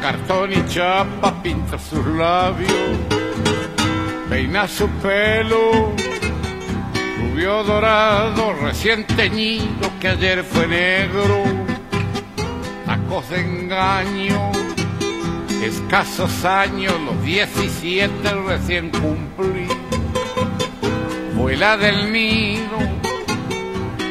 [0.00, 2.70] cartón y chapa, pinta sus labios,
[4.28, 5.92] peina su pelo,
[7.18, 11.42] rubio dorado, recién teñido que ayer fue negro,
[12.86, 14.52] tacos de engaño,
[15.62, 18.10] escasos años, los 17
[18.46, 19.68] recién cumplí,
[21.34, 22.96] vuela del nido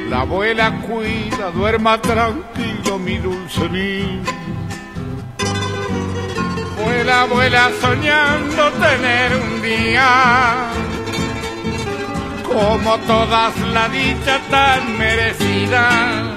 [0.09, 4.34] la abuela cuida, duerma tranquilo mi dulce niño.
[7.05, 10.69] Vuela, abuela soñando tener un día
[12.51, 16.33] como todas la dicha tan merecida.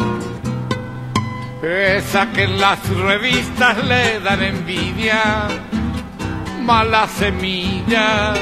[1.62, 5.48] Esa que en las revistas le dan envidia,
[6.60, 8.34] mala semilla,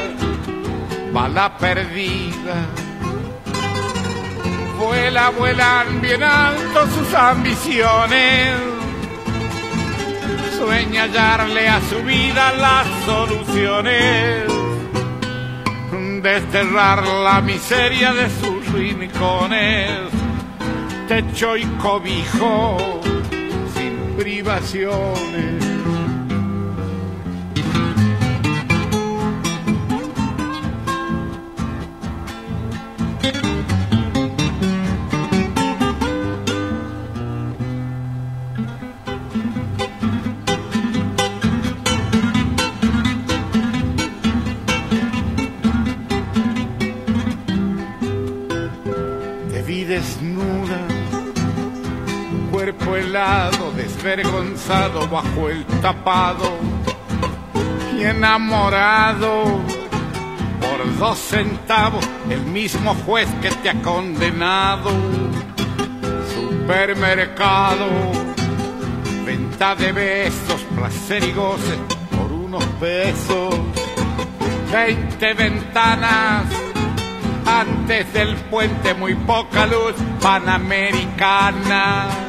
[1.12, 2.66] mala perdida
[4.76, 8.75] vuela, vuelan bien alto sus ambiciones.
[10.56, 14.44] Sueña hallarle a su vida las soluciones,
[16.22, 19.90] desterrar la miseria de sus rincones,
[21.08, 22.78] techo y cobijo
[23.74, 25.65] sin privaciones.
[54.06, 56.48] Desvergonzado bajo el tapado
[57.98, 59.42] y enamorado
[60.60, 64.90] por dos centavos el mismo juez que te ha condenado.
[66.32, 67.88] Supermercado,
[69.24, 71.76] venta de besos, placer y goce
[72.16, 73.56] por unos pesos.
[74.72, 76.44] Veinte ventanas
[77.44, 82.25] antes del puente, muy poca luz panamericana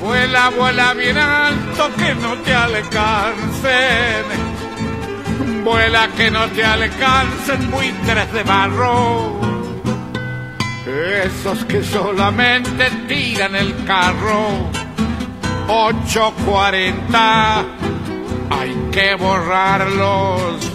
[0.00, 4.24] Vuela, vuela bien alto que no te alcancen.
[5.62, 9.38] Vuela que no te alcancen buitres de barro.
[11.22, 14.70] Esos que solamente tiran el carro.
[15.68, 17.64] 840,
[18.50, 20.72] hay que borrarlos.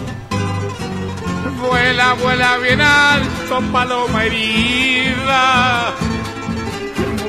[1.67, 5.95] Vuela, vuela bien alto, paloma herida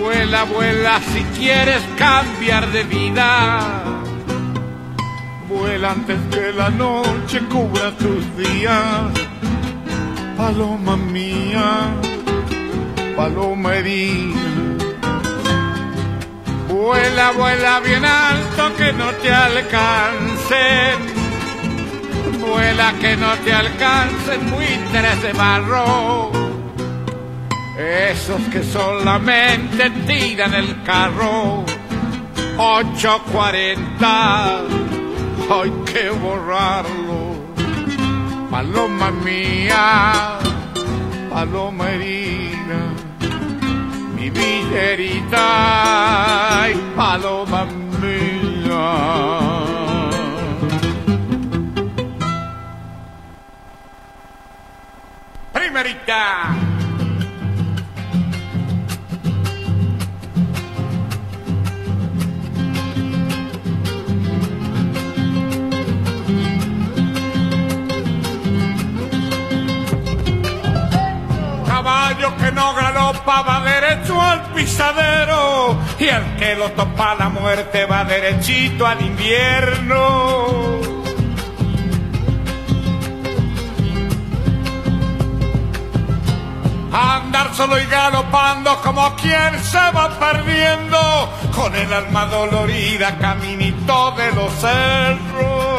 [0.07, 3.85] Vuela, vuela si quieres cambiar de vida.
[5.49, 9.13] Vuela antes que la noche cubra tus días.
[10.37, 11.89] Paloma mía,
[13.17, 14.41] paloma herida.
[16.69, 20.97] Vuela, vuela bien alto que no te alcancen.
[22.41, 26.46] Vuela que no te alcancen buitres de barro
[27.79, 31.65] esos que solamente tiran el carro.
[32.59, 34.61] 840
[35.51, 37.37] hay que borrarlo.
[38.51, 40.37] Paloma mía
[41.37, 42.81] paloma herida.
[44.17, 45.45] Mi villerita
[46.73, 47.67] y paloma
[48.01, 48.89] mía.
[55.53, 56.56] Primerita
[72.57, 78.87] no galopa va derecho al pisadero y el que lo topa la muerte va derechito
[78.87, 80.07] al invierno.
[86.93, 90.99] Andar solo y galopando como quien se va perdiendo
[91.55, 95.76] con el alma dolorida caminito de los cerros.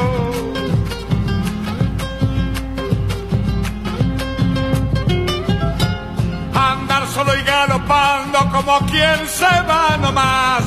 [7.35, 10.63] Y galopando como quien se va nomás.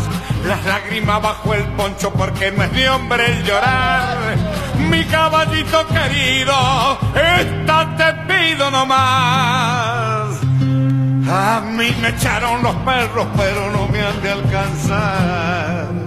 [0.47, 4.17] Las lágrimas bajo el poncho porque no es de hombre el llorar.
[4.79, 10.41] Mi caballito querido, esta te pido nomás.
[11.33, 16.00] A mí me echaron los perros, pero no me han de alcanzar.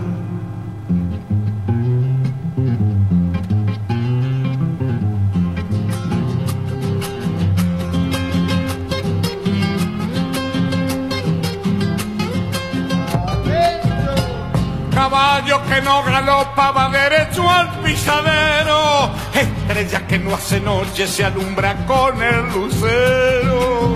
[14.94, 22.22] Caballo que no galopaba derecho al pisadero, estrella que no hace noche se alumbra con
[22.22, 23.96] el lucero.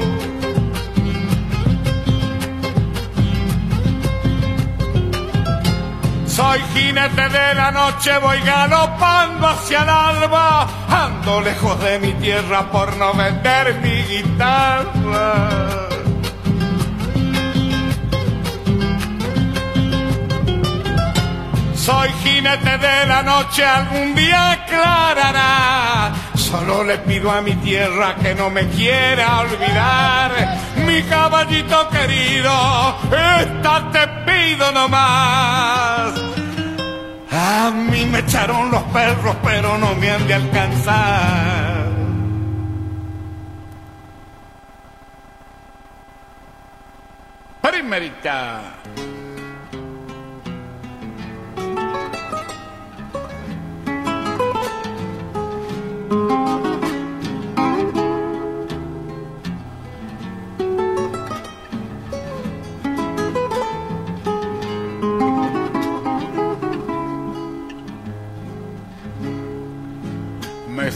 [6.25, 12.69] Soy jinete de la noche, voy galopando hacia el alba, ando lejos de mi tierra
[12.71, 15.86] por no vender mi guitarra.
[21.87, 26.11] Soy jinete de la noche, algún día aclarará.
[26.35, 30.31] Solo le pido a mi tierra que no me quiera olvidar.
[30.85, 32.51] Mi caballito querido,
[33.39, 36.11] esta te pido nomás.
[37.31, 41.87] A mí me echaron los perros, pero no me han de alcanzar.
[47.61, 48.73] Primerita.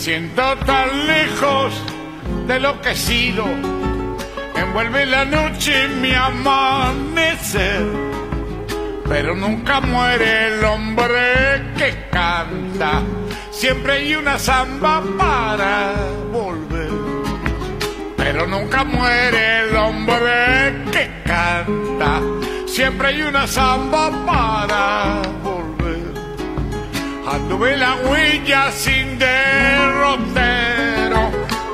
[0.01, 1.79] Siento tan lejos
[2.47, 3.45] de lo que he sido.
[4.55, 7.85] Envuelve la noche mi amanecer.
[9.07, 13.03] Pero nunca muere el hombre que canta.
[13.51, 15.93] Siempre hay una samba para
[16.31, 16.89] volver.
[18.17, 22.21] Pero nunca muere el hombre que canta.
[22.65, 25.50] Siempre hay una samba para volver.
[27.31, 30.21] Anduve la huella sin derrotero,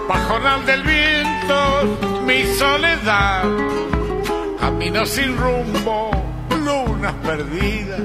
[0.07, 3.43] pajonal del viento, mi soledad.
[4.59, 6.11] Camino sin rumbo,
[6.63, 8.01] lunas perdidas,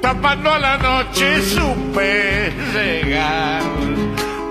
[0.00, 3.62] tapando a la noche supe llegar.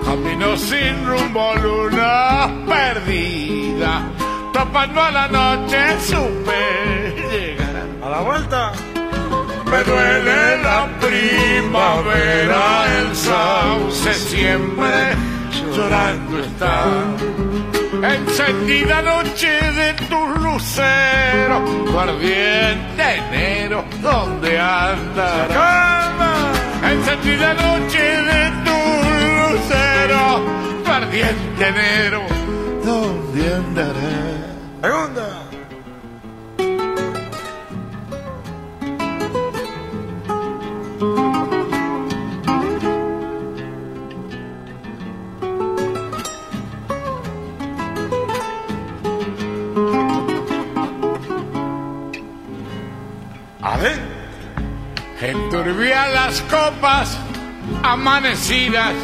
[0.04, 4.02] Camino sin rumbo, lunas perdidas,
[4.52, 7.86] tapando a la noche supe llegar.
[8.02, 8.93] A la vuelta.
[9.70, 15.14] Me duele la primavera, el sauce siempre
[15.74, 16.84] llorando está.
[18.02, 26.12] Encendida noche de tus luceros, guardiente enero, ¿dónde andará?
[26.90, 30.40] Encendida noche de tus luceros,
[30.84, 32.22] guardiente enero,
[32.84, 34.44] ¿dónde andará?
[34.82, 35.43] Segunda.
[55.74, 57.18] Enturbia las copas
[57.82, 58.94] amanecidas,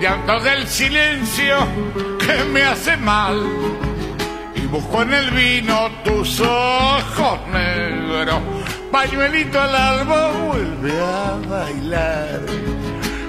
[0.00, 1.56] llanto del silencio
[2.18, 3.42] que me hace mal.
[4.54, 8.40] Y busco en el vino tus ojos negros,
[8.90, 12.40] pañuelito al alba vuelve a bailar.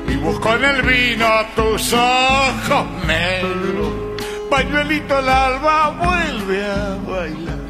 [0.08, 4.16] Y busco en el vino tus ojos negros,
[4.50, 7.66] pañuelito al alba vuelve a bailar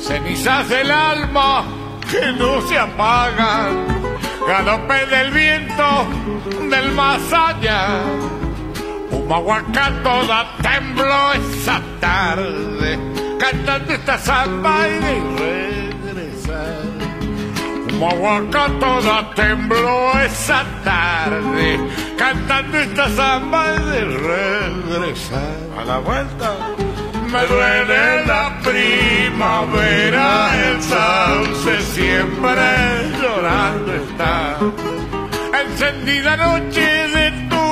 [0.00, 1.79] cenizas del alma
[2.10, 3.86] que no se apagan,
[4.46, 6.06] galope del viento
[6.68, 8.02] del más allá.
[9.10, 12.98] Humahuaca toda tembló esa tarde,
[13.38, 16.80] cantando esta samba y de regresar.
[17.92, 21.78] Humahuaca toda tembló esa tarde,
[22.16, 25.56] cantando esta samba y de regresar.
[25.78, 26.56] A la vuelta.
[27.32, 32.60] Me duele la primavera, el sauce siempre
[33.22, 34.58] llorando está.
[35.62, 37.66] Encendida noche de tu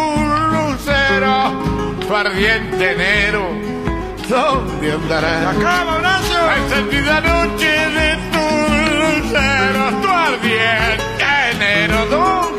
[0.53, 1.53] lucero,
[2.07, 3.51] tu ardiente enero,
[4.29, 5.51] ¿dónde andará?
[5.51, 6.39] Acaba, Horacio.
[6.59, 8.47] Encendida noche de tu
[9.01, 12.58] lucero, tu ardiente enero, ¿dónde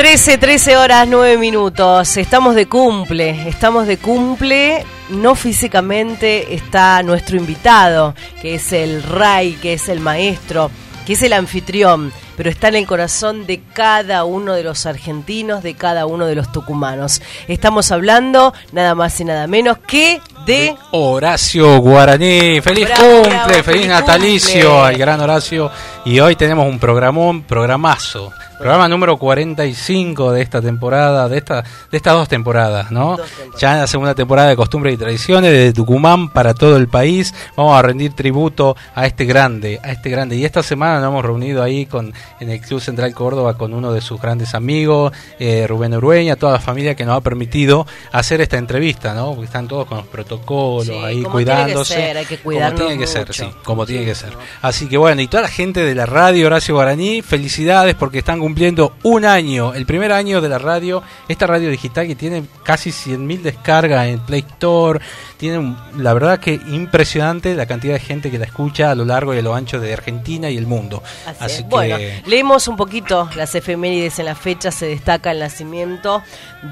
[0.00, 2.16] 13, 13 horas, 9 minutos.
[2.16, 4.86] Estamos de cumple, estamos de cumple.
[5.10, 10.70] No físicamente está nuestro invitado, que es el Ray, que es el maestro,
[11.04, 15.62] que es el anfitrión, pero está en el corazón de cada uno de los argentinos,
[15.62, 17.20] de cada uno de los tucumanos.
[17.46, 22.60] Estamos hablando nada más y nada menos que de Horacio Guaraní.
[22.60, 24.86] Feliz Bravo, cumple, bravo, feliz feliz natalicio cumple.
[24.86, 25.70] al gran Horacio.
[26.04, 28.32] Y hoy tenemos un programón, programazo.
[28.58, 33.16] Programa número 45 de esta temporada, de esta de estas dos temporadas, ¿no?
[33.16, 33.60] Dos temporadas.
[33.60, 37.34] Ya en la segunda temporada de Costumbres y Tradiciones de Tucumán para todo el país.
[37.56, 40.36] Vamos a rendir tributo a este grande, a este grande.
[40.36, 43.94] Y esta semana nos hemos reunido ahí con en el Club Central Córdoba con uno
[43.94, 48.42] de sus grandes amigos, eh, Rubén Urueña, toda la familia que nos ha permitido hacer
[48.42, 49.30] esta entrevista, ¿no?
[49.30, 51.94] Porque están todos con los protocolos Sí, ahí como tiene que cuidándose.
[51.94, 54.32] ser, hay que como tiene que ser, sí, como tiene que ser.
[54.62, 58.38] Así que bueno, y toda la gente de la radio Horacio Guaraní, felicidades porque están
[58.38, 62.90] cumpliendo un año, el primer año de la radio, esta radio digital que tiene casi
[62.90, 65.00] 100.000 descargas en Play Store,
[65.40, 69.34] tiene la verdad que impresionante la cantidad de gente que la escucha a lo largo
[69.34, 71.02] y a lo ancho de Argentina y el mundo.
[71.40, 76.22] Así que Bueno, leemos un poquito las efemérides en la fecha, se destaca el nacimiento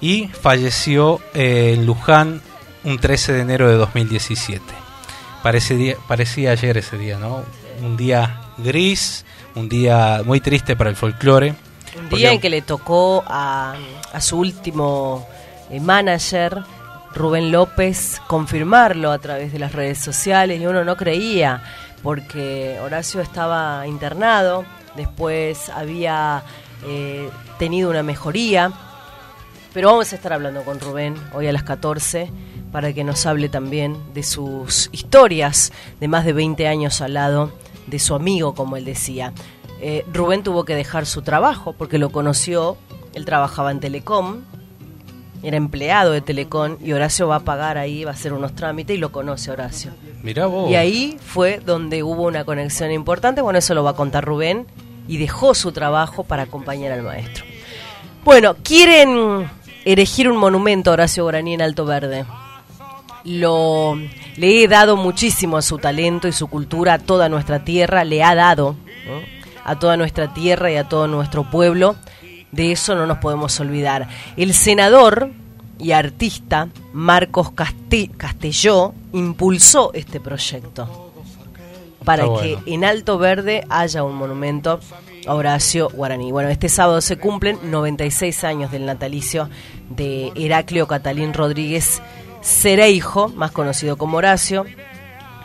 [0.00, 2.40] Y falleció eh, en Luján
[2.84, 4.62] un 13 de enero de 2017.
[5.42, 7.42] Parecía, parecía ayer ese día, ¿no?
[7.82, 9.24] Un día gris,
[9.58, 11.54] un día muy triste para el folclore.
[11.98, 13.74] Un día en que le tocó a,
[14.12, 15.26] a su último
[15.70, 16.62] eh, manager,
[17.14, 21.62] Rubén López, confirmarlo a través de las redes sociales y uno no creía
[22.02, 24.64] porque Horacio estaba internado,
[24.96, 26.44] después había
[26.86, 28.70] eh, tenido una mejoría,
[29.72, 32.30] pero vamos a estar hablando con Rubén hoy a las 14
[32.70, 37.52] para que nos hable también de sus historias de más de 20 años al lado
[37.88, 39.32] de su amigo, como él decía.
[39.80, 42.76] Eh, Rubén tuvo que dejar su trabajo porque lo conoció,
[43.14, 44.42] él trabajaba en Telecom,
[45.42, 48.96] era empleado de Telecom y Horacio va a pagar ahí, va a hacer unos trámites
[48.96, 49.92] y lo conoce Horacio.
[50.22, 50.70] Mirá vos.
[50.70, 54.66] Y ahí fue donde hubo una conexión importante, bueno, eso lo va a contar Rubén,
[55.06, 57.44] y dejó su trabajo para acompañar al maestro.
[58.24, 59.48] Bueno, quieren
[59.84, 62.26] erigir un monumento a Horacio Guaraní en Alto Verde.
[63.28, 63.96] Lo,
[64.36, 68.22] le he dado muchísimo a su talento y su cultura a toda nuestra tierra, le
[68.22, 68.74] ha dado
[69.06, 69.20] ¿no?
[69.64, 71.96] a toda nuestra tierra y a todo nuestro pueblo.
[72.52, 74.08] De eso no nos podemos olvidar.
[74.36, 75.30] El senador
[75.78, 77.52] y artista Marcos
[78.16, 81.12] Castelló impulsó este proyecto
[82.04, 82.62] para Está que bueno.
[82.66, 84.80] en Alto Verde haya un monumento
[85.26, 86.32] a Horacio Guaraní.
[86.32, 89.50] Bueno, este sábado se cumplen 96 años del natalicio
[89.90, 92.00] de Heraclio Catalín Rodríguez
[92.42, 94.64] Cereijo, más conocido como Horacio,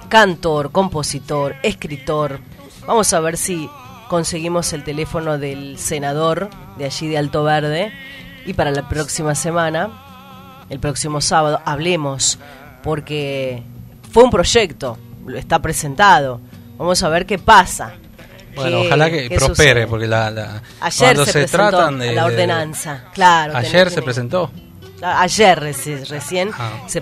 [0.09, 2.39] cantor, compositor, escritor.
[2.85, 3.69] Vamos a ver si
[4.09, 7.91] conseguimos el teléfono del senador de allí de Alto Verde
[8.45, 12.37] y para la próxima semana, el próximo sábado, hablemos
[12.83, 13.63] porque
[14.11, 16.41] fue un proyecto, lo está presentado.
[16.77, 17.93] Vamos a ver qué pasa.
[18.55, 19.87] Bueno, ojalá que prospere, sucede.
[19.87, 23.55] porque la, la- Ayer cuando se, tratan de la ordenanza, claro.
[23.57, 24.51] Ayer se presentó.
[25.03, 26.71] Ayer reci- recién Ah.
[26.87, 27.01] se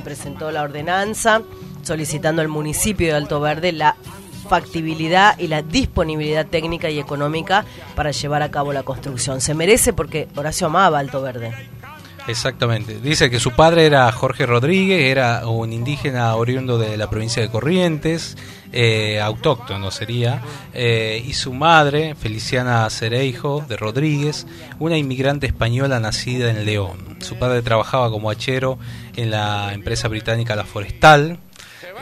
[0.00, 1.42] presentó la ordenanza
[1.82, 3.96] solicitando al municipio de Alto Verde la
[4.48, 9.40] factibilidad y la disponibilidad técnica y económica para llevar a cabo la construcción.
[9.40, 11.52] Se merece porque Horacio amaba Alto Verde.
[12.28, 13.00] Exactamente.
[13.00, 17.50] Dice que su padre era Jorge Rodríguez, era un indígena oriundo de la provincia de
[17.50, 18.36] Corrientes,
[18.72, 24.46] eh, autóctono sería, eh, y su madre, Feliciana Cereijo de Rodríguez,
[24.78, 27.18] una inmigrante española nacida en León.
[27.20, 28.78] Su padre trabajaba como hachero
[29.16, 31.38] en la empresa británica La Forestal,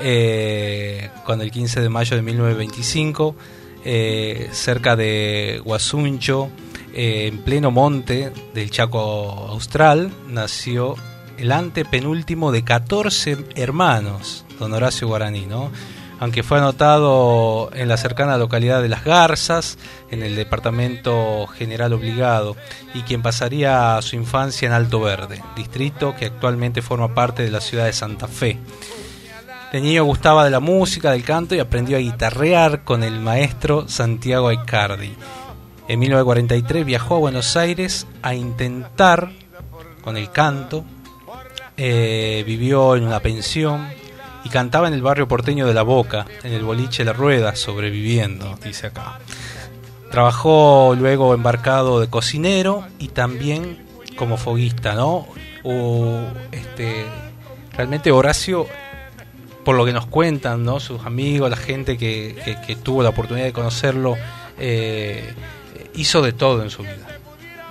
[0.02, 3.34] eh, cuando el 15 de mayo de 1925,
[3.84, 6.50] eh, cerca de Guasuncho,
[6.94, 9.00] eh, en pleno monte del Chaco
[9.48, 10.96] Austral, nació
[11.38, 15.70] el antepenúltimo de 14 hermanos, don Horacio Guaraní, ¿no?
[16.20, 19.78] Aunque fue anotado en la cercana localidad de Las Garzas,
[20.10, 22.56] en el departamento general obligado,
[22.92, 27.62] y quien pasaría su infancia en Alto Verde, distrito que actualmente forma parte de la
[27.62, 28.58] ciudad de Santa Fe.
[29.72, 33.88] De niño gustaba de la música, del canto y aprendió a guitarrear con el maestro
[33.88, 35.14] Santiago Aicardi.
[35.88, 39.32] En 1943 viajó a Buenos Aires a intentar
[40.02, 40.84] con el canto.
[41.78, 43.99] Eh, vivió en una pensión
[44.44, 48.58] y cantaba en el barrio porteño de La Boca, en el boliche La Rueda, sobreviviendo,
[48.64, 49.18] dice acá.
[50.10, 55.26] Trabajó luego embarcado de cocinero y también como foguista, ¿no?
[55.62, 57.06] O, este,
[57.72, 58.66] realmente Horacio,
[59.64, 60.80] por lo que nos cuentan, ¿no?
[60.80, 64.16] Sus amigos, la gente que, que, tuvo la oportunidad de conocerlo,
[64.58, 65.32] eh,
[65.94, 67.06] hizo de todo en su vida.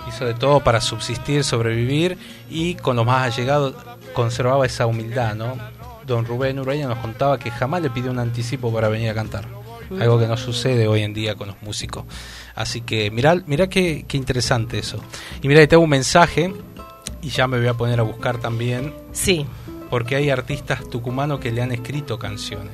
[0.08, 2.16] Hizo de todo para subsistir, sobrevivir
[2.48, 3.74] y con los más allegados
[4.14, 5.56] conservaba esa humildad, ¿no?
[6.10, 9.46] Don Rubén Ureña nos contaba que jamás le pidió un anticipo para venir a cantar.
[10.00, 12.04] Algo que no sucede hoy en día con los músicos.
[12.56, 14.98] Así que mirá, mirá qué, qué interesante eso.
[15.40, 16.52] Y mira, tengo un mensaje
[17.22, 18.92] y ya me voy a poner a buscar también.
[19.12, 19.46] Sí.
[19.88, 22.72] Porque hay artistas tucumanos que le han escrito canciones.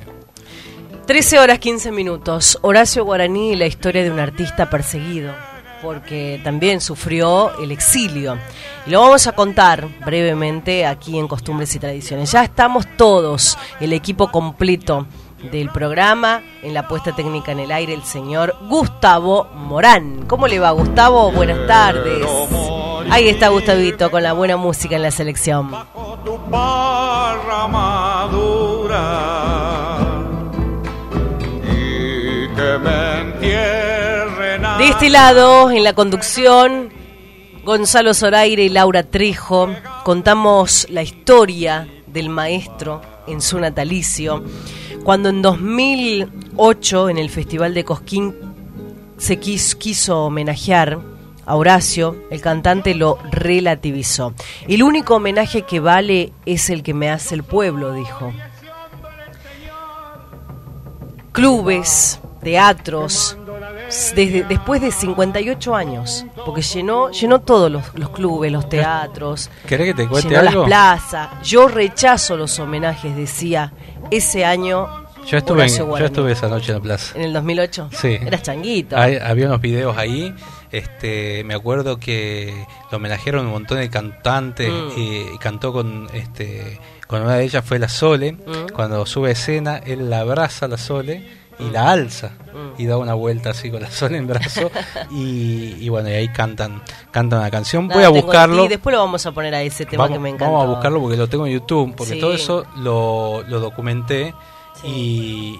[1.05, 2.57] 13 horas 15 minutos.
[2.63, 5.31] Horacio Guaraní, la historia de un artista perseguido,
[5.81, 8.37] porque también sufrió el exilio.
[8.85, 12.31] Y lo vamos a contar brevemente aquí en Costumbres y Tradiciones.
[12.31, 15.05] Ya estamos todos, el equipo completo
[15.51, 20.25] del programa, en la puesta técnica en el aire, el señor Gustavo Morán.
[20.27, 21.31] ¿Cómo le va, Gustavo?
[21.31, 22.25] Buenas tardes.
[23.09, 25.71] Ahí está Gustavito con la buena música en la selección.
[25.71, 25.77] De
[34.97, 36.89] este lado, en la conducción,
[37.63, 39.69] Gonzalo Zoraire y Laura Trejo,
[40.03, 44.43] contamos la historia del maestro en su natalicio
[45.03, 48.35] cuando en 2008 en el Festival de Cosquín
[49.17, 50.97] se quiso, homenajear
[51.45, 54.33] a Horacio, el cantante lo relativizó.
[54.67, 58.33] El único homenaje que vale es el que me hace el pueblo, dijo.
[61.33, 63.37] Clubes, teatros,
[64.15, 69.93] desde, después de 58 años, porque llenó, llenó todos los, clubes, los teatros, ¿Querés que
[69.93, 70.61] te cuente llenó algo?
[70.61, 71.29] las plazas.
[71.43, 73.73] Yo rechazo los homenajes, decía
[74.11, 74.87] ese año.
[75.25, 77.17] Yo estuve, yo estuve esa noche en la plaza.
[77.17, 77.89] ¿En el 2008?
[77.91, 78.17] Sí.
[78.25, 78.95] Eras changuito.
[78.95, 80.33] había unos videos ahí.
[80.71, 84.89] Este, me acuerdo que lo homenajearon un montón de cantantes Mm.
[84.97, 88.33] y, cantó con este con una de ellas fue la Sole.
[88.33, 88.73] Mm.
[88.73, 91.25] Cuando sube a escena, él la abraza a la Sole
[91.59, 92.81] y la alza Mm.
[92.81, 94.71] y da una vuelta así con la Sole en brazo
[95.11, 97.87] y, y bueno, y ahí cantan cantan la canción.
[97.87, 98.65] Voy a buscarlo.
[98.65, 100.45] Y después lo vamos a poner a ese tema vamos, que me encanta.
[100.51, 102.19] vamos a buscarlo porque lo tengo en YouTube, porque Sí.
[102.19, 104.33] todo eso lo, lo documenté
[104.81, 104.87] Sí.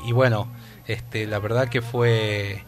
[0.03, 0.47] y, y bueno,
[0.88, 2.63] este, la verdad que fue...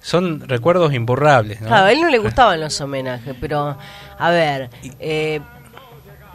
[0.00, 1.68] Son recuerdos imborrables, ¿no?
[1.68, 3.76] Claro, a él no le gustaban los homenajes, pero
[4.18, 4.68] a ver,
[5.00, 5.40] eh,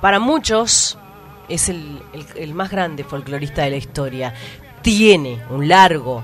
[0.02, 0.98] para muchos
[1.50, 4.34] es el, el- el más grande folclorista de la historia.
[4.82, 6.24] Tiene un largo,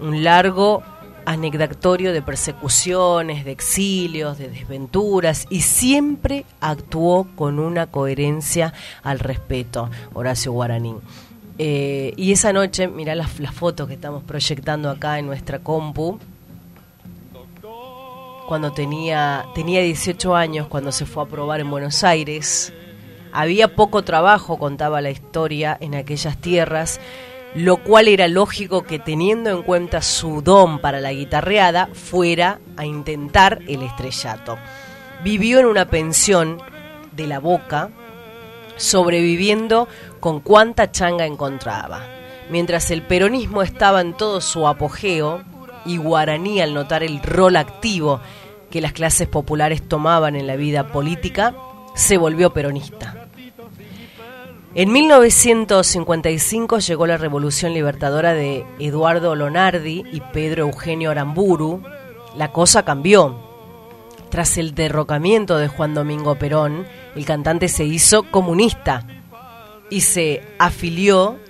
[0.00, 0.82] un largo
[1.26, 9.90] anecdatorio de persecuciones, de exilios, de desventuras y siempre actuó con una coherencia al respeto,
[10.14, 10.96] Horacio Guaraní.
[11.58, 16.18] Eh, y esa noche, mirá las, las fotos que estamos proyectando acá en nuestra compu,
[18.48, 22.72] cuando tenía, tenía 18 años, cuando se fue a probar en Buenos Aires.
[23.30, 26.98] Había poco trabajo, contaba la historia, en aquellas tierras,
[27.54, 32.84] lo cual era lógico que teniendo en cuenta su don para la guitarreada, fuera a
[32.84, 34.56] intentar el estrellato.
[35.24, 36.62] Vivió en una pensión
[37.12, 37.90] de la boca,
[38.76, 39.88] sobreviviendo
[40.20, 42.06] con cuanta changa encontraba.
[42.50, 45.42] Mientras el peronismo estaba en todo su apogeo,
[45.84, 48.20] y Guaraní al notar el rol activo
[48.70, 51.54] que las clases populares tomaban en la vida política,
[51.94, 53.19] se volvió peronista.
[54.72, 61.82] En 1955 llegó la Revolución Libertadora de Eduardo Lonardi y Pedro Eugenio Aramburu.
[62.36, 63.34] La cosa cambió.
[64.28, 69.08] Tras el derrocamiento de Juan Domingo Perón, el cantante se hizo comunista
[69.90, 71.40] y se afilió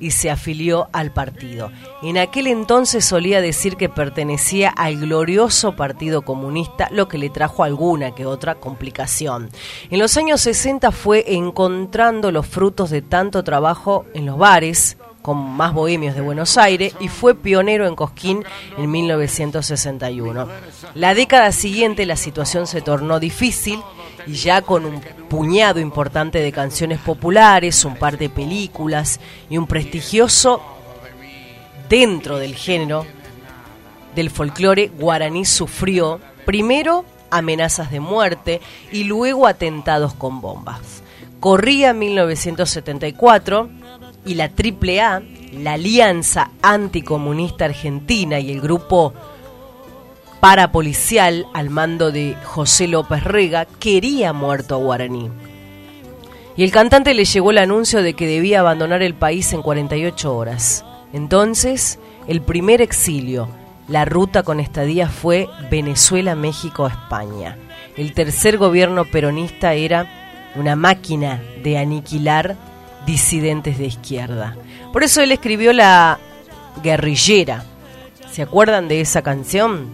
[0.00, 1.70] y se afilió al partido.
[2.02, 7.62] En aquel entonces solía decir que pertenecía al glorioso Partido Comunista, lo que le trajo
[7.62, 9.50] alguna que otra complicación.
[9.90, 15.36] En los años 60 fue encontrando los frutos de tanto trabajo en los bares, con
[15.38, 18.44] más bohemios de Buenos Aires y fue pionero en Cosquín
[18.78, 20.48] en 1961.
[20.94, 23.80] La década siguiente la situación se tornó difícil
[24.26, 29.66] y ya con un puñado importante de canciones populares, un par de películas y un
[29.66, 30.60] prestigioso
[31.88, 33.04] dentro del género
[34.14, 38.60] del folclore guaraní sufrió primero amenazas de muerte
[38.92, 41.02] y luego atentados con bombas.
[41.38, 43.70] Corría 1974
[44.26, 49.14] y la AAA, la Alianza Anticomunista Argentina y el grupo
[50.40, 55.30] parapolicial al mando de José López Rega quería muerto a Guaraní.
[56.56, 60.34] Y el cantante le llegó el anuncio de que debía abandonar el país en 48
[60.34, 60.84] horas.
[61.12, 63.48] Entonces, el primer exilio,
[63.88, 67.56] la ruta con estadía fue Venezuela, México, España.
[67.96, 70.06] El tercer gobierno peronista era
[70.56, 72.56] una máquina de aniquilar
[73.06, 74.56] disidentes de izquierda.
[74.92, 76.18] Por eso él escribió la
[76.82, 77.64] guerrillera.
[78.30, 79.88] ¿Se acuerdan de esa canción?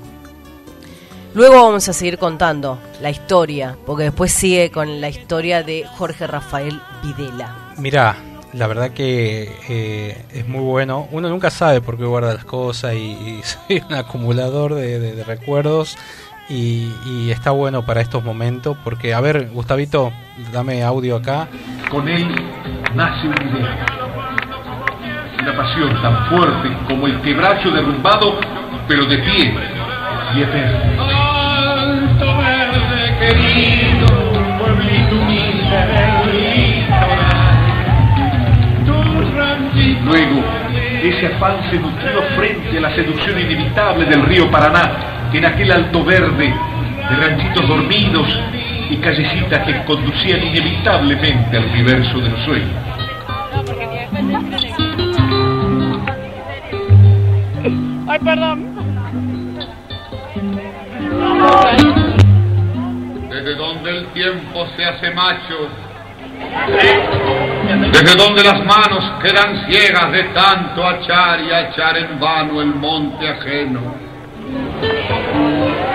[1.36, 6.26] Luego vamos a seguir contando la historia, porque después sigue con la historia de Jorge
[6.26, 7.54] Rafael Videla.
[7.76, 8.16] Mira,
[8.54, 11.06] la verdad que eh, es muy bueno.
[11.10, 15.98] Uno nunca sabe por qué guarda las cosas y, soy un acumulador de, recuerdos
[16.48, 20.12] y, y, está bueno para estos momentos porque, a ver, Gustavito,
[20.54, 21.48] dame audio acá.
[21.90, 22.34] Con él
[22.94, 23.86] nace una idea,
[25.42, 28.40] una pasión tan fuerte como el quebracho derrumbado,
[28.88, 29.54] pero de pie
[30.34, 31.25] y eterno.
[40.06, 40.40] Luego,
[41.02, 46.04] ese afán se nutrió frente a la seducción inevitable del río Paraná, en aquel alto
[46.04, 46.54] verde
[47.10, 48.28] de ranchitos dormidos
[48.88, 52.70] y callecitas que conducían inevitablemente al universo de los sueños.
[58.08, 58.76] Ay, perdón.
[63.96, 65.70] El tiempo se hace macho,
[67.92, 73.26] desde donde las manos quedan ciegas de tanto achar y achar en vano el monte
[73.26, 73.80] ajeno,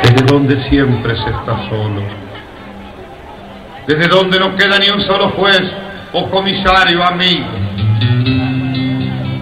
[0.02, 2.02] desde donde siempre se está solo,
[3.86, 5.62] desde donde no queda ni un solo juez
[6.14, 7.46] o comisario amigo,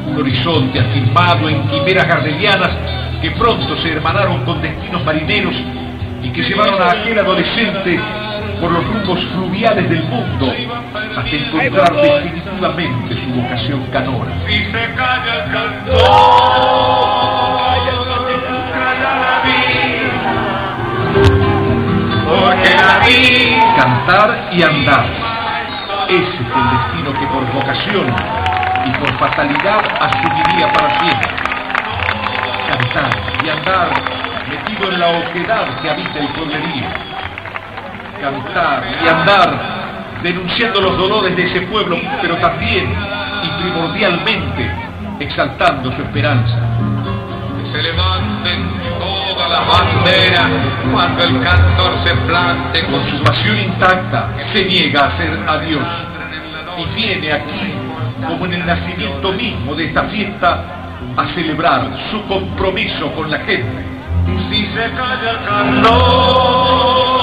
[0.06, 2.72] un horizonte afirmado en quimeras gardelianas
[3.22, 5.56] que pronto se hermanaron con destinos marineros
[6.22, 7.98] y que llevaron a aquel adolescente
[8.60, 10.54] por los rumbos fluviales del mundo
[11.18, 14.32] hasta encontrar definitivamente su vocación canora.
[23.78, 25.06] Cantar y andar.
[26.10, 28.08] Ese es el destino que por vocación
[28.86, 31.30] y por fatalidad asumiría para siempre.
[32.68, 33.10] Cantar
[33.44, 33.90] y andar
[34.50, 37.19] metido en la oquedad que habita el pueblerío.
[38.22, 42.94] Cantar y andar denunciando los dolores de ese pueblo, pero también
[43.44, 44.72] y primordialmente
[45.20, 46.58] exaltando su esperanza.
[47.58, 50.52] Que se levanten todas las banderas
[50.92, 55.88] cuando el cantor se plante con su pasión intacta, se niega a hacer adiós
[56.78, 57.74] y viene aquí,
[58.26, 60.64] como en el nacimiento mismo de esta fiesta,
[61.16, 63.86] a celebrar su compromiso con la gente.
[64.50, 67.19] Si se calla el cantor,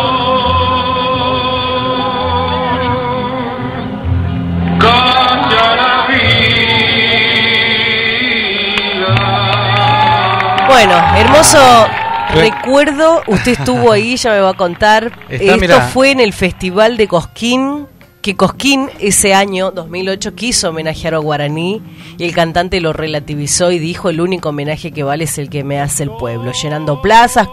[10.68, 11.86] Bueno, hermoso
[12.34, 13.22] recuerdo.
[13.26, 15.12] Usted estuvo ahí, ya me va a contar.
[15.28, 17.86] Esto fue en el Festival de Cosquín.
[18.20, 21.80] Que Cosquín ese año, 2008, quiso homenajear a Guaraní
[22.18, 25.62] y el cantante lo relativizó y dijo: El único homenaje que vale es el que
[25.62, 27.46] me hace el pueblo, llenando plazas,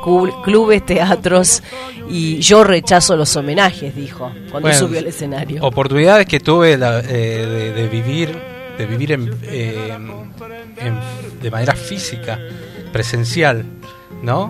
[0.44, 1.62] clubes, teatros.
[2.10, 5.64] Y yo rechazo los homenajes, dijo, cuando subió al escenario.
[5.64, 8.36] Oportunidades que tuve eh, de, vivir,
[8.76, 9.12] de vivir
[9.44, 9.96] eh,
[11.40, 12.40] de manera física
[12.94, 13.66] presencial,
[14.22, 14.50] ¿no?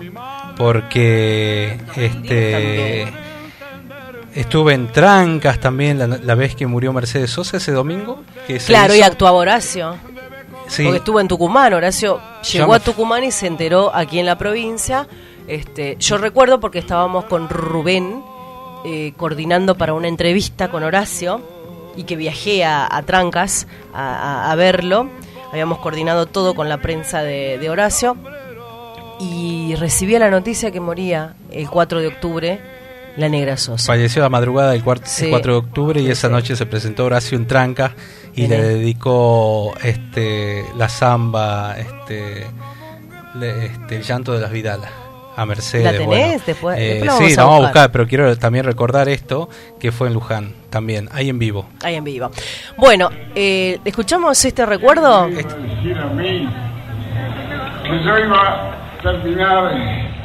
[0.56, 3.12] Porque este
[4.34, 8.22] estuve en Trancas también la, vez que murió Mercedes Sosa ese domingo.
[8.66, 9.96] claro, y actuaba Horacio.
[10.68, 10.84] Sí.
[10.84, 12.20] Porque estuvo en Tucumán, Horacio
[12.52, 15.06] llegó a Tucumán y se enteró aquí en la provincia.
[15.46, 18.22] Este, yo recuerdo porque estábamos con Rubén
[18.86, 21.42] eh, coordinando para una entrevista con Horacio
[21.96, 25.08] y que viajé a, Trancas a, verlo.
[25.52, 28.16] Habíamos coordinado todo con la prensa de Horacio
[29.20, 32.60] y recibía la noticia que moría el 4 de octubre
[33.16, 33.86] la negra Sosa.
[33.86, 37.94] Falleció la madrugada del 4, de octubre y esa noche se presentó Horacio en Tranca
[38.34, 42.46] y le dedicó este la samba este,
[43.40, 44.90] este el llanto de las Vidalas
[45.36, 45.84] a Mercedes.
[45.84, 46.46] ¿La tenés?
[46.46, 49.48] después, eh, sí, la vamos a buscar, pero quiero también recordar esto,
[49.80, 51.66] que fue en Luján, también, ahí en vivo.
[51.82, 52.30] Ahí en vivo.
[52.76, 55.26] Bueno, eh, ¿escuchamos este recuerdo?
[55.26, 55.54] Este
[59.04, 59.70] terminar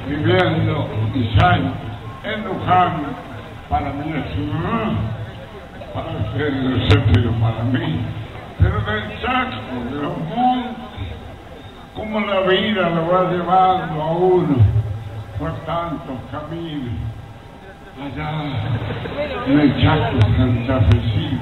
[0.07, 1.57] viviendo quizá
[2.23, 2.93] en Luján
[3.69, 4.25] para mí es
[5.93, 7.99] para ser el para mí.
[8.57, 11.09] Pero del Chaco, de los montes,
[11.93, 14.55] como la vida lo va llevando a uno
[15.37, 16.93] por tantos caminos,
[18.01, 18.31] allá
[19.45, 21.41] en el Chaco santafesino,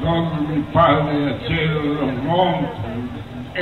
[0.00, 2.95] donde mi padre de los montes,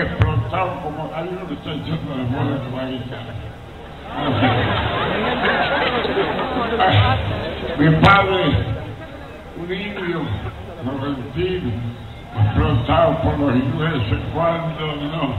[0.03, 3.35] explotado como hay uno que está echando la bola de la guitarra.
[6.77, 7.17] Ah,
[7.79, 8.45] Mi padre,
[9.57, 10.23] un indio
[10.85, 11.71] correntino,
[12.37, 15.35] explotado por los ingleses cuando no,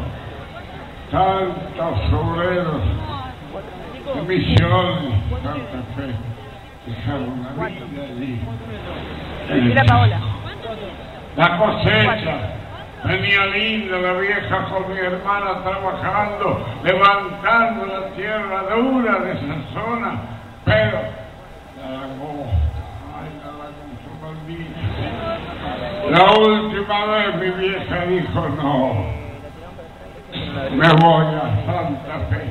[1.11, 2.81] tantos obreros
[4.13, 5.13] de misiones,
[5.43, 6.15] Santa Fe,
[6.87, 8.41] dejaron la vida allí.
[9.61, 10.19] Mira, Paola.
[11.35, 12.37] La cosecha,
[13.05, 20.21] venía linda la vieja con mi hermana trabajando, levantando la tierra dura de esa zona,
[20.63, 20.99] pero
[21.81, 22.45] la lagó,
[23.15, 24.09] ay, la lagó su.
[26.11, 29.05] La última vez mi vieja dijo no,
[30.71, 32.43] me voy a Santa Fe,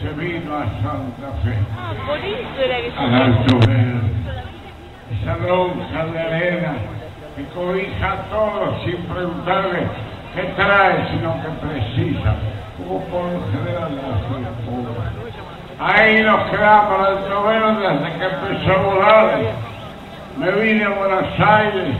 [0.00, 4.10] se vino a Santa Fe Ah, por eso era que al alto verde.
[5.10, 6.72] Esa lonja de arena
[7.40, 9.86] que cobija a todos sin preguntarle
[10.34, 12.34] qué trae, sino que precisa,
[12.76, 13.90] como por lo general
[14.66, 15.30] pobre.
[15.78, 19.38] Ahí nos quedamos alto verde desde que empezó a volar.
[20.36, 21.96] Me vine a Buenos Aires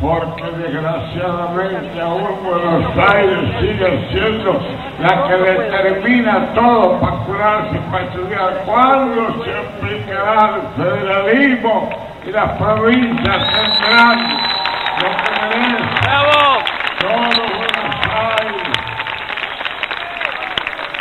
[0.00, 4.60] porque desgraciadamente aún Buenos Aires sigue siendo
[5.00, 8.62] la que determina todo para curarse y para estudiar.
[8.64, 11.90] ¿Cuándo se aplicará el federalismo
[12.26, 14.47] y las provincias tendrán?
[14.98, 16.64] ¡Bravo!
[16.98, 18.66] Todo Buenos Aires.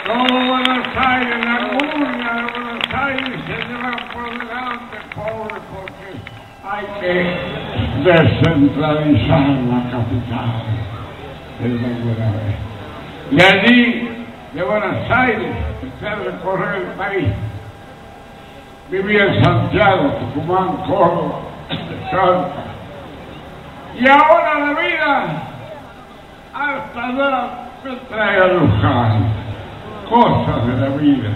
[0.05, 6.07] Todo Buenos Aires, la murga de Buenos Aires se lleva por delante, pobre, porque
[6.63, 7.13] hay que
[8.03, 10.49] descentralizar la capital.
[11.60, 12.55] Buena vez.
[13.31, 13.79] Y allí,
[14.53, 17.29] de Buenos Aires, empecé a recorrer el país.
[18.91, 21.39] Viví en Santiago, Tucumán, Córdoba,
[22.12, 22.77] Salta.
[23.99, 25.43] Y ahora la vida
[26.53, 29.33] hasta allá me trae a Luján.
[30.07, 31.29] Cosas de la vida.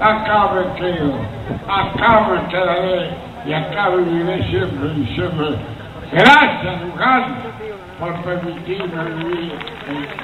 [0.00, 1.14] Acá me quedo,
[1.68, 3.10] acá me quedaré
[3.44, 5.56] y acá viviré siempre y siempre.
[6.12, 7.36] Gracias, Luján,
[7.98, 9.52] por permitirme vivir
[9.88, 10.20] en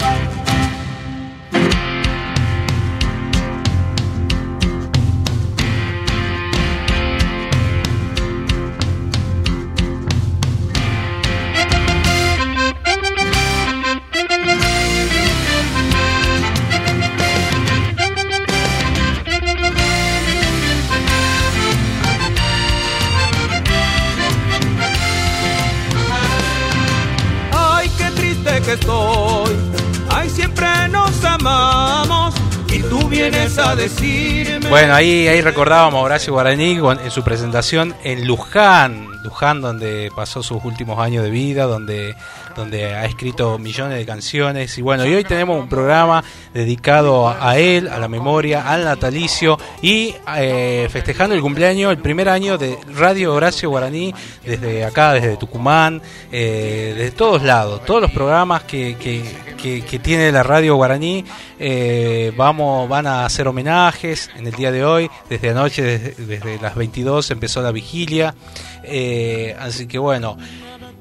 [34.73, 40.43] Bueno, ahí, ahí recordábamos a Horacio Guaraní en su presentación en Luján, Luján donde pasó
[40.43, 42.17] sus últimos años de vida, donde,
[42.57, 44.77] donde ha escrito millones de canciones.
[44.79, 46.23] Y bueno, y hoy tenemos un programa
[46.55, 52.29] dedicado a, él, a la memoria, al natalicio y eh, festejando el cumpleaños, el primer
[52.29, 58.11] año de Radio Horacio Guaraní, desde acá, desde Tucumán, eh, desde todos lados, todos los
[58.11, 59.23] programas que, que,
[59.57, 61.25] que- que tiene la Radio Guaraní.
[61.61, 65.09] eh, vamos, van a hacer homenajes en el día de hoy.
[65.31, 68.35] Desde anoche, desde, desde las 22, empezó la vigilia.
[68.83, 70.37] Eh, así que bueno,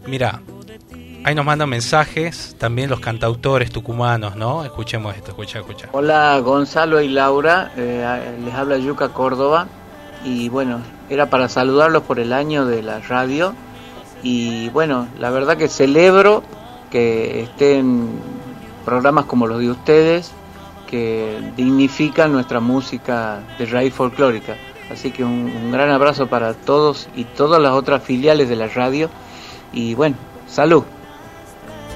[0.08, 0.42] mira,
[1.23, 4.63] ahí nos mandan mensajes también los cantautores tucumanos, ¿no?
[4.63, 5.89] Escuchemos esto, escucha, escucha.
[5.91, 9.67] Hola Gonzalo y Laura, eh, les habla Yuca Córdoba
[10.23, 13.53] y bueno, era para saludarlos por el año de la radio
[14.23, 16.43] y bueno, la verdad que celebro
[16.89, 18.10] que estén
[18.86, 20.31] programas como los de ustedes
[20.88, 24.55] que dignifican nuestra música de raíz folclórica.
[24.91, 28.67] Así que un, un gran abrazo para todos y todas las otras filiales de la
[28.67, 29.10] radio
[29.71, 30.84] y bueno, salud.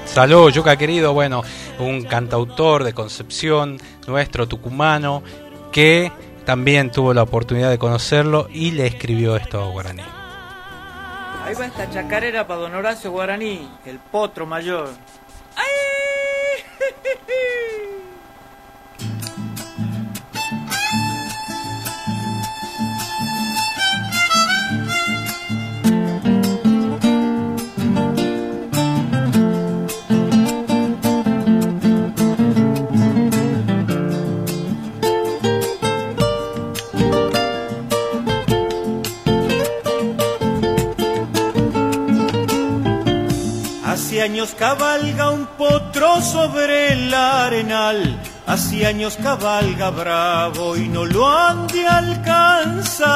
[0.06, 1.42] Salud, Yuca querido, bueno,
[1.78, 5.22] un cantautor de Concepción, nuestro tucumano,
[5.72, 6.10] que
[6.44, 10.02] también tuvo la oportunidad de conocerlo y le escribió esto a Guaraní.
[11.44, 14.88] Ahí va esta chacarera para don Horacio Guaraní, el potro mayor.
[44.16, 51.28] Hace años cabalga un potro sobre el arenal, hace años cabalga bravo y no lo
[51.28, 53.10] han de alcanzar.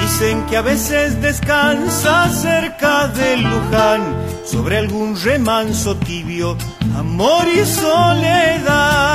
[0.00, 4.02] Dicen que a veces descansa cerca del Luján,
[4.44, 6.56] sobre algún remanso tibio,
[6.96, 9.06] amor y soledad.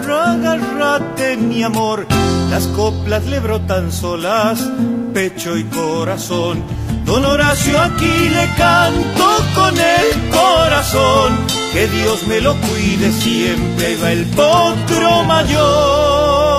[0.00, 2.06] Agárrate mi amor,
[2.50, 4.60] las coplas le brotan solas,
[5.12, 6.62] pecho y corazón.
[7.04, 11.38] Don Horacio aquí le canto con el corazón,
[11.72, 16.51] que Dios me lo cuide siempre, va el potro mayor.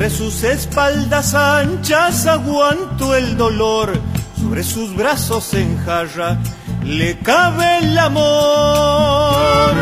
[0.00, 4.00] Sobre sus espaldas anchas aguanto el dolor,
[4.40, 6.38] sobre sus brazos en jarra
[6.82, 9.74] le cabe el amor.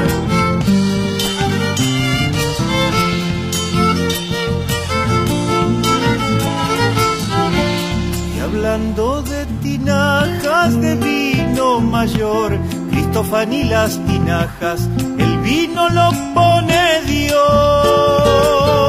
[8.34, 12.58] Y hablando de tinajas de vino mayor,
[12.90, 18.87] Cristofán y las tinajas, el vino lo pone Dios.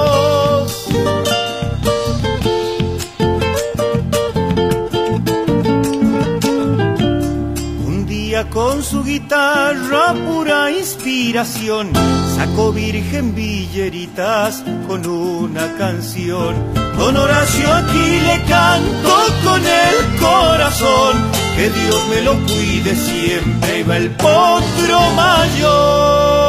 [8.52, 11.92] Con su guitarra pura inspiración
[12.36, 16.56] sacó virgen villeritas con una canción.
[16.98, 21.18] Don Horacio aquí le canto con el corazón,
[21.56, 26.49] que Dios me lo cuide siempre, va el potro mayor.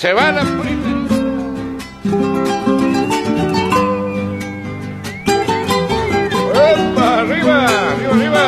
[0.00, 0.78] Se van a poner.
[6.54, 7.18] ¡Epa!
[7.18, 7.66] ¡Arriba!
[7.66, 8.46] ¡Arriba, arriba!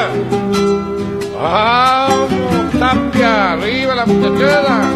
[1.37, 3.53] ¡Vamos, Tapia!
[3.53, 4.89] ¡Arriba la muchachada!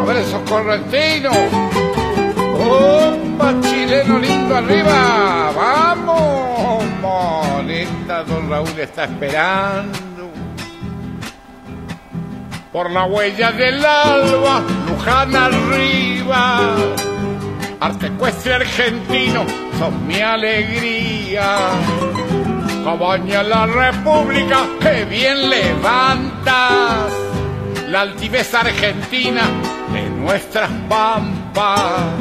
[0.00, 1.36] A ver esos correntinos.
[2.36, 5.50] ¡Opa, chileno lindo arriba!
[5.56, 6.84] ¡Vamos!
[7.02, 10.07] Moneta, don Raúl está esperando.
[12.72, 16.76] Por la huella del alba, Luján arriba.
[17.80, 19.46] Arte ecuestre argentino,
[19.78, 21.70] son mi alegría.
[22.84, 27.10] Cabaña la República, que bien levantas.
[27.88, 29.42] La altivez argentina
[29.92, 32.12] de nuestras pampas.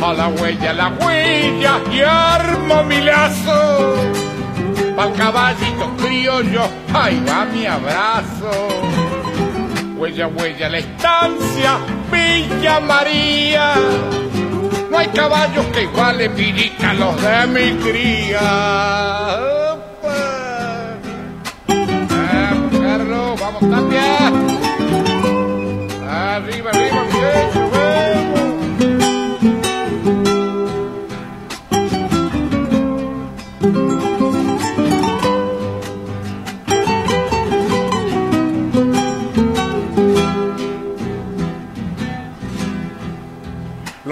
[0.00, 3.94] A la huella, la huella, y armo mi lazo.
[4.96, 6.62] Pa'l caballito criollo,
[6.94, 8.95] ahí va mi abrazo.
[9.96, 11.78] Huella, huella, la estancia,
[12.12, 13.74] Villa María.
[14.90, 18.40] No hay caballos que igualen Virica los de mi cría.
[21.66, 24.65] Vamos, Carlos, vamos Tapia.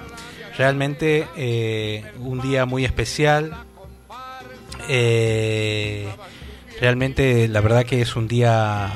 [0.57, 3.57] Realmente eh, un día muy especial.
[4.89, 6.09] Eh,
[6.81, 8.91] realmente la verdad que es un día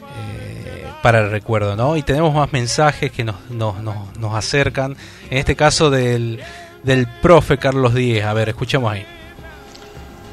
[0.00, 1.96] eh, para el recuerdo, ¿no?
[1.96, 4.96] Y tenemos más mensajes que nos, nos, nos, nos acercan.
[5.30, 6.40] En este caso del,
[6.82, 8.24] del profe Carlos Díez.
[8.24, 9.06] A ver, escuchemos ahí.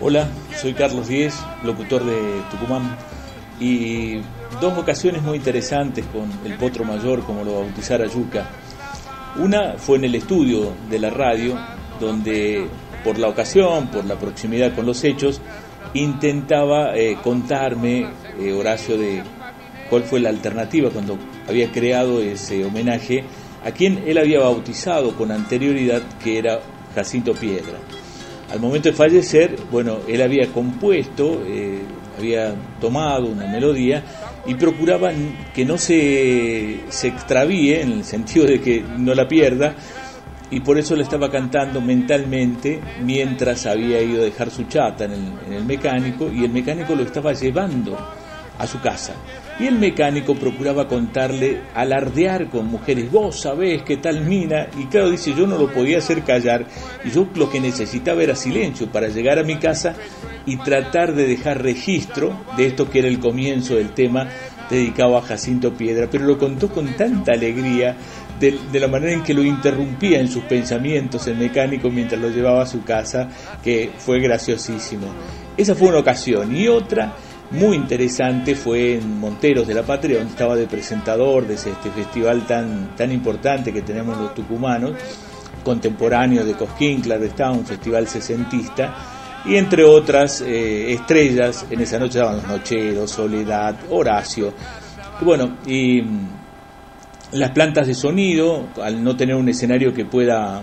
[0.03, 0.27] Hola,
[0.59, 2.97] soy Carlos Díez, locutor de Tucumán,
[3.59, 4.21] y
[4.59, 8.49] dos ocasiones muy interesantes con el Potro Mayor, como lo bautizara Yuca.
[9.37, 11.57] Una fue en el estudio de la radio,
[11.99, 12.67] donde
[13.03, 15.41] por la ocasión, por la proximidad con los hechos,
[15.93, 18.07] intentaba eh, contarme,
[18.39, 19.23] eh, Horacio, de
[19.89, 23.23] cuál fue la alternativa cuando había creado ese homenaje
[23.63, 26.59] a quien él había bautizado con anterioridad, que era
[26.95, 27.77] Jacinto Piedra.
[28.51, 31.81] Al momento de fallecer, bueno, él había compuesto, eh,
[32.17, 34.03] había tomado una melodía
[34.45, 35.11] y procuraba
[35.53, 39.75] que no se, se extravíe, en el sentido de que no la pierda,
[40.49, 45.11] y por eso le estaba cantando mentalmente mientras había ido a dejar su chata en
[45.11, 47.97] el, en el mecánico y el mecánico lo estaba llevando
[48.57, 49.13] a su casa.
[49.59, 55.09] Y el mecánico procuraba contarle, alardear con mujeres, vos sabés qué tal mina, y claro,
[55.09, 56.65] dice, yo no lo podía hacer callar,
[57.03, 59.95] y yo lo que necesitaba era silencio para llegar a mi casa
[60.45, 64.27] y tratar de dejar registro de esto que era el comienzo del tema
[64.69, 67.95] dedicado a Jacinto Piedra, pero lo contó con tanta alegría,
[68.39, 72.63] de, la manera en que lo interrumpía en sus pensamientos el mecánico mientras lo llevaba
[72.63, 73.27] a su casa,
[73.63, 75.07] que fue graciosísimo.
[75.55, 76.55] Esa fue una ocasión.
[76.55, 77.13] Y otra
[77.51, 82.47] muy interesante fue en Monteros de la Patria, donde estaba de presentador de este festival
[82.47, 84.93] tan, tan importante que tenemos los tucumanos,
[85.63, 91.97] contemporáneo de Cosquín, claro está, un festival sesentista, y entre otras eh, estrellas, en esa
[91.97, 94.53] noche estaban los Nocheros, Soledad, Horacio,
[95.21, 96.03] bueno, y
[97.33, 100.61] las plantas de sonido, al no tener un escenario que pueda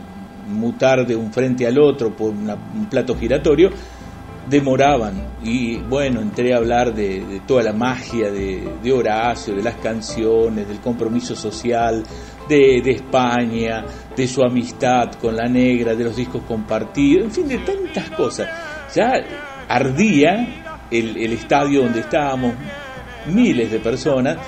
[0.48, 3.70] mutar de un frente al otro por una, un plato giratorio,
[4.48, 5.28] demoraban.
[5.42, 9.76] Y bueno, entré a hablar de, de toda la magia de, de, Horacio, de las
[9.76, 12.02] canciones, del compromiso social,
[12.48, 13.84] de, España,
[14.16, 18.48] de su amistad con la negra, de los discos compartidos, en fin, de tantas cosas.
[18.94, 19.12] Ya
[19.68, 22.54] ardía el, el estadio donde estábamos,
[23.26, 24.38] miles de personas,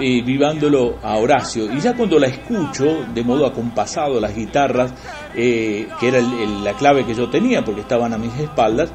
[0.00, 1.70] eh, vivándolo a Horacio.
[1.72, 4.92] Y ya cuando la escucho, de modo acompasado, las guitarras,
[5.34, 8.90] eh, que era el, la clave que yo tenía, porque estaban a mis espaldas,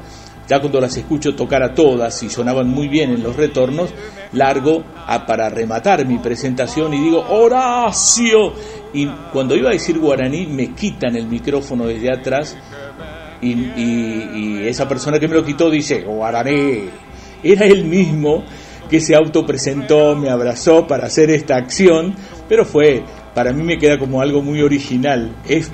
[0.48, 3.90] ya cuando las escucho tocar a todas y sonaban muy bien en los retornos,
[4.32, 8.54] largo a, para rematar mi presentación y digo, Horacio.
[8.94, 12.56] Y cuando iba a decir guaraní, me quitan el micrófono desde atrás
[13.42, 16.88] y, esa persona que me lo quitó dice, guaraní.
[17.42, 18.44] Era él mismo
[18.88, 22.14] que se autopresentó, me abrazó para hacer esta acción,
[22.48, 25.36] pero fue, para mí me queda como algo muy original.
[25.46, 25.70] Es,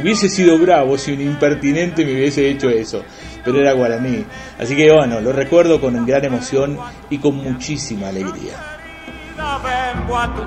[0.00, 3.02] hubiese sido bravo si un impertinente me hubiese hecho eso,
[3.44, 4.24] pero era guaraní.
[4.58, 6.78] Así que bueno, lo recuerdo con gran emoción
[7.10, 8.56] y con muchísima alegría.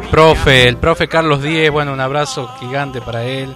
[0.10, 3.56] Profe, el profe Carlos Díez, bueno, un abrazo gigante para él.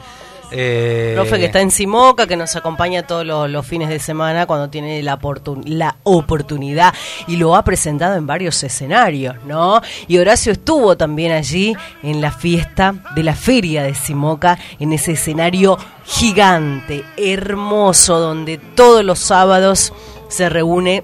[0.51, 4.69] Eh, Profe que está en Simoca, que nos acompaña todos los, fines de semana cuando
[4.69, 5.19] tiene la,
[5.65, 6.93] la oportunidad
[7.27, 9.81] y lo ha presentado en varios escenarios, ¿no?
[10.07, 15.13] Y Horacio estuvo también allí en la fiesta de la feria de Simoca, en ese
[15.13, 19.93] escenario gigante, hermoso, donde todos los sábados
[20.27, 21.03] se reúne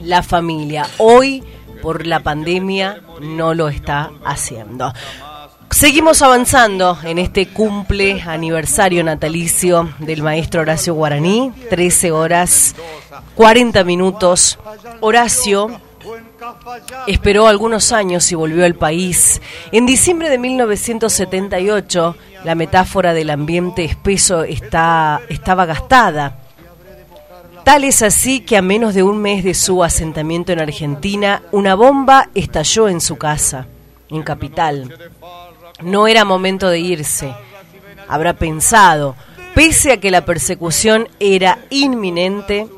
[0.00, 0.86] la familia.
[0.98, 1.42] Hoy,
[1.82, 4.92] por la pandemia, no lo está haciendo.
[5.76, 12.74] Seguimos avanzando en este cumple aniversario natalicio del maestro Horacio Guaraní, 13 horas
[13.34, 14.58] 40 minutos.
[15.00, 15.78] Horacio
[17.06, 19.42] esperó algunos años y volvió al país.
[19.70, 26.38] En diciembre de 1978, la metáfora del ambiente espeso está, estaba gastada.
[27.64, 31.74] Tal es así que a menos de un mes de su asentamiento en Argentina, una
[31.74, 33.66] bomba estalló en su casa,
[34.08, 34.90] en Capital.
[35.80, 37.34] No era momento de irse,
[38.08, 39.14] habrá pensado.
[39.54, 42.68] Pese a que la persecución era inminente,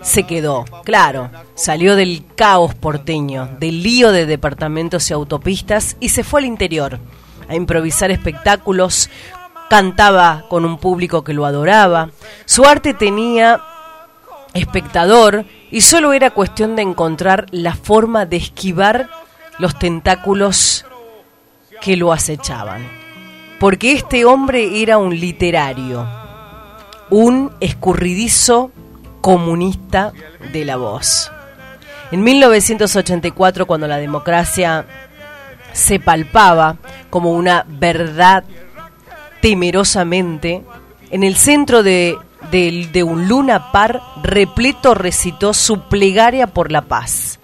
[0.00, 0.64] se quedó.
[0.84, 6.46] Claro, salió del caos porteño, del lío de departamentos y autopistas y se fue al
[6.46, 6.98] interior
[7.48, 9.10] a improvisar espectáculos.
[9.70, 12.10] Cantaba con un público que lo adoraba.
[12.44, 13.62] Su arte tenía
[14.54, 19.08] espectador y solo era cuestión de encontrar la forma de esquivar
[19.58, 20.84] los tentáculos
[21.82, 22.88] que lo acechaban.
[23.58, 26.06] Porque este hombre era un literario,
[27.10, 28.70] un escurridizo
[29.20, 30.12] comunista
[30.52, 31.30] de la voz.
[32.10, 34.86] En 1984, cuando la democracia
[35.72, 36.76] se palpaba
[37.10, 38.44] como una verdad
[39.40, 40.62] temerosamente,
[41.10, 42.16] en el centro de,
[43.04, 47.40] un luna par repleto recitó su plegaria por la paz,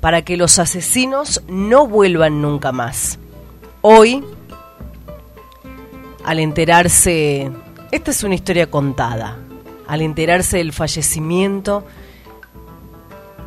[0.00, 3.18] para que los asesinos no vuelvan nunca más.
[3.82, 4.22] Hoy,
[6.24, 7.50] al enterarse,
[7.90, 9.38] esta es una historia contada,
[9.88, 11.86] al enterarse del fallecimiento,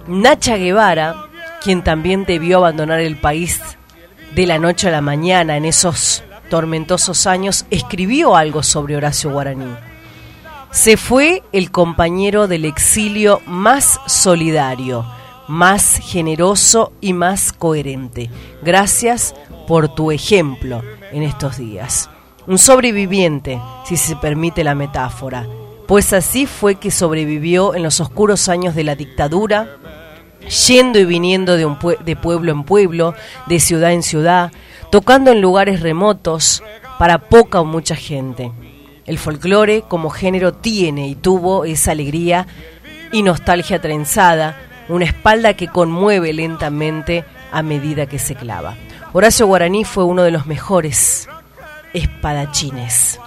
[0.07, 1.27] Nacha Guevara,
[1.61, 3.61] quien también debió abandonar el país
[4.33, 9.71] de la noche a la mañana en esos tormentosos años, escribió algo sobre Horacio Guaraní.
[10.71, 15.05] Se fue el compañero del exilio más solidario,
[15.47, 18.31] más generoso y más coherente.
[18.63, 19.35] Gracias
[19.67, 22.09] por tu ejemplo en estos días.
[22.45, 25.47] Un sobreviviente, si se permite la metáfora,
[25.87, 29.77] pues así fue que sobrevivió en los oscuros años de la dictadura,
[30.67, 33.13] yendo y viniendo de, un de pueblo en pueblo,
[33.47, 34.51] de ciudad en ciudad,
[34.91, 36.63] tocando en lugares remotos
[36.99, 38.51] para poca o mucha gente.
[39.05, 42.47] El folclore como género tiene y tuvo esa alegría
[43.11, 44.57] y nostalgia trenzada,
[44.89, 48.75] una espalda que conmueve lentamente a medida que se clava.
[49.15, 51.29] Horacio Guaraní fue uno de los mejores
[51.93, 53.19] espadachines.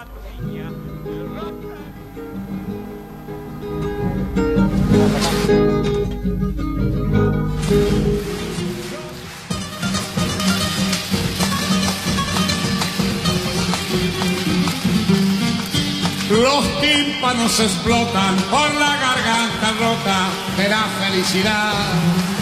[16.29, 22.36] Los tímpanos explotan por la garganta rota de la felicidad.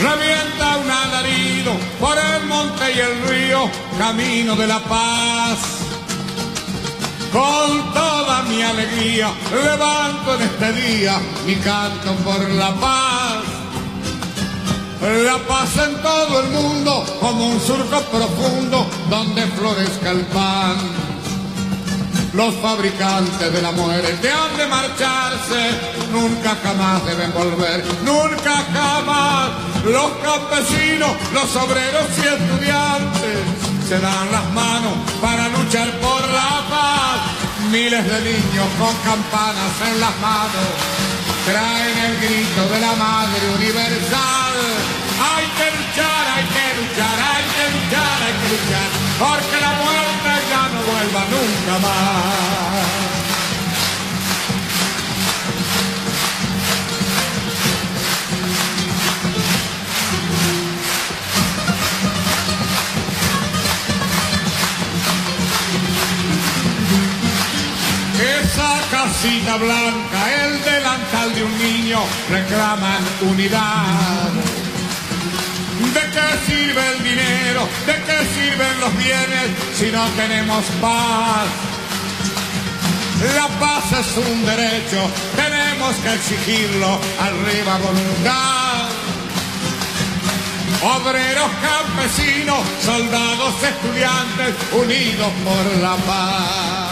[0.00, 5.58] Revienta un alarido por el monte y el río, camino de la paz.
[7.32, 13.42] Con toda mi alegría levanto en este día mi canto por la paz.
[15.00, 20.76] La paz en todo el mundo como un surco profundo donde florezca el pan.
[22.34, 25.70] Los fabricantes de la muerte han de marcharse,
[26.12, 29.50] nunca jamás deben volver, nunca jamás.
[29.84, 33.38] Los campesinos, los obreros y estudiantes
[33.88, 37.20] se dan las manos para luchar por la paz.
[37.70, 40.68] Miles de niños con campanas en las manos
[41.46, 44.54] traen el grito de la madre universal.
[45.32, 50.30] Hay que luchar, hay que luchar, hay que luchar, hay que luchar, porque la muerte
[50.50, 52.68] ya no vuelva nunca más.
[68.20, 72.00] Esa casita blanca, el delantal de un niño,
[72.30, 74.57] reclaman unidad.
[76.08, 77.68] ¿De qué sirve el dinero?
[77.84, 81.46] ¿De qué sirven los bienes si no tenemos paz?
[83.36, 85.02] La paz es un derecho,
[85.36, 88.88] tenemos que exigirlo, arriba voluntad.
[90.82, 96.88] obreros, campesinos, soldados, estudiantes, unidos por la paz.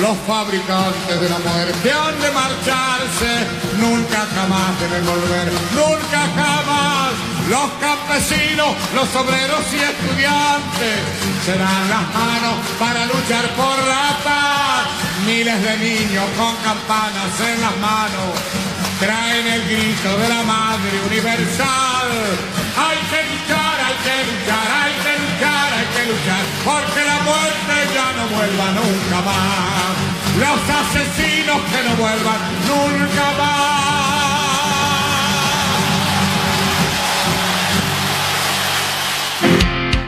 [0.00, 3.46] Los fabricantes de la muerte han de marcharse,
[3.78, 7.39] nunca jamás deben volver, nunca jamás.
[7.50, 11.02] Los campesinos, los obreros y estudiantes
[11.44, 14.86] serán las manos para luchar por la paz.
[15.26, 18.30] Miles de niños con campanas en las manos
[19.00, 22.08] traen el grito de la madre universal.
[22.86, 27.74] Hay que luchar, hay que luchar, hay que luchar, hay que luchar, porque la muerte
[27.92, 29.96] ya no vuelva nunca más.
[30.38, 32.40] Los asesinos que no vuelvan
[32.70, 34.19] nunca más.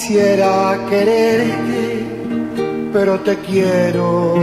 [0.00, 2.06] quisiera quererte,
[2.90, 4.34] pero te quiero.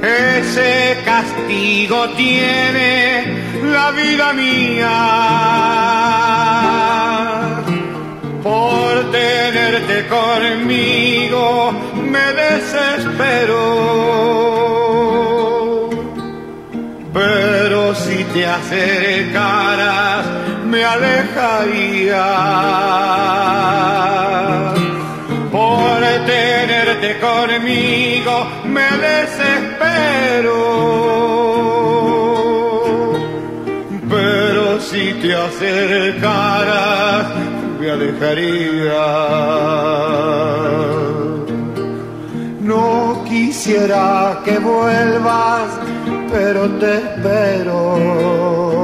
[0.00, 3.24] Ese castigo tiene
[3.64, 4.92] la vida mía
[8.44, 11.72] por tenerte conmigo
[12.12, 13.64] me desespero
[17.12, 20.35] pero si te acercaras
[20.76, 22.24] me alejaría
[25.50, 28.34] por tenerte conmigo
[28.74, 30.58] me desespero
[34.10, 37.26] pero si te acercaras
[37.80, 39.06] me alejaría
[42.60, 45.68] No quisiera que vuelvas,
[46.32, 48.75] pero te espero.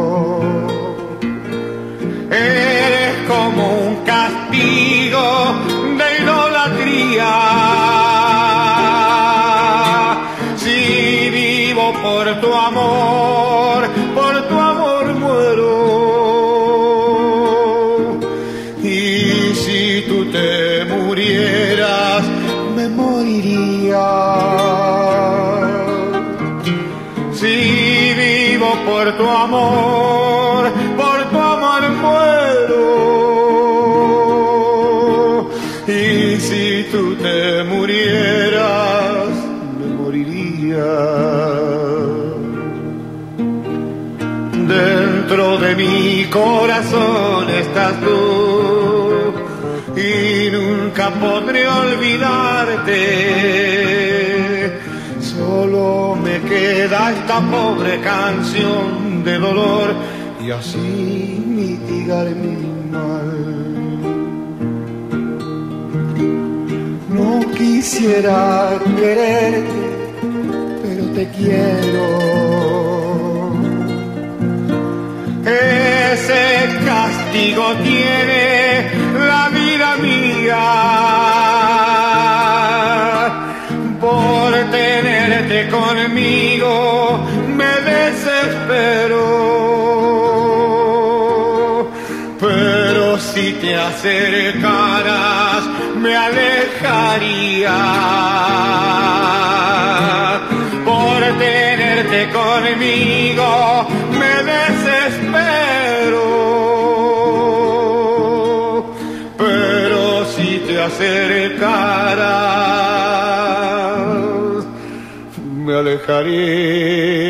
[29.33, 33.13] Amor, por tu amor muero.
[35.87, 39.29] Y si tú te murieras,
[39.79, 40.93] me moriría.
[44.53, 49.33] Dentro de mi corazón estás tú
[49.97, 52.99] y nunca podré olvidarte.
[55.21, 59.95] Solo me queda esta pobre canción de dolor
[60.45, 62.57] y así mitigar mi
[62.91, 63.31] mal.
[67.09, 69.83] No quisiera quererte,
[70.83, 72.07] pero te quiero.
[75.45, 76.45] Ese
[76.85, 78.91] castigo tiene
[79.27, 80.65] la vida mía
[84.01, 86.42] por tenerte conmigo
[88.73, 89.53] desespero
[92.43, 95.63] pero si te acercaras
[95.97, 97.79] me alejaría.
[100.85, 103.87] Por tenerte conmigo
[104.19, 106.27] me desespero.
[109.39, 111.93] Pero si te acercaras
[115.65, 117.23] me alejaría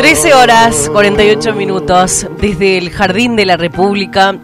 [0.00, 4.34] 13 horas 48 minutos desde el Jardín de la República,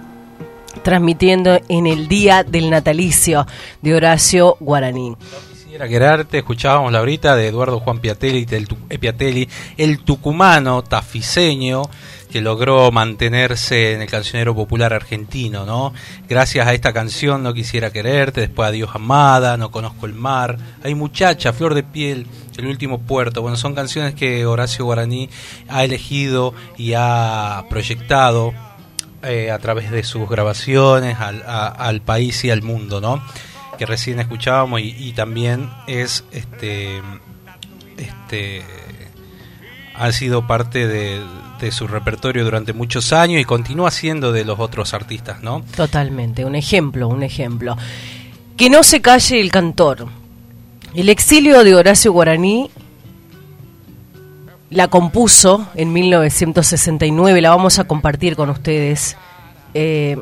[0.83, 3.47] transmitiendo en el día del natalicio
[3.81, 5.17] de Horacio Guaraní.
[5.55, 9.49] Quisiera quererte, escuchábamos la ahorita de Eduardo Juan Piatelli, el, eh, Piatelli,
[9.79, 11.85] el tucumano tafiseño
[12.27, 15.93] que logró mantenerse en el cancionero popular argentino, ¿no?
[16.29, 20.95] Gracias a esta canción No quisiera quererte, después Adiós amada, No conozco el mar, Hay
[20.95, 23.43] muchacha, Flor de piel, El último puerto.
[23.43, 25.29] Bueno, son canciones que Horacio Guaraní
[25.69, 28.55] ha elegido y ha proyectado
[29.23, 33.23] eh, a través de sus grabaciones al, país y al mundo, ¿no?
[33.79, 37.03] Que recién escuchábamos y, y también es este
[37.99, 38.63] este
[39.95, 41.21] ha sido parte de,
[41.61, 45.63] de su repertorio durante muchos años y continúa siendo de los otros artistas, ¿no?
[45.75, 47.77] Totalmente, un ejemplo, un ejemplo.
[48.57, 50.07] Que no se calle el cantor.
[50.95, 52.71] El exilio de Horacio Guaraní
[54.71, 59.17] la compuso en 1969, la vamos a compartir con ustedes,
[59.75, 60.17] eh,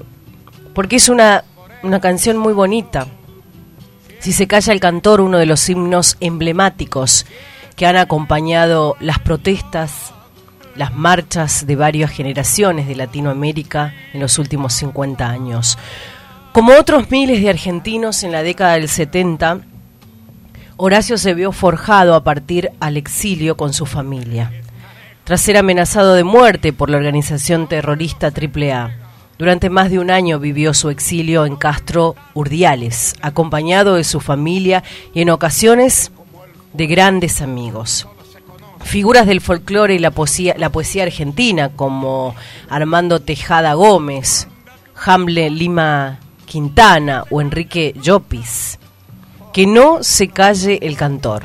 [0.75, 1.45] porque es una,
[1.83, 3.07] una canción muy bonita.
[4.21, 7.27] Si se calla el cantor, uno de los himnos emblemáticos
[7.77, 10.14] que han acompañado las protestas,
[10.77, 15.79] las marchas de varias generaciones de Latinoamérica en los últimos 50 años.
[16.53, 19.61] Como otros miles de argentinos en la década del 70,
[20.77, 24.53] Horacio se vio forjado a partir al exilio con su familia.
[25.23, 28.91] Tras ser amenazado de muerte por la organización terrorista AAA,
[29.39, 34.83] durante más de un año vivió su exilio en Castro Urdiales, acompañado de su familia
[35.13, 36.13] y en ocasiones
[36.73, 38.07] de grandes amigos.
[38.85, 42.37] Figuras del folclore y la poesía, la poesía argentina como
[42.69, 44.47] Armando Tejada Gómez,
[45.05, 48.79] Hamle Lima Quintana o Enrique Llopis.
[49.53, 51.45] Que no se calle el cantor.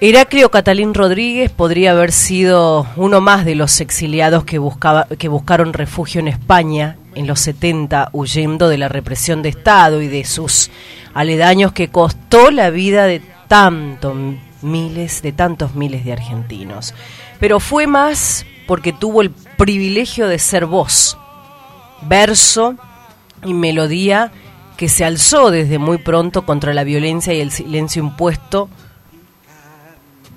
[0.00, 5.72] Heraclio Catalín Rodríguez podría haber sido uno más de los exiliados que, buscaba, que buscaron
[5.72, 10.70] refugio en España en los 70, huyendo de la represión de Estado y de sus
[11.14, 14.16] aledaños que costó la vida de tantos
[14.66, 16.94] miles, de tantos miles de argentinos.
[17.40, 21.16] Pero fue más porque tuvo el privilegio de ser voz,
[22.02, 22.74] verso
[23.44, 24.32] y melodía
[24.76, 28.68] que se alzó desde muy pronto contra la violencia y el silencio impuesto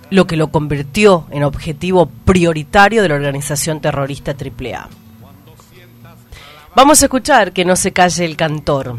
[0.09, 4.89] lo que lo convirtió en objetivo prioritario de la organización terrorista AAA.
[6.75, 8.97] Vamos a escuchar que no se calle el cantor.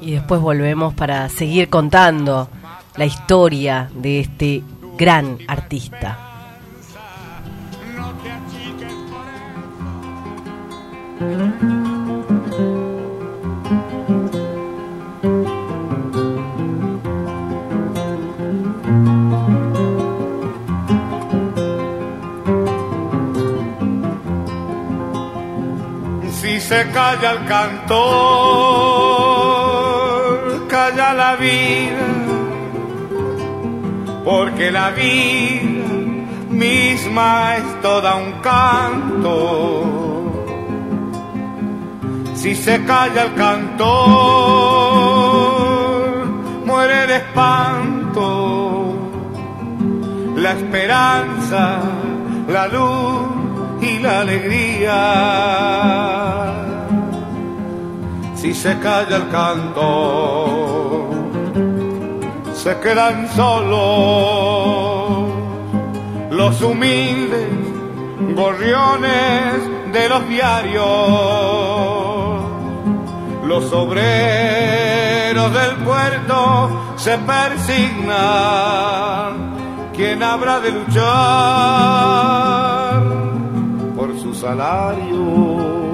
[0.00, 2.48] Y después volvemos para seguir contando
[2.96, 4.62] la historia de este
[4.96, 6.18] gran artista.
[26.30, 28.04] Si se calla el cantor,
[30.68, 32.13] calla la vida,
[34.24, 35.84] porque la vida
[36.50, 39.84] misma es toda un canto.
[42.34, 43.84] Si se calla el cantor,
[46.64, 47.94] muere de espanto
[50.44, 51.80] la esperanza,
[52.48, 53.22] la luz
[53.80, 54.96] y la alegría.
[58.34, 60.73] Si se calla el canto,
[62.64, 65.28] se quedan solos
[66.30, 67.50] los humildes
[68.34, 70.84] gorriones de los diarios,
[73.44, 78.14] los obreros del puerto se persignan.
[79.94, 81.04] ¿Quién habrá de luchar
[83.94, 85.93] por su salario?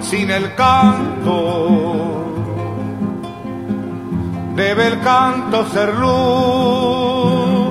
[0.00, 2.24] sin el canto?
[4.54, 7.68] Debe el canto ser luz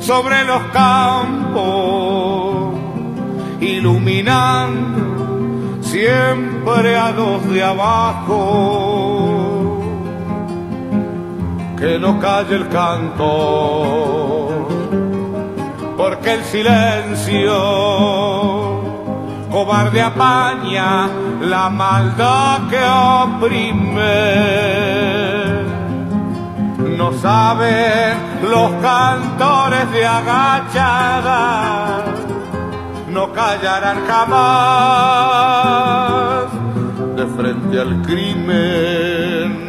[0.00, 2.74] sobre los campos,
[3.60, 8.72] iluminando siempre a los de abajo.
[11.78, 14.66] Que no calle el canto,
[15.96, 18.75] porque el silencio
[19.50, 21.08] cobarde apaña
[21.40, 22.84] la maldad que
[23.24, 24.46] oprime.
[26.96, 28.16] No saben
[28.50, 32.04] los cantores de agachada,
[33.08, 35.36] no callarán jamás
[37.16, 39.65] de frente al crimen.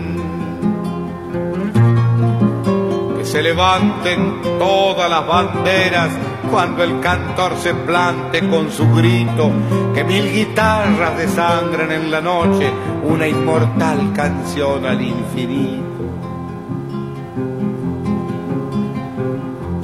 [3.38, 6.10] Se levanten todas las banderas
[6.50, 9.52] cuando el cantor se plante con su grito,
[9.94, 12.72] que mil guitarras desangren en la noche
[13.04, 15.84] una inmortal canción al infinito.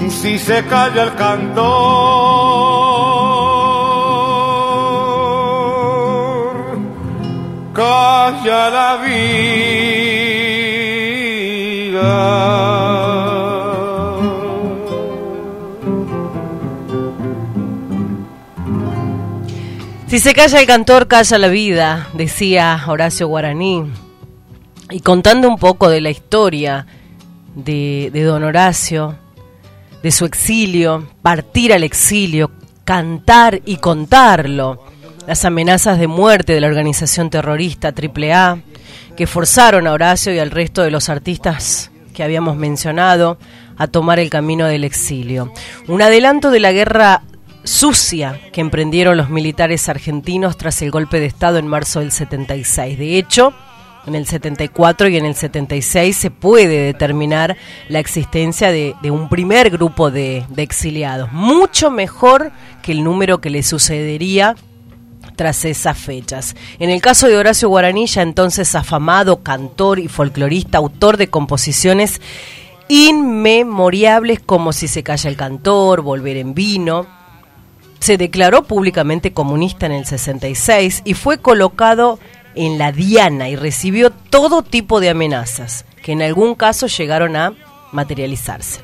[0.09, 1.53] Si se calla el cantor,
[7.71, 8.97] calla la
[20.13, 23.91] Si se calla el cantor, calla la vida, decía Horacio Guaraní.
[24.91, 26.85] Y contando un poco de la historia
[27.55, 29.15] de, don Horacio,
[30.03, 32.51] de su exilio, partir al exilio,
[32.85, 34.85] cantar y contarlo,
[35.25, 38.59] las amenazas de muerte de la organización terrorista AAA,
[39.17, 43.39] que forzaron a Horacio y al resto de los artistas que habíamos mencionado
[43.77, 45.51] a tomar el camino del exilio.
[45.87, 47.23] Un adelanto de la guerra
[47.63, 52.97] sucia que emprendieron los militares argentinos tras el golpe de Estado en marzo del 76.
[52.97, 53.53] De hecho,
[54.05, 57.55] en el 74 y en el 76 se puede determinar
[57.87, 62.51] la existencia de, un primer grupo de, de exiliados, mucho mejor
[62.81, 64.55] que el número que le sucedería
[65.35, 66.55] tras esas fechas.
[66.79, 72.21] En el caso de Horacio Guaranilla, entonces afamado cantor y folclorista, autor de composiciones
[72.89, 77.07] inmemorables como Si se calla el cantor, Volver en vino,
[78.03, 82.19] se declaró públicamente comunista en el 66 y fue colocado
[82.53, 87.53] en la diana y recibió todo tipo de amenazas que en algún caso llegaron a
[87.93, 88.81] materializarse.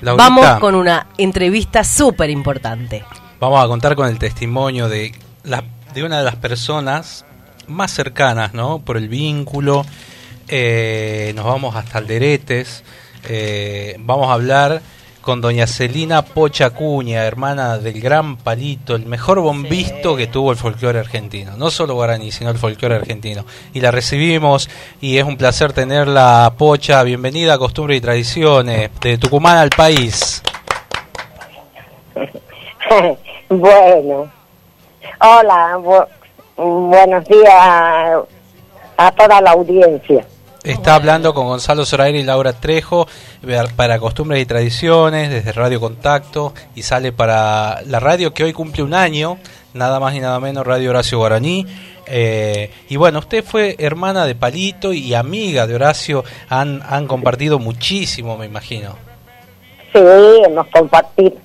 [0.00, 3.04] Laurita, Vamos con una entrevista súper importante.
[3.38, 5.12] Vamos a contar con el testimonio de,
[5.44, 5.62] la,
[5.92, 7.26] de una de las personas
[7.68, 8.78] más cercanas, ¿no?
[8.78, 9.84] Por el vínculo.
[10.48, 12.82] Eh, nos vamos hasta Alderetes.
[13.28, 14.80] Eh, vamos a hablar
[15.22, 20.56] con doña Celina Pocha Cuña, hermana del gran palito, el mejor bombisto que tuvo el
[20.58, 21.56] folclore argentino.
[21.56, 23.44] No solo guaraní, sino el folclore argentino.
[23.72, 24.68] Y la recibimos
[25.00, 27.02] y es un placer tenerla, Pocha.
[27.04, 30.42] Bienvenida a Costumbres y Tradiciones, de Tucumán al país.
[33.48, 34.30] bueno,
[35.20, 36.08] hola, bu-
[36.56, 37.54] buenos días
[38.98, 40.26] a toda la audiencia.
[40.64, 43.08] Está hablando con Gonzalo Zoraire y Laura Trejo
[43.44, 48.52] eh, para Costumbres y Tradiciones desde Radio Contacto y sale para la radio que hoy
[48.52, 49.38] cumple un año,
[49.74, 51.66] nada más y nada menos Radio Horacio Guaraní.
[52.06, 57.58] Eh, y bueno, usted fue hermana de Palito y amiga de Horacio, han, han compartido
[57.58, 58.94] muchísimo, me imagino.
[59.92, 59.98] Sí,
[60.46, 61.38] hemos compartido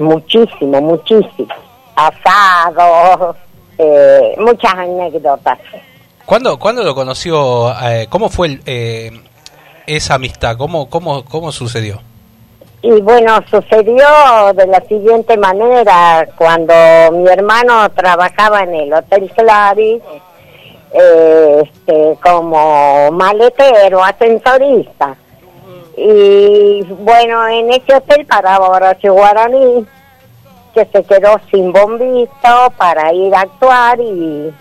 [0.00, 1.54] muchísimo, muchísimo.
[1.94, 3.36] Asados,
[3.78, 5.58] eh, muchas anécdotas.
[6.26, 7.74] ¿Cuándo, cuándo lo conoció?
[7.82, 9.10] eh, ¿Cómo fue el, eh,
[9.86, 10.56] esa amistad?
[10.56, 12.00] ¿Cómo, cómo, ¿Cómo sucedió?
[12.82, 16.74] Y bueno, sucedió de la siguiente manera, cuando
[17.12, 20.02] mi hermano trabajaba en el Hotel Claris,
[20.92, 25.16] eh, este, como maletero, ascensorista.
[25.96, 29.86] Y bueno, en ese hotel paraba Horacio Guaraní,
[30.74, 34.52] que se quedó sin bombito para ir a actuar y,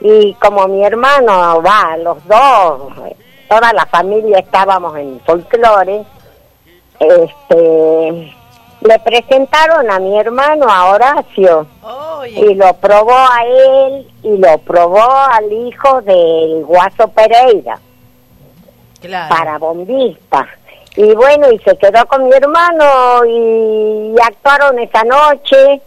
[0.00, 2.92] y como mi hermano va, los dos,
[3.48, 6.04] toda la familia estábamos en folclore,
[7.00, 8.34] este
[8.80, 11.66] le presentaron a mi hermano a Horacio
[12.26, 17.78] y lo probó a él y lo probó al hijo del Guaso Pereira.
[19.28, 20.46] Para bombista.
[20.96, 25.80] Y bueno y se quedó con mi hermano y, actuaron esa noche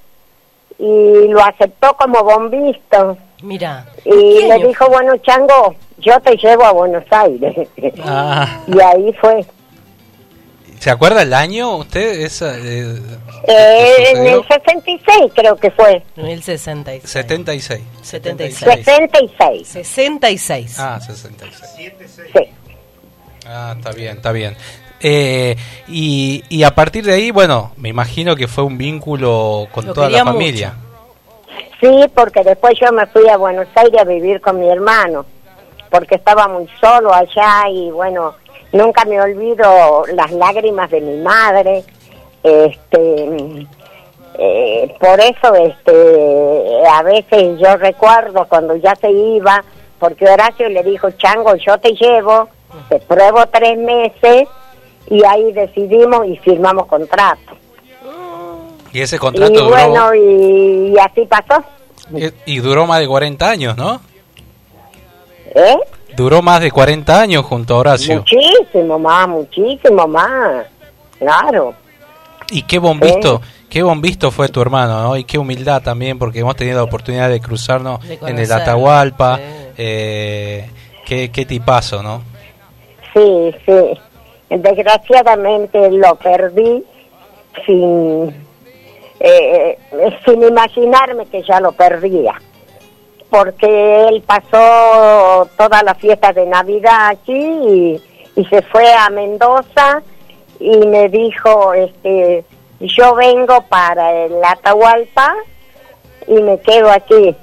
[0.79, 3.85] y lo aceptó como bombista Mira.
[4.05, 7.67] y le dijo bueno chango yo te llevo a Buenos Aires
[8.03, 8.61] Ah.
[8.67, 9.45] y ahí fue
[10.79, 12.21] ¿Se acuerda el año usted?
[12.21, 12.95] Esa, eh,
[13.47, 16.01] Eh, en el 66 creo que fue.
[16.17, 17.07] En el 66.
[17.07, 17.81] 76.
[18.01, 18.85] 76.
[18.87, 19.67] 66.
[19.67, 20.79] 66.
[20.79, 21.71] Ah, 66.
[22.33, 22.39] Sí.
[23.45, 24.57] Ah, está bien, está bien.
[25.01, 25.55] Eh,
[25.87, 29.93] y, y a partir de ahí, bueno, me imagino que fue un vínculo con Lo
[29.93, 30.73] toda la familia.
[31.81, 35.25] Sí, porque después yo me fui a Buenos Aires a vivir con mi hermano,
[35.89, 38.35] porque estaba muy solo allá y bueno,
[38.71, 41.83] nunca me olvido las lágrimas de mi madre,
[42.43, 43.67] este,
[44.35, 49.63] eh, por eso este a veces yo recuerdo cuando ya se iba,
[49.97, 52.47] porque Horacio le dijo, Chango, yo te llevo,
[52.89, 54.47] te pruebo tres meses
[55.07, 57.60] y ahí decidimos y firmamos contrato.
[58.93, 61.63] Y ese contrato y duró, bueno, y, y así pasó.
[62.13, 64.01] y, y duró más de 40 años, ¿no?
[65.55, 65.77] ¿Eh?
[66.15, 68.17] Duró más de 40 años junto a Horacio.
[68.17, 70.65] Muchísimo más, muchísimo más.
[71.19, 71.73] Claro.
[72.49, 75.15] Y qué bombisto, qué bombisto fue tu hermano, ¿no?
[75.15, 79.39] Y qué humildad también, porque hemos tenido la oportunidad de cruzarnos De en el Atahualpa.
[79.77, 80.69] Eh,
[81.05, 82.23] qué, qué tipazo, ¿no?
[83.13, 83.99] Sí, sí.
[84.49, 86.83] Desgraciadamente lo perdí
[87.65, 88.33] sin,
[89.23, 89.77] eh,
[90.25, 92.33] sin imaginarme que ya lo perdía.
[93.29, 98.01] Porque él pasó toda la fiesta de Navidad aquí y,
[98.35, 100.01] y se fue a Mendoza
[100.59, 102.43] y me dijo, este,
[102.79, 105.35] yo vengo para el Atahualpa
[106.27, 107.35] y me quedo aquí.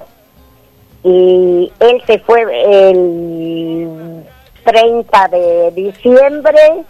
[1.05, 2.43] Y él se fue
[2.91, 4.25] el
[4.65, 6.85] 30 de diciembre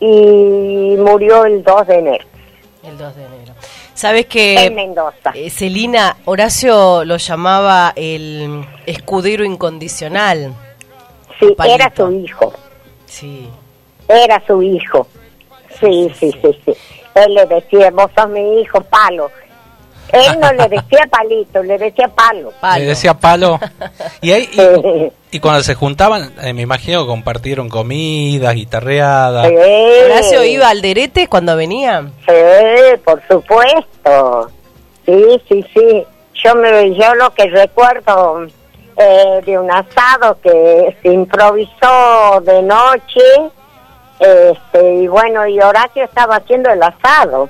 [0.00, 2.24] y murió el 2 de enero
[2.84, 3.54] El 2 de enero.
[3.98, 5.32] Sabes que en Mendoza.
[5.34, 10.54] eh, Celina, Horacio lo llamaba el escudero incondicional.
[11.40, 11.74] Sí, Palito.
[11.74, 12.52] era su hijo,
[13.06, 13.48] Sí.
[14.06, 15.08] era su hijo.
[15.80, 16.72] Sí, sí, sí, sí.
[17.16, 19.32] Él le decía, vos sos mi hijo, palo.
[20.12, 22.52] Él no le decía palito, le decía palo.
[22.76, 23.58] Le decía palo.
[24.20, 29.46] Y, ahí, y, y cuando se juntaban, eh, me imagino que compartieron comidas, guitarreadas.
[29.46, 32.10] Horacio iba al derete cuando venía.
[32.26, 34.50] Sí, por supuesto.
[35.04, 36.06] Sí, sí, sí.
[36.44, 38.46] Yo me, yo lo que recuerdo
[38.96, 43.20] eh, de un asado que se improvisó de noche,
[44.18, 47.48] este, y bueno, y Horacio estaba haciendo el asado.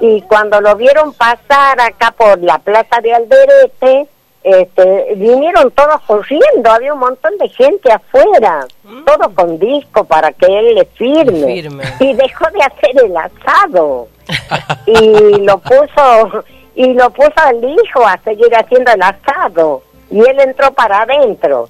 [0.00, 4.08] Y cuando lo vieron pasar acá por la plaza de Alderete,
[4.42, 8.66] este, vinieron todos corriendo, había un montón de gente afuera,
[9.04, 11.44] todos con disco para que él le firme.
[11.62, 11.84] Firme.
[12.00, 14.08] Y dejó de hacer el asado.
[14.86, 16.44] y lo puso,
[16.74, 19.82] y lo puso al hijo a seguir haciendo el asado.
[20.10, 21.68] Y él entró para adentro,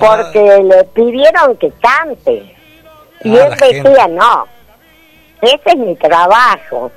[0.00, 2.50] porque le pidieron que cante.
[3.22, 4.08] Y Ah, él decía, gente.
[4.14, 4.46] no,
[5.44, 6.90] ese es mi trabajo.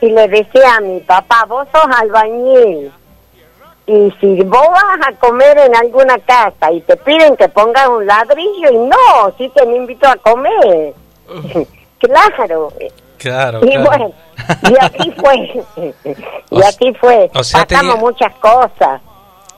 [0.00, 2.90] Y le decía a mi papá, vos sos albañil.
[3.86, 8.06] Y si vos vas a comer en alguna casa y te piden que pongas un
[8.06, 10.94] ladrillo, y no, sí te me invito a comer.
[11.98, 12.72] claro.
[13.18, 13.84] Claro, Y claro.
[13.84, 14.12] bueno,
[14.62, 15.64] y así fue.
[16.50, 17.30] y así fue.
[17.34, 19.00] o sea, Pasamos tenía- muchas cosas,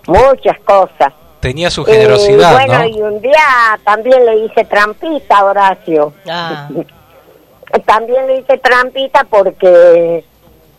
[0.08, 1.12] muchas cosas.
[1.38, 2.84] Tenía su Y generosidad, bueno, ¿no?
[2.86, 6.12] y un día también le hice trampita a Horacio.
[6.28, 6.68] Ah.
[7.80, 10.24] También le hice trampita porque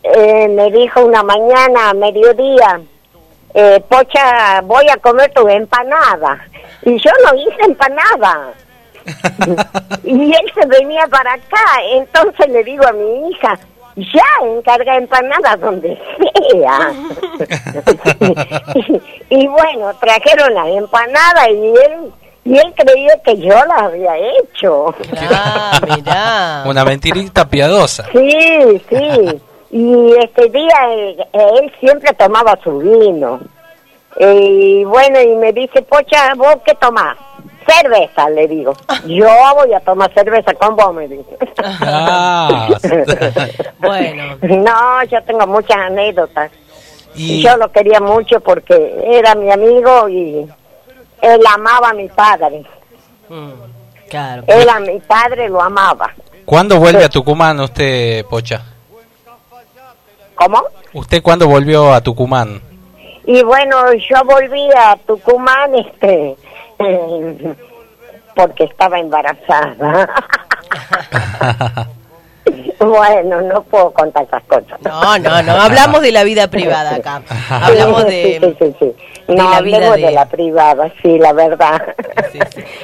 [0.02, 2.80] eh, me dijo una mañana, a mediodía,
[3.54, 6.46] eh, Pocha, voy a comer tu empanada.
[6.82, 8.52] Y yo no hice empanada.
[10.04, 11.64] y él se venía para acá.
[11.92, 13.58] Entonces le digo a mi hija,
[13.96, 15.98] ya encarga empanadas donde
[16.50, 16.92] sea.
[18.74, 22.12] y, y bueno, trajeron las empanadas y él,
[22.44, 24.94] y él creía que yo las había hecho.
[25.30, 26.64] Ah, mirá.
[26.66, 28.06] Una mentirita piadosa.
[28.12, 29.40] Sí, sí.
[29.76, 33.40] Y este día eh, él siempre tomaba su vino.
[34.20, 37.16] Y bueno, y me dice, Pocha, ¿vos qué tomás?
[37.66, 38.72] Cerveza, le digo.
[39.06, 39.26] Yo
[39.56, 41.36] voy a tomar cerveza con vos, me dice.
[41.80, 42.68] Ah,
[43.78, 44.36] bueno.
[44.42, 46.52] No, yo tengo muchas anécdotas.
[47.16, 50.46] Y- Yo lo quería mucho porque era mi amigo y
[51.22, 52.64] él amaba a mi padre.
[54.08, 54.44] Claro.
[54.46, 56.12] Él a mi padre lo amaba.
[56.44, 58.62] ¿Cuándo vuelve a Tucumán usted, Pocha?
[60.34, 60.62] ¿Cómo?
[60.92, 62.60] ¿Usted cuándo volvió a Tucumán?
[63.26, 66.36] Y bueno, yo volví a Tucumán este
[66.78, 67.54] eh,
[68.36, 70.08] porque estaba embarazada.
[72.78, 74.80] bueno, no puedo contar esas cosas.
[74.82, 75.52] No, no, no.
[75.52, 77.22] Hablamos de la vida privada acá.
[77.48, 78.38] Hablamos de.
[78.40, 78.94] Sí, sí, sí.
[79.26, 81.80] De No, la vida de- de la privada, sí, la verdad.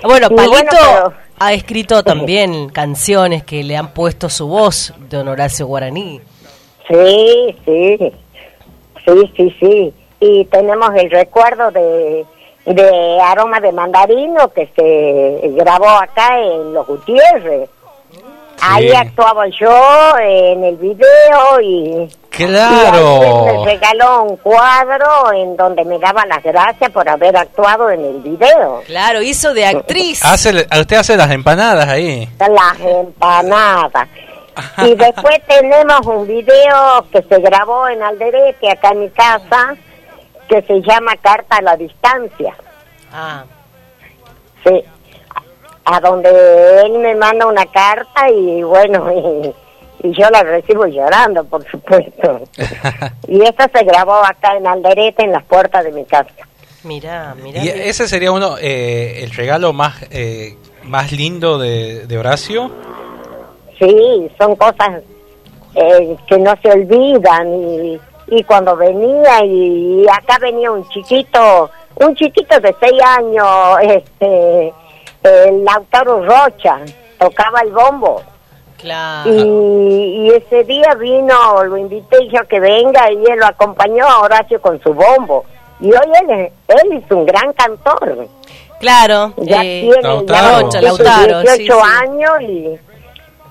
[0.02, 5.28] Bueno, Palito bueno, pero- ha escrito también canciones que le han puesto su voz, don
[5.28, 6.20] Horacio Guaraní.
[6.88, 8.12] Sí, sí,
[9.04, 9.94] sí, sí, sí.
[10.20, 12.24] Y tenemos el recuerdo de,
[12.66, 17.70] de Aroma de Mandarino que se grabó acá en Los Gutiérrez.
[18.62, 22.08] Ahí actuaba yo en el video y,
[22.46, 23.20] Claro.
[23.22, 28.04] y me regaló un cuadro en donde me daba las gracias por haber actuado en
[28.04, 28.82] el video.
[28.86, 30.24] Claro, hizo de actriz.
[30.24, 32.28] Hace, usted hace las empanadas ahí.
[32.38, 34.08] Las empanadas.
[34.78, 39.74] Y después tenemos un video que se grabó en Alderete, acá en mi casa,
[40.48, 42.54] que se llama Carta a la Distancia.
[43.12, 43.44] Ah,
[44.64, 44.84] Sí,
[45.84, 46.30] a donde
[46.82, 49.54] él me manda una carta y bueno, y,
[50.02, 52.42] y yo la recibo llorando, por supuesto.
[53.28, 56.32] Y esa se grabó acá en Alderete, en las puertas de mi casa.
[56.82, 57.62] mirá, mirá.
[57.62, 62.72] Y ese sería uno, eh, el regalo más, eh, más lindo de, de Horacio.
[63.78, 65.02] Sí, son cosas
[65.76, 72.14] eh, que no se olvidan y, y cuando venía y, acá venía un chiquito, un
[72.16, 74.72] chiquito de seis años, este,
[75.22, 76.80] el Lautaro Rocha,
[77.18, 78.22] tocaba el bombo.
[78.80, 79.30] Claro.
[79.30, 84.20] Y, y ese día vino, lo invité yo que venga y él lo acompañó a
[84.20, 85.44] Horacio con su bombo.
[85.80, 88.28] Y hoy él es, él es un gran cantor.
[88.78, 91.72] Claro, Ya eh, tiene Lautaro, ya Rocha, Lautaro, 18 sí, sí.
[92.02, 92.78] años y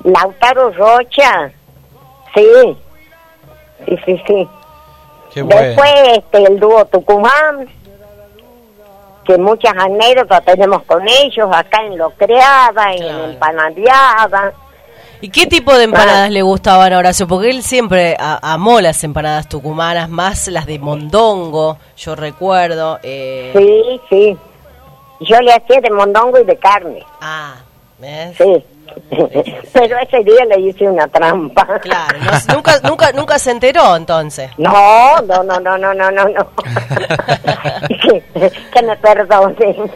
[0.03, 1.51] Lautaro Rocha,
[2.33, 2.77] sí,
[3.85, 4.49] sí, sí, sí.
[5.31, 5.61] Qué bueno.
[5.61, 7.69] Después este, el dúo Tucumán,
[9.23, 14.53] que muchas anécdotas tenemos con ellos acá en Locreada, en Empanadeada.
[15.21, 17.27] ¿Y qué tipo de empanadas le gustaban a Horacio?
[17.27, 22.99] Porque él siempre a- amó las empanadas tucumanas, más las de mondongo, yo recuerdo.
[23.03, 24.37] Eh, Sí, sí.
[25.21, 27.03] Yo le hacía de mondongo y de carne.
[27.19, 27.55] Ah,
[27.99, 28.37] ¿ves?
[28.37, 28.63] Sí.
[29.73, 31.79] Pero ese día le hice una trampa.
[31.79, 34.51] Claro, no- nunca, nunca, nunca se enteró entonces.
[34.57, 36.49] No, no, no, no, no, no, no, no.
[37.87, 38.23] que,
[38.73, 39.91] que me perdonen.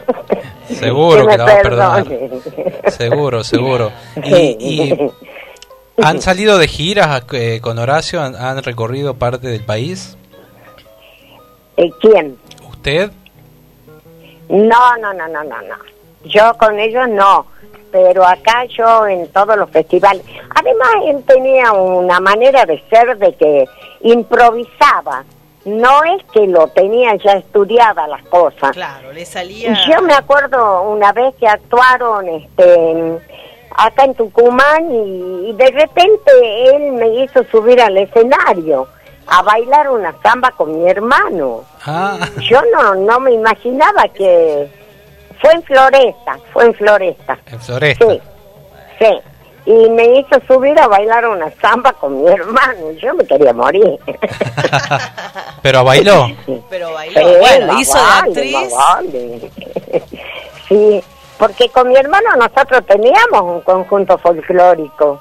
[0.68, 2.04] Seguro que que me la va a perdonar.
[2.04, 2.42] perdonen.
[2.88, 3.92] Seguro, seguro.
[4.22, 5.10] Y, y
[6.02, 10.16] han salido de giras eh, con Horacio, han, han recorrido parte del país.
[11.76, 12.36] ¿Y quién?
[12.70, 13.10] ¿Usted?
[14.48, 15.74] No, no, no, no, no, no.
[16.24, 17.46] Yo con ellos no,
[17.92, 20.22] pero acá yo en todos los festivales.
[20.54, 23.66] Además, él tenía una manera de ser de que
[24.00, 25.24] improvisaba.
[25.64, 28.72] No es que lo tenía ya estudiada las cosas.
[28.72, 29.74] Claro, le salía...
[29.88, 33.18] Yo me acuerdo una vez que actuaron este, en-
[33.76, 36.30] acá en Tucumán y, y de repente
[36.76, 38.86] él me hizo subir al escenario
[39.26, 41.62] a bailar una samba con mi hermano.
[41.86, 44.68] Ah, Yo no, no me imaginaba que
[45.40, 47.38] fue en Floresta, fue en Floresta.
[47.50, 48.06] en Floresta.
[48.06, 48.20] Sí,
[48.98, 49.20] sí.
[49.66, 52.92] Y me hizo subir a bailar una samba con mi hermano.
[53.00, 53.98] Yo me quería morir.
[55.62, 56.26] Pero bailó.
[56.68, 57.20] Pero bailó.
[57.20, 58.52] Sí, bueno, hizo de vale, actriz.
[58.52, 59.50] más vale.
[60.68, 61.04] Sí,
[61.38, 65.20] porque con mi hermano nosotros teníamos un conjunto folclórico.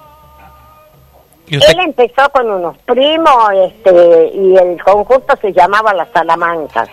[1.48, 1.74] ¿Y usted?
[1.74, 6.88] Él empezó con unos primos este, y el conjunto se llamaba Las Salamancas.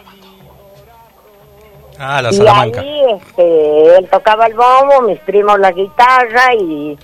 [2.02, 6.98] Ah, la y ahí este, él tocaba el bombo, mis primos la guitarra y,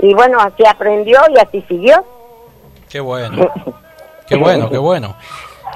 [0.00, 2.04] y bueno, así aprendió y así siguió.
[2.90, 3.50] Qué bueno.
[4.28, 5.14] Qué bueno, qué bueno.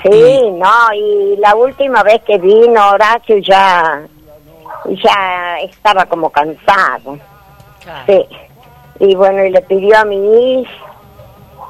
[0.02, 4.06] Sí, no, y la última vez que vino Horacio ya,
[4.86, 7.18] ya estaba como cansado.
[8.06, 8.24] Sí.
[9.00, 10.86] Y bueno, y le pidió a mi hija,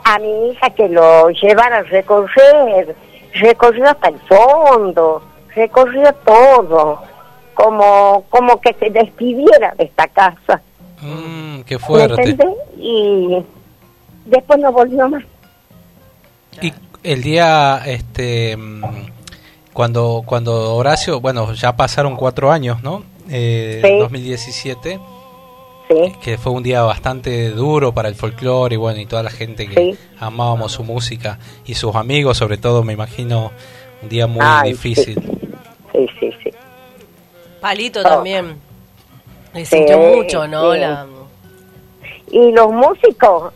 [0.05, 2.94] a mi hija que lo llevara a recorrer.
[3.34, 5.22] Recorrió hasta el fondo,
[5.59, 7.02] recorrió todo,
[7.54, 10.62] como, como que se despidiera de esta casa.
[11.02, 12.36] Mm, qué ¿Me fuerte.
[12.78, 13.44] Y
[14.24, 15.24] después no volvió más.
[16.62, 18.82] Y el día, este, mm,
[19.72, 23.02] cuando, cuando Horacio, bueno, ya pasaron cuatro años, ¿no?
[23.30, 23.98] Eh, Sí.
[23.98, 24.98] 2017,
[26.22, 29.66] que fue un día bastante duro para el folclore y bueno, y toda la gente
[29.68, 33.52] que amábamos su música y sus amigos, sobre todo, me imagino,
[34.02, 35.14] un día muy Ay, difícil.
[35.14, 35.38] Sí,
[36.20, 36.50] sí, sí.
[37.60, 38.02] Palito Oh.
[38.04, 38.60] también.
[39.54, 40.72] Le Sí, sintió mucho, ¿no?
[40.74, 40.80] sí.
[40.80, 41.06] La-
[42.30, 43.52] Y los músicos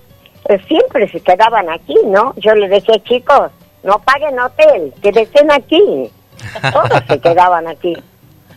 [0.49, 2.33] eh, siempre se quedaban aquí, ¿no?
[2.37, 3.51] Yo les decía, chicos,
[3.85, 6.11] no paguen hotel, quédense aquí.
[6.73, 7.95] Todos se quedaban aquí.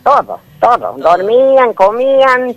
[0.02, 0.98] Todos, todos.
[1.00, 2.56] Dormían, comían,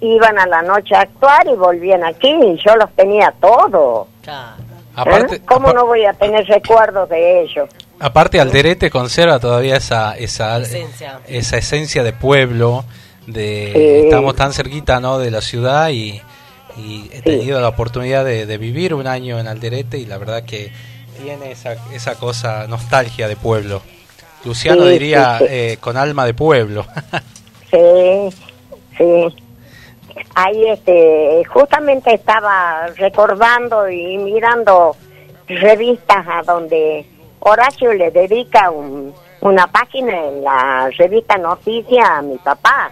[0.00, 2.28] iban a la noche a actuar y volvían aquí.
[2.28, 4.06] Y yo los tenía todos.
[4.26, 5.40] ¿Eh?
[5.46, 7.68] ¿Cómo no voy a tener recuerdos de ellos?
[8.02, 11.20] Aparte Alderete conserva todavía esa, esa, Esencia.
[11.26, 12.84] esa esencia de pueblo,
[13.26, 14.04] de Sí.
[14.06, 15.18] estamos tan cerquita ¿no?
[15.18, 16.20] de la ciudad y,
[16.76, 20.44] y he tenido la oportunidad de, de vivir un año en Alderete y la verdad
[20.44, 20.72] que
[21.22, 23.82] tiene esa, esa cosa nostalgia de pueblo.
[24.44, 25.50] Luciano Sí, diría sí, sí.
[25.54, 26.84] eh, con alma de pueblo.
[27.70, 28.36] Sí,
[28.98, 29.34] sí.
[30.34, 34.94] Ahí este, justamente estaba recordando y mirando
[35.48, 37.06] revistas a donde
[37.44, 42.90] Horacio le dedica un- una página en la revista Noticia a mi papá.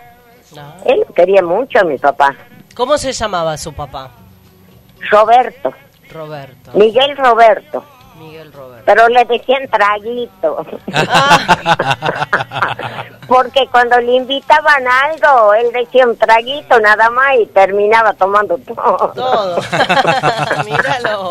[0.84, 2.34] Él quería mucho a mi papá.
[2.74, 4.10] ¿Cómo se llamaba su papá?
[5.10, 5.72] Roberto,
[6.12, 6.72] Roberto.
[6.74, 7.84] Miguel Roberto.
[8.20, 8.84] Miguel Roberto.
[8.84, 10.66] Pero le decían traguito.
[13.26, 19.10] Porque cuando le invitaban algo, él decía un traguito nada más y terminaba tomando todo.
[19.14, 19.56] Todo.
[20.66, 21.30] Míralo.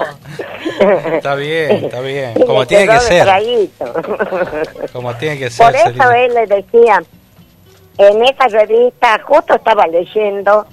[1.14, 2.34] Está bien, está bien.
[2.46, 3.24] Como tiene que ser.
[3.24, 3.94] traguito.
[4.92, 5.68] Como tiene que ser.
[5.68, 7.04] Por eso él le decía,
[8.00, 10.66] en esa revista, justo estaba leyendo,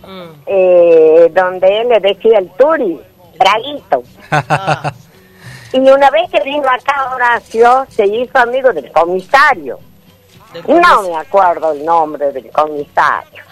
[0.47, 2.99] eh, donde él le decía el Turi,
[3.39, 4.03] traguito.
[5.73, 9.79] Y una vez que vino acá Horacio, se hizo amigo del comisario.
[10.67, 13.43] No me acuerdo el nombre del comisario.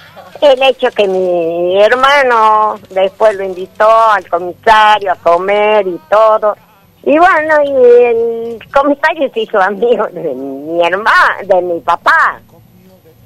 [0.41, 6.57] El hecho que mi hermano después lo invitó al comisario a comer y todo.
[7.03, 12.41] Y bueno, y el comisario se hizo amigo de mi hermano, de mi papá.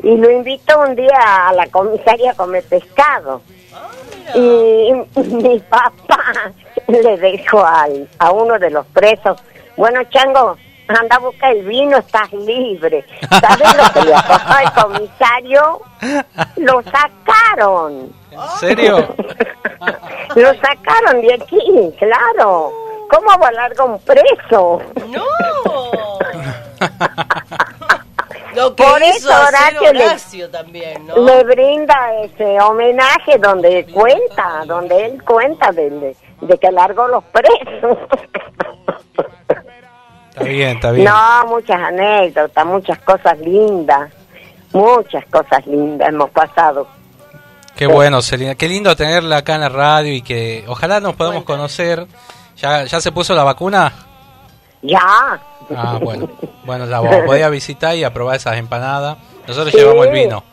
[0.03, 3.43] Y lo invitó un día a la comisaría a comer pescado.
[4.35, 6.53] Y mi papá
[6.87, 9.39] le dijo al, a uno de los presos,
[9.77, 10.57] bueno, Chango,
[10.89, 13.05] anda a buscar el vino, estás libre.
[13.41, 15.81] ¿Sabes lo que le pasó al comisario?
[16.57, 18.13] Lo sacaron.
[18.31, 19.15] ¿En serio?
[20.35, 22.73] Lo sacaron de aquí, claro.
[23.11, 24.83] ¿Cómo va a largar un preso?
[25.09, 25.25] No.
[28.59, 31.17] Lo que Por hizo eso hacer Horacio le- Horacio también, ¿no?
[31.25, 31.95] Le brinda
[32.25, 37.99] ese homenaje donde cuenta, donde él cuenta de, de que largó los presos.
[40.31, 41.05] Está bien, está bien.
[41.05, 44.11] No, muchas anécdotas, muchas cosas lindas,
[44.73, 46.87] muchas cosas lindas hemos pasado.
[47.77, 48.55] Qué bueno, Celina.
[48.57, 52.07] Qué lindo tenerla acá en la radio y que ojalá nos podamos conocer.
[52.57, 53.93] ¿Ya, ¿Ya se puso la vacuna?
[54.83, 55.01] Ya.
[55.75, 56.29] Ah, bueno.
[56.69, 59.17] Bueno, la vo- voy a visitar y a probar esas empanadas.
[59.47, 59.79] Nosotros Sí.
[59.79, 60.45] llevamos el vino.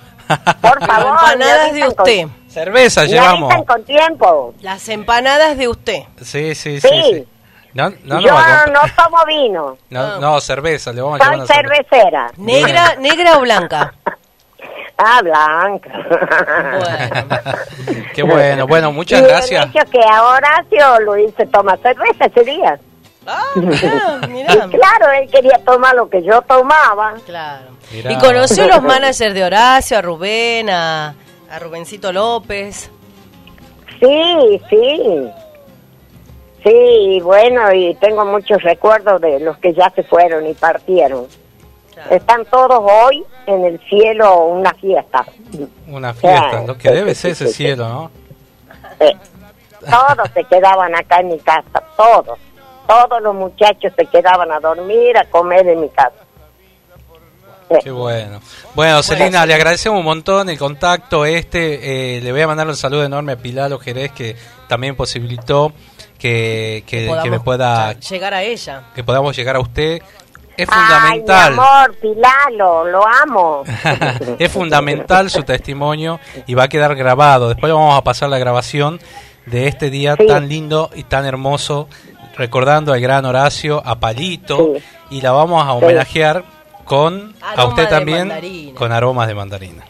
[0.61, 2.21] Por favor, empanadas de usted.
[2.23, 3.53] con- Cerveza me llevamos.
[3.65, 4.53] con tiempo.
[4.61, 6.03] Las empanadas de usted.
[6.21, 6.87] Sí, sí, sí.
[6.87, 7.01] Sí.
[7.15, 7.27] sí.
[7.73, 11.39] No, no, Yo no, no tomo vino, no, no, cerveza, le vamos a llevar soy
[11.45, 11.83] una cerveza.
[11.89, 12.31] cervecera.
[12.37, 13.93] ¿Negra, negra o blanca?
[14.97, 15.89] Ah, blanca.
[18.13, 19.65] Qué bueno, bueno, muchas y gracias.
[19.65, 22.79] el hecho que a Horacio lo hice tomar cerveza ese día.
[23.25, 24.53] Ah, mirá, mirá.
[24.53, 27.15] Y claro, él quería tomar lo que yo tomaba.
[27.25, 27.71] Claro.
[27.91, 28.11] Mirá.
[28.11, 31.15] Y conoció los managers de Horacio, a Rubén, a,
[31.49, 32.89] a Rubencito López.
[33.99, 35.31] Sí, sí.
[36.63, 41.27] Sí, bueno, y tengo muchos recuerdos de los que ya se fueron y partieron.
[42.09, 45.25] Están todos hoy en el cielo una fiesta.
[45.87, 48.11] Una fiesta, lo que debe ser ese cielo, ¿no?
[48.99, 49.15] Sí.
[49.79, 52.39] Todos se quedaban acá en mi casa, todos.
[52.87, 56.13] Todos los muchachos se quedaban a dormir, a comer en mi casa.
[57.83, 58.41] Qué bueno.
[58.75, 62.17] Bueno, Celina, le agradecemos un montón el contacto este.
[62.17, 64.35] eh, le voy a mandar un saludo enorme a Pilar Jerez que
[64.67, 65.73] también posibilitó
[66.19, 68.83] que, que, me pueda llegar a ella.
[68.93, 69.99] que podamos llegar a usted.
[70.57, 73.63] Es Ay, mi fundamental, amor, Pilalo, lo amo.
[74.39, 77.49] es fundamental su testimonio y va a quedar grabado.
[77.49, 78.99] Después vamos a pasar la grabación
[79.47, 80.27] de este día Sí.
[80.27, 81.89] tan lindo y tan hermoso,
[82.37, 84.73] recordando al gran Horacio, a Palito,
[85.09, 86.43] y la vamos a homenajear
[86.83, 88.75] con a usted también mandarina.
[88.75, 89.83] con aromas de mandarina.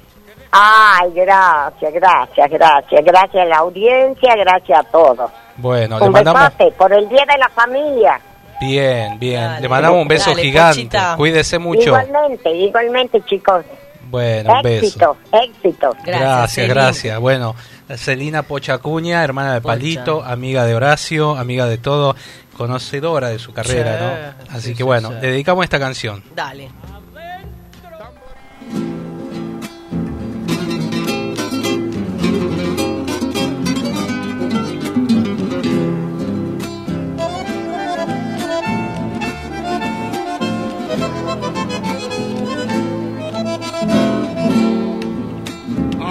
[0.52, 3.04] Ay, gracias, gracias, gracias.
[3.04, 5.30] Gracias a la audiencia, gracias a todos.
[5.58, 8.20] Bueno, le Un mandamos besote por el Día de la Familia.
[8.62, 10.76] bien, bien, le mandamos un beso Dale, gigante.
[10.82, 11.16] Pochita.
[11.18, 11.82] Cuídese mucho.
[11.88, 13.66] Igualmente, igualmente, chicos.
[14.08, 14.86] Bueno, un beso.
[14.86, 15.96] éxito, éxito.
[16.06, 17.20] Gracias, gracias.
[17.20, 17.54] Bueno,
[17.98, 22.16] Celina Pochacuña, hermana de Palito, amiga de Horacio, amiga de todo,
[22.58, 24.56] conocedora de su carrera, Sí, ¿no?
[24.56, 26.24] Así que bueno, le dedicamos esta canción.
[26.36, 26.70] Dale.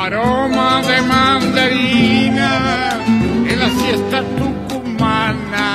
[0.07, 2.51] Aroma de mandarina
[3.51, 5.69] en la siesta tucumana.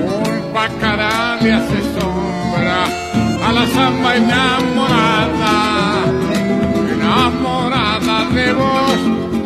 [0.00, 2.84] Un bacará le hace sombra
[3.46, 5.56] a la samba enamorada.
[6.94, 9.00] Enamorada de vos,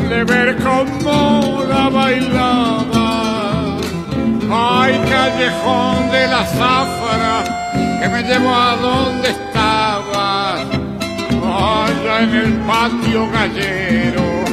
[0.08, 3.08] de ver cómo la bailaba.
[4.48, 7.34] Ay, callejón de la zafra
[8.00, 10.79] que me llevó a donde estabas
[11.52, 14.44] allá en el patio gallero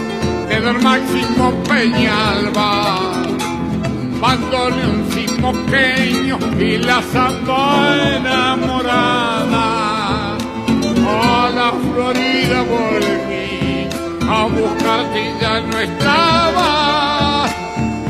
[0.50, 3.00] de don Máximo Peñalba,
[4.22, 5.08] bandoneón
[5.40, 9.66] moqueño y la samba enamorada.
[11.10, 13.88] A la Florida volví
[14.30, 17.46] a buscarte y ya no estaba.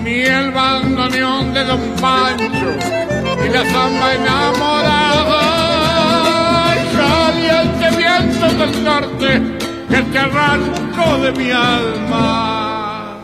[0.03, 2.71] Mi el bandoneón de Don Pancho
[3.45, 5.66] y la samba enamorada.
[8.65, 9.41] Norte
[9.87, 13.17] que te arranco de mi alma.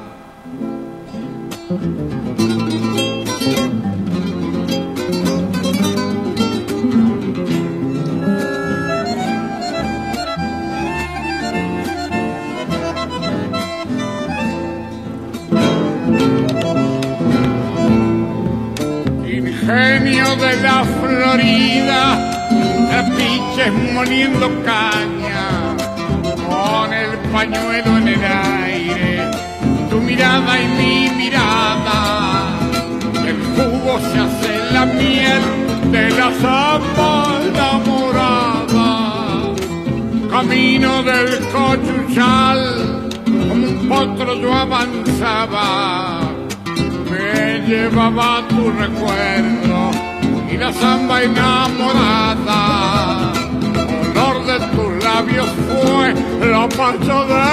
[19.27, 22.32] Ingenio de la Florida,
[22.93, 25.45] trapiches moliendo caña,
[26.47, 29.31] con el pañuelo en el aire,
[29.89, 31.99] tu mirada y mi mirada,
[33.29, 35.43] el jugo se hace la miel
[35.91, 37.13] de la samba
[37.49, 38.89] enamorada,
[40.29, 42.59] camino del cochuchal,
[43.25, 46.33] como un potro yo avanzaba
[47.09, 49.72] me llevaba tu recuerdo
[50.53, 52.59] y la samba enamorada.
[54.03, 56.13] Olor de tus labios fue
[56.47, 57.43] la pancha de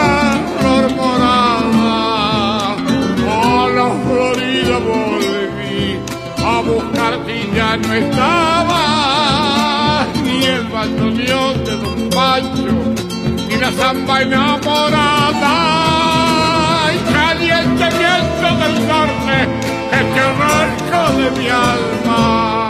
[0.58, 2.74] flor morada.
[2.76, 5.98] A la Florida volví
[6.44, 8.82] a buscarte y ya no estaba
[10.22, 12.76] ni el bandoneón de Don Pancho
[13.48, 15.54] ni la samba enamorada.
[17.12, 19.36] Caliente viento del norte
[19.90, 22.69] que te arranca de mi alma.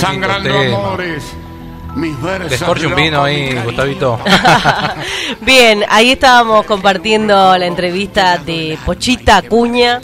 [0.00, 1.24] Sangrando amores.
[1.94, 2.84] Mis versos.
[2.84, 3.54] Un vino ahí.
[3.64, 4.18] Gustavito.
[5.40, 10.00] Bien, ahí estábamos compartiendo la entrevista de Pochita Acuña.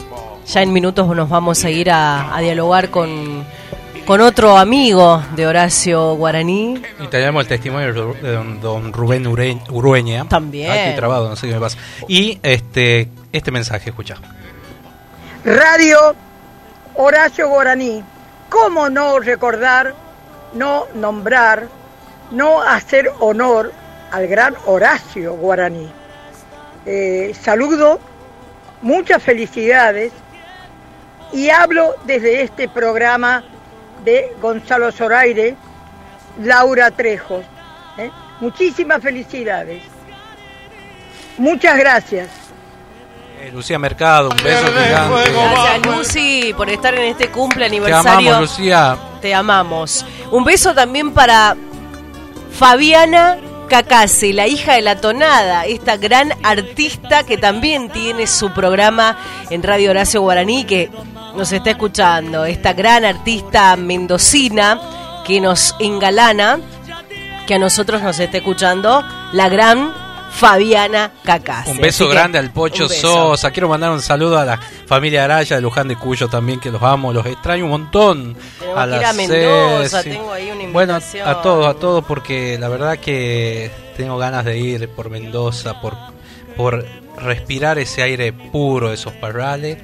[0.47, 3.43] Ya en minutos nos vamos a ir a, a dialogar con,
[4.05, 6.81] con otro amigo de Horacio Guaraní.
[7.03, 10.25] Y tenemos el testimonio de don, don Rubén Ure- Urueña.
[10.27, 10.69] También.
[10.71, 11.77] Ah, estoy trabado, no sé qué me pasa.
[12.07, 14.15] Y este este mensaje, escucha.
[15.43, 16.15] Radio
[16.95, 18.03] Horacio Guaraní.
[18.55, 19.93] ¿Cómo no recordar,
[20.53, 21.67] no nombrar,
[22.31, 23.73] no hacer honor
[24.11, 25.91] al gran Horacio Guaraní?
[26.85, 27.99] Eh, saludo,
[28.81, 30.13] muchas felicidades
[31.33, 33.43] y hablo desde este programa
[34.05, 35.57] de Gonzalo Zoraire,
[36.41, 37.43] Laura Trejos.
[37.97, 38.09] ¿eh?
[38.39, 39.83] Muchísimas felicidades.
[41.37, 42.44] Muchas gracias.
[43.45, 45.31] Eh, Lucía Mercado, un beso gigante.
[45.31, 48.29] Gracias Lucy por estar en este cumple Te aniversario.
[48.29, 48.97] amamos, Lucía.
[49.21, 50.03] Te amamos.
[50.31, 51.55] Un beso también para
[52.51, 53.37] Fabiana
[53.69, 59.15] Cacase, la hija de la tonada, esta gran artista que también tiene su programa
[59.51, 60.89] en Radio Horacio Guaraní, que
[61.35, 62.45] nos está escuchando.
[62.45, 64.81] Esta gran artista mendocina
[65.23, 66.57] que nos engalana,
[67.45, 69.03] que a nosotros nos está escuchando,
[69.33, 70.04] la gran
[70.35, 71.71] Fabiana Cacase.
[71.71, 72.89] Un beso que, grande al Pocho.
[72.89, 73.51] Sosa.
[73.51, 76.83] Quiero mandar un saludo a la familia Araya de Luján de Cuyo también, que los
[76.83, 78.35] amo, los extraño un montón.
[78.59, 82.03] Tenemos a que ir la a Mendoza, tengo ahí una Bueno, a todos, a todos,
[82.03, 85.95] porque la verdad que tengo ganas de ir por Mendoza, por,
[86.57, 86.85] por
[87.17, 89.77] respirar ese aire puro de esos parrales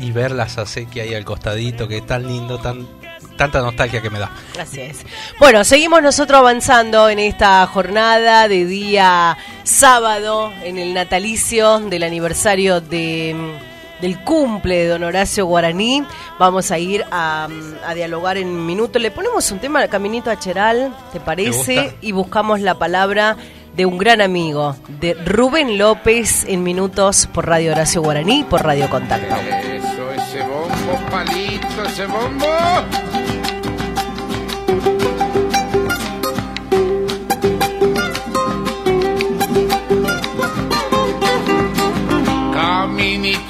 [0.00, 2.99] y ver las acequias ahí al costadito, que es tan lindo, tan
[3.40, 4.30] tanta nostalgia que me da.
[4.60, 4.98] Así es.
[5.38, 12.82] Bueno, seguimos nosotros avanzando en esta jornada de día sábado, en el natalicio del aniversario
[12.82, 16.04] de, mm, del cumple de don Horacio Guaraní.
[16.38, 18.98] Vamos a ir a, mm, a dialogar en un minuto.
[18.98, 21.96] Le ponemos un tema al caminito a Cheral, ¿te parece?
[22.02, 23.38] Y buscamos la palabra
[23.74, 28.90] de un gran amigo, de Rubén López, en minutos por Radio Horacio Guaraní, por Radio
[28.90, 29.34] Contacto.
[29.34, 33.29] Eso, ese bombo, palito, ese bombo.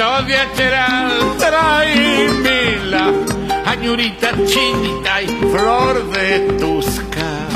[0.01, 3.13] Caminito de Acheral, tráemela,
[3.67, 7.49] añurita chinita y flor de tusca.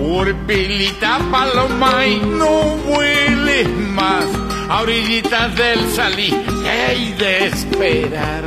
[0.00, 4.24] Urpilita paloma y no hueles más.
[4.68, 6.34] A orillitas del salí
[6.68, 8.44] hay de esperar.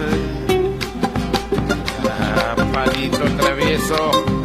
[2.10, 4.45] Ah, palito travieso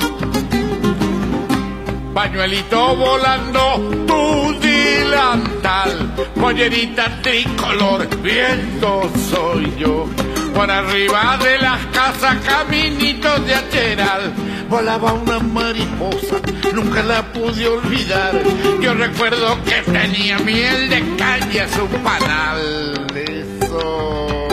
[2.15, 10.07] pañuelito volando tú delantal, pollerita tricolor, viento soy yo.
[10.55, 14.33] Por arriba de las casas, caminitos de acheral,
[14.69, 16.41] volaba una mariposa,
[16.75, 18.33] nunca la pude olvidar.
[18.81, 23.07] Yo recuerdo que tenía miel de caña su panal.
[23.15, 24.49] Eso.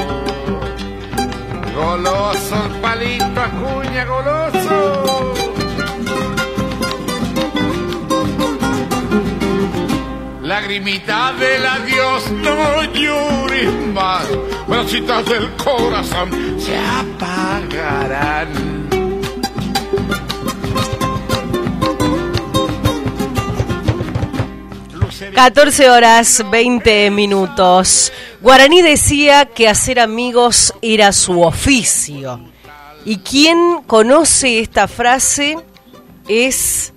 [1.75, 5.36] Goloso el palito, acuña, goloso.
[10.47, 14.25] Lagrimita del adiós, no llores más.
[14.65, 18.47] Bracitas del corazón se apagarán.
[25.35, 28.13] 14 horas 20 minutos.
[28.39, 32.39] Guaraní decía que hacer amigos era su oficio.
[33.03, 35.57] Y quien conoce esta frase
[36.29, 36.93] es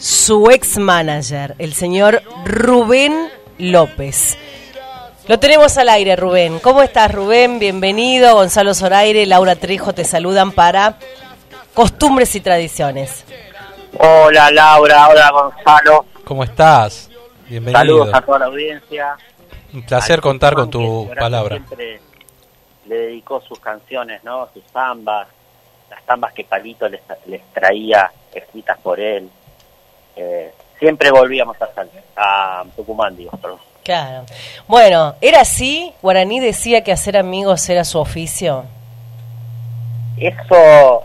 [0.00, 3.28] su ex manager, el señor Rubén
[3.58, 4.38] López.
[5.28, 6.58] Lo tenemos al aire, Rubén.
[6.58, 7.58] ¿Cómo estás, Rubén?
[7.58, 8.34] Bienvenido.
[8.34, 10.98] Gonzalo Zoraire, Laura Trejo te saludan para
[11.74, 13.26] Costumbres y Tradiciones.
[13.98, 15.08] Hola, Laura.
[15.08, 16.06] Hola, Gonzalo.
[16.24, 17.10] ¿Cómo estás?
[17.46, 17.78] Bienvenido.
[17.78, 19.16] Saludos a toda la audiencia.
[19.74, 21.56] Un placer Al contar con tu palabra.
[21.56, 22.00] Siempre
[22.86, 24.48] le dedicó sus canciones, ¿no?
[24.54, 25.28] Sus zambas,
[25.90, 29.30] las zambas que Palito les, les traía escritas por él.
[30.16, 33.58] Eh, siempre volvíamos a, Sal- a Tucumán, digo, perdón.
[33.82, 34.24] Claro.
[34.68, 35.92] Bueno, ¿era así?
[36.02, 38.64] Guaraní decía que hacer amigos era su oficio.
[40.16, 41.02] Eso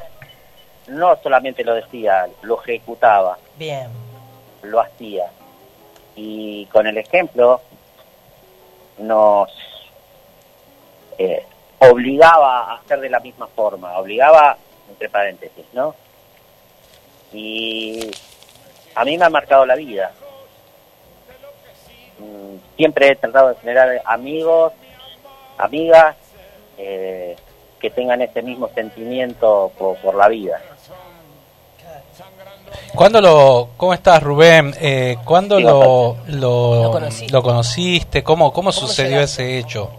[0.88, 3.88] no solamente lo decía, lo ejecutaba, Bien.
[4.64, 5.26] lo hacía.
[6.16, 7.62] Y con el ejemplo
[8.98, 9.50] nos
[11.18, 11.46] eh,
[11.80, 14.58] obligaba a hacer de la misma forma, obligaba,
[14.90, 15.96] entre paréntesis, ¿no?
[17.34, 18.12] Y
[18.96, 20.12] a mí me ha marcado la vida.
[22.20, 24.74] Mm, Siempre he tratado de generar amigos,
[25.58, 26.16] amigas,
[26.78, 27.36] eh,
[27.80, 30.62] que tengan ese mismo sentimiento por, por la vida.
[32.96, 34.74] ¿Cuándo lo, ¿Cómo estás, Rubén?
[34.80, 37.00] Eh, ¿Cuándo Sí, lo, lo,
[37.30, 38.24] Lo conociste?
[38.24, 39.92] ¿Cómo, cómo sucedió ese hecho?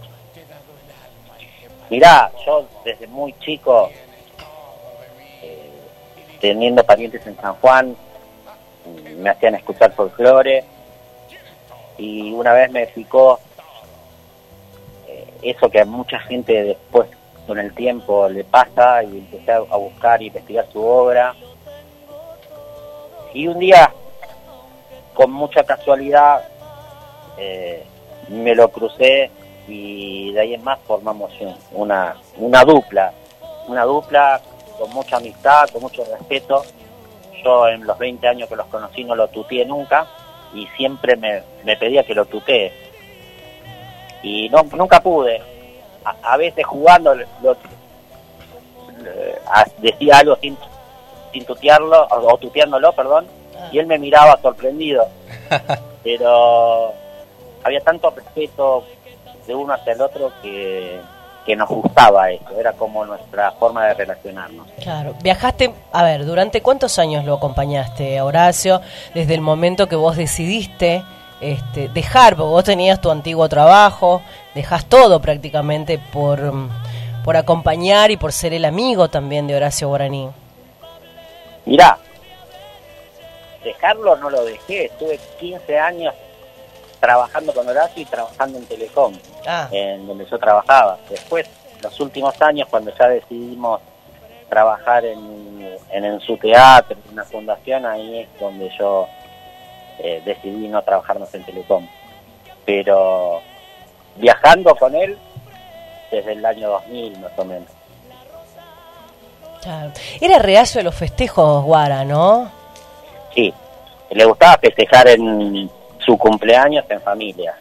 [1.89, 3.89] Mirá, yo desde muy chico,
[5.41, 5.69] eh,
[6.41, 7.95] teniendo parientes en San Juan,
[9.17, 10.63] me hacían escuchar folclore
[11.97, 13.39] y una vez me picó
[15.07, 17.09] eh, eso que a mucha gente después
[17.47, 21.33] con el tiempo le pasa y empecé a, buscar y investigar su obra.
[23.33, 23.91] Y un día,
[25.13, 26.43] con mucha casualidad,
[27.37, 27.85] eh,
[28.29, 29.31] me lo crucé
[29.67, 33.13] y de ahí en más formamos un- una, una dupla,
[33.67, 34.41] una dupla
[34.77, 36.63] con mucha amistad, con mucho respeto.
[37.43, 40.07] Yo en los 20 años que los conocí no lo tuteé nunca
[40.53, 42.71] y siempre me, me pedía que lo tutee.
[44.23, 45.41] Y no, nunca pude.
[46.03, 47.57] A, a veces jugando lo-
[49.51, 50.57] a- decía algo sin,
[51.31, 53.27] sin tutearlo, o, o tuteándolo, perdón,
[53.71, 55.07] y él me miraba sorprendido.
[56.03, 56.93] Pero
[57.63, 58.83] había tanto respeto
[59.45, 60.99] de uno hacia el otro que,
[61.47, 64.67] que nos gustaba eso, era como nuestra forma de relacionarnos.
[64.83, 65.15] Claro.
[65.23, 68.81] Viajaste, a ver, ¿durante cuántos años lo acompañaste, a Horacio?
[69.13, 71.05] Desde el momento que vos decidiste
[71.39, 74.21] este, dejar, porque vos tenías tu antiguo trabajo,
[74.55, 76.69] dejás todo prácticamente por, mm,
[77.23, 80.29] por acompañar y por ser el amigo también de Horacio Guaraní.
[81.65, 81.97] Mirá,
[83.63, 86.13] dejarlo no lo dejé, estuve 15 años
[86.99, 89.13] trabajando con Horacio y trabajando en Telecom,
[89.47, 89.69] Ah.
[89.71, 90.97] en donde yo trabajaba.
[91.09, 91.49] Después,
[91.81, 93.79] los últimos años, cuando ya decidimos
[94.49, 99.07] trabajar en, en, en su teatro, en una fundación, ahí es donde yo
[99.99, 101.87] eh, decidí no trabajar más en Telecom.
[102.65, 103.41] Pero
[104.17, 105.17] viajando con él
[106.11, 107.69] desde el año 2000 más o menos.
[109.61, 109.91] Claro.
[110.19, 112.51] Era reacio de los festejos, Guara, ¿no?
[113.33, 113.53] Sí,
[114.11, 115.69] le gustaba festejar en
[115.99, 117.55] su cumpleaños en familia.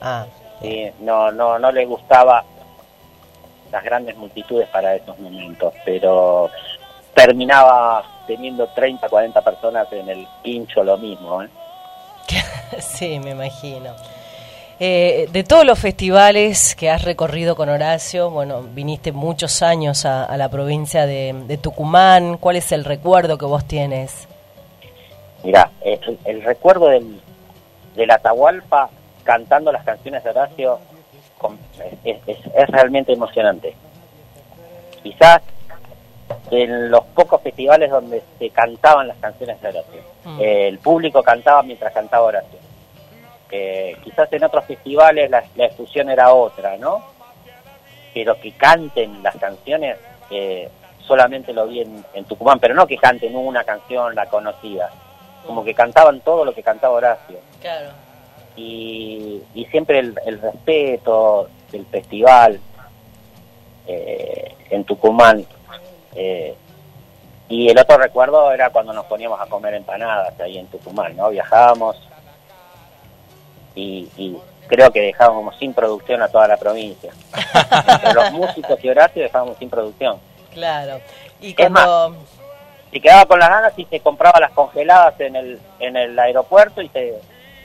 [0.00, 0.24] Ah.
[0.62, 2.44] Sí, no, no, no le gustaba
[3.72, 6.50] las grandes multitudes para esos momentos, pero
[7.14, 11.42] terminaba teniendo 30, 40 personas en el quincho lo mismo.
[11.42, 11.48] ¿eh?
[12.78, 13.94] sí, me imagino.
[14.78, 20.24] Eh, de todos los festivales que has recorrido con Horacio, bueno, viniste muchos años a,
[20.24, 22.36] a la provincia de, de Tucumán.
[22.38, 24.26] ¿Cuál es el recuerdo que vos tienes?
[25.44, 27.20] Mirá, el, el recuerdo del,
[27.94, 28.90] del Atahualpa
[29.22, 30.78] cantando las canciones de Horacio
[31.38, 31.58] con-
[32.04, 33.74] es, es- es realmente emocionante.
[35.02, 35.42] Quizás
[36.50, 40.00] en los pocos festivales donde se cantaban las canciones de Horacio.
[40.24, 40.38] Mm.
[40.40, 42.58] El público cantaba mientras cantaba Horacio.
[43.50, 47.02] Eh, quizás en otros festivales la, la efusión era otra, ¿no?
[48.14, 49.98] Pero que canten las canciones,
[50.30, 50.70] eh,
[51.06, 54.90] solamente lo vi en, en Tucumán, pero no que canten una canción, la conocida,
[55.46, 57.38] como que cantaban todo lo que cantaba Horacio.
[57.60, 57.90] Claro.
[58.56, 62.60] Y, y siempre el, el respeto del festival
[63.86, 65.44] eh, en Tucumán.
[66.14, 66.54] Eh,
[67.48, 71.30] y el otro recuerdo era cuando nos poníamos a comer empanadas ahí en Tucumán, ¿no?
[71.30, 71.96] Viajábamos
[73.74, 74.36] y, y
[74.68, 77.12] creo que dejábamos sin producción a toda la provincia.
[77.88, 80.18] Entre los músicos y Horacio dejábamos sin producción.
[80.52, 81.00] Claro.
[81.40, 82.16] Y cuando...
[82.90, 86.82] Si quedaba con las ganas y se compraba las congeladas en el, en el aeropuerto
[86.82, 87.18] y, se,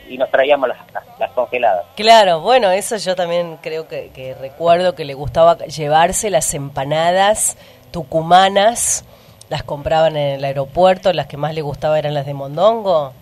[0.09, 1.85] y nos traíamos las, las, las congeladas.
[1.95, 7.57] Claro, bueno, eso yo también creo que, que recuerdo que le gustaba llevarse las empanadas
[7.91, 9.05] tucumanas,
[9.49, 13.13] las compraban en el aeropuerto, las que más le gustaba eran las de Mondongo.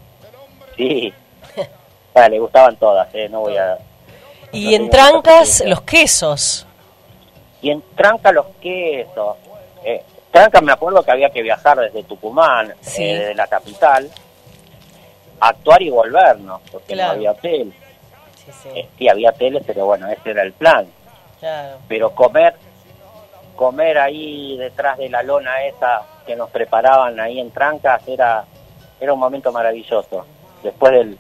[0.78, 1.14] Sí.
[2.18, 3.28] Ah, le gustaban todas, ¿eh?
[3.28, 3.78] No voy a...
[4.54, 6.66] Y no en trancas, los quesos.
[7.62, 9.36] Y en Tranca los quesos.
[9.84, 10.02] Eh,
[10.32, 13.04] Tranca me acuerdo que había que viajar desde Tucumán, Sí.
[13.04, 14.10] eh, desde la capital,
[15.50, 17.10] actuar y volvernos, porque Claro.
[17.14, 17.74] no había hotel.
[18.36, 18.70] Sí, sí.
[18.76, 20.86] Eh, sí, había hoteles, pero bueno, ese era el plan.
[21.40, 21.78] Claro.
[21.88, 22.56] Pero comer,
[23.56, 28.46] comer ahí detrás de la lona esa que nos preparaban ahí en Trancas era,
[29.00, 30.26] era un momento maravilloso.
[30.64, 31.18] Después del,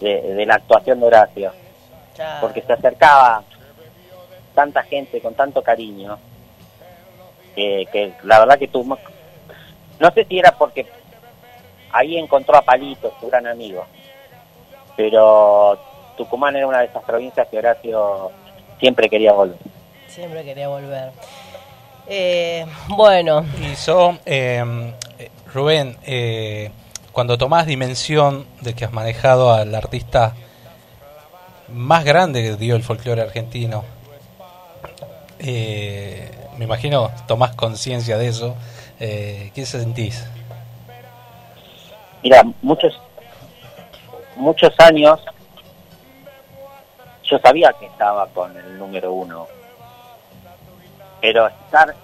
[0.00, 1.52] de, de la actuación de Horacio.
[2.16, 2.40] Claro.
[2.42, 3.42] porque se acercaba
[4.54, 6.18] tanta gente con tanto cariño
[7.54, 10.86] que, que la verdad que tú no sé si era porque
[11.92, 13.84] ahí encontró a Palito su gran amigo
[14.96, 15.78] pero
[16.16, 18.30] Tucumán era una de esas provincias que Horacio
[18.78, 19.58] siempre quería volver
[20.10, 21.12] Siempre quería volver.
[22.08, 26.72] Eh, bueno, Y so, eh, eh, Rubén, eh,
[27.12, 30.34] cuando tomás dimensión de que has manejado al artista
[31.68, 33.84] más grande que dio el folclore argentino,
[35.38, 38.56] eh, me imagino tomás conciencia de eso,
[38.98, 40.26] eh, ¿qué sentís?
[42.22, 43.00] Mira muchos
[44.36, 45.20] muchos años
[47.24, 49.46] yo sabía que estaba con el número uno
[51.20, 51.94] pero estar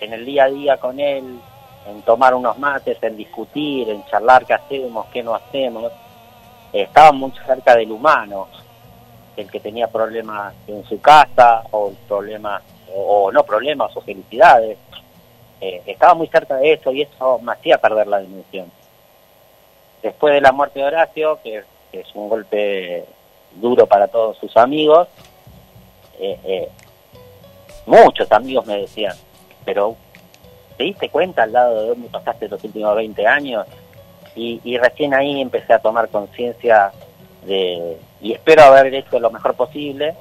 [0.00, 1.40] en el día a día con él,
[1.86, 5.92] en tomar unos mates, en discutir, en charlar qué hacemos, qué no hacemos,
[6.72, 8.48] estaba muy cerca del humano,
[9.36, 12.62] el que tenía problemas en su casa, o problemas,
[12.94, 14.78] o, o no problemas, o felicidades.
[15.60, 18.70] Eh, estaba muy cerca de eso y eso me hacía perder la dimensión.
[20.02, 23.04] Después de la muerte de Horacio, que, es un golpe
[23.54, 25.08] duro para todos sus amigos,
[26.18, 26.68] eh, eh,
[27.86, 29.16] muchos amigos me decían,
[29.64, 29.96] pero
[30.76, 33.66] ¿te diste cuenta al lado de dónde pasaste los últimos 20 años?
[34.36, 36.92] Y, y recién ahí empecé a tomar conciencia
[37.44, 40.14] de, y espero haber hecho lo mejor posible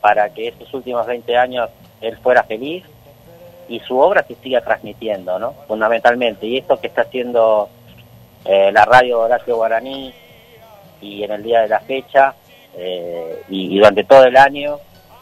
[0.00, 1.70] para que estos últimos 20 años
[2.00, 2.84] él fuera feliz
[3.68, 5.52] y su obra se siga transmitiendo, ¿no?
[5.66, 6.46] Fundamentalmente.
[6.46, 7.68] Y esto que está haciendo
[8.48, 10.12] eh, la radio Horacio Guaraní
[11.00, 12.34] y en el día de la fecha
[12.76, 14.78] eh, y, durante todo el año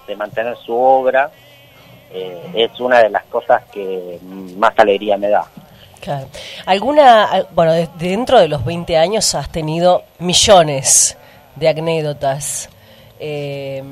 [0.06, 1.30] de mantener su obra
[2.12, 4.18] eh, es una de las cosas que
[4.56, 5.44] más alegría me da.
[6.00, 6.26] claro.
[6.66, 11.16] ¿Alguna, al- bueno, de- dentro de los 20 años has tenido millones
[11.56, 12.68] de anécdotas.
[13.18, 13.82] Eh,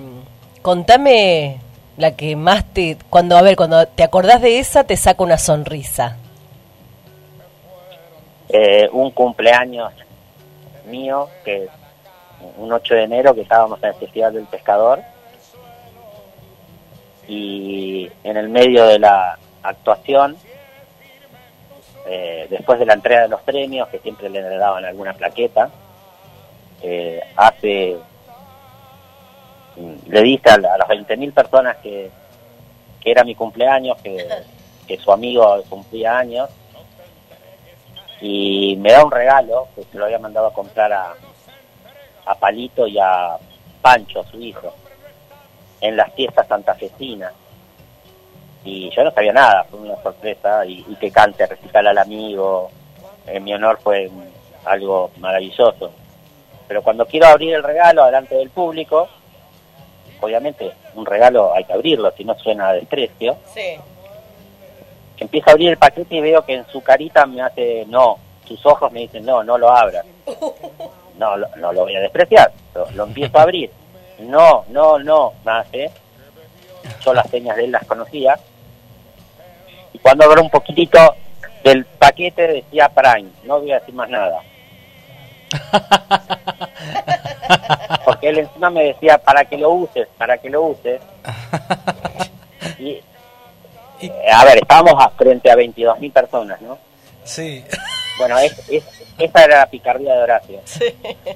[0.63, 1.59] contame
[1.97, 5.39] la que más te, cuando, a ver, cuando te acordás de esa te saca una
[5.39, 6.17] sonrisa.
[8.55, 9.95] Eh, un cumpleaños
[10.87, 11.69] mío, que
[12.59, 15.01] un 8 de enero, que estábamos en el Festival del Pescador,
[17.27, 20.37] y en el medio de la actuación,
[22.07, 25.71] eh, después de la entrega de los premios, que siempre le daban alguna plaqueta,
[26.83, 27.97] eh, hace,
[30.09, 32.11] le dije a, a las 20.000 personas que,
[33.01, 34.29] que era mi cumpleaños, que,
[34.87, 36.51] que su amigo cumplía años,
[38.23, 41.13] y me da un regalo que se lo había mandado a comprar a,
[42.25, 43.37] a Palito y a
[43.83, 44.73] Pancho, su hijo,
[45.81, 47.33] en las fiestas santafesinas.
[48.65, 52.71] Y yo no sabía nada, fue una sorpresa, y, que cante, recital al amigo,
[53.27, 54.09] en mi honor fue
[54.67, 55.91] algo maravilloso.
[56.69, 59.09] Pero cuando quiero abrir el regalo delante del público,
[60.21, 63.77] obviamente un regalo hay que abrirlo, si no suena a desprecio, Sí.
[65.19, 68.65] Empiezo a abrir el paquete y veo que en su carita me hace no, sus
[68.67, 70.05] ojos me dicen no, no lo abras.
[71.19, 73.71] No, lo- no lo voy a despreciar, lo, lo empiezo a abrir.
[74.21, 75.91] No, no, no, me hace.
[77.05, 78.39] Yo las señas de él las conocía.
[79.93, 80.99] Y cuando abro un poquitito
[81.63, 84.41] del paquete decía Prime, no voy a decir más nada.
[88.05, 91.01] Porque él encima me decía, para que lo uses, para que lo uses.
[92.79, 93.01] Y,
[94.07, 96.79] eh, a ver, estábamos a- frente a 22.000 personas, ¿no?
[97.25, 97.65] Sí.
[98.19, 98.85] Bueno, es, es-
[99.19, 100.61] esa era la picardía de Horacio.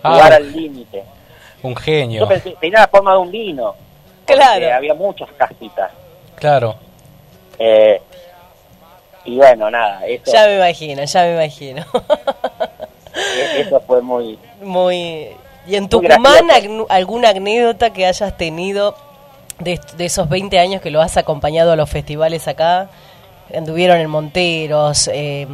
[0.03, 0.13] Ah.
[0.15, 1.05] Jugar al límite.
[1.63, 2.21] Un genio.
[2.21, 3.75] Yo pensé, tenía la forma de un vino.
[4.25, 4.75] Claro.
[4.75, 5.91] Había muchas casitas.
[6.37, 6.77] Claro.
[7.59, 8.01] Eh,
[9.25, 11.85] y bueno, nada, eso, Ya me imagino, ya me imagino.
[13.15, 14.39] e- eso fue muy...
[14.61, 15.29] Muy.
[15.67, 16.49] ¿Y en Tucumán
[16.89, 18.97] alguna anécdota que hayas tenido
[19.59, 22.89] de, esos 20 años que lo has acompañado a los festivales acá?
[23.55, 25.47] Anduvieron en Monteros, eh,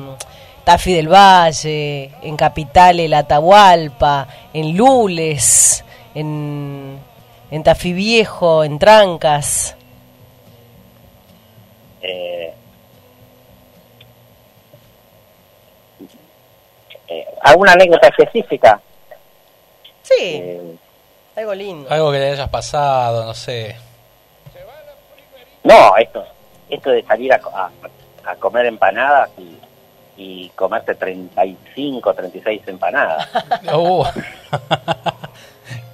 [0.65, 5.85] Tafi del Valle, en Capital, el Atahualpa, en Lules,
[6.15, 6.99] en,
[7.51, 9.77] en Tafí Viejo, en Trancas.
[12.03, 12.55] eh,
[17.09, 18.81] eh, ¿Alguna anécdota específica?
[20.03, 20.77] Sí, Eh,
[21.37, 21.91] algo lindo.
[21.91, 23.77] Algo que le hayas pasado, no sé.
[25.65, 26.25] No, esto,
[26.69, 27.71] esto de salir a, a-
[28.31, 29.59] a comer empanadas y,
[30.17, 33.29] y comerse 35, 36 empanadas.
[33.75, 34.05] Uh,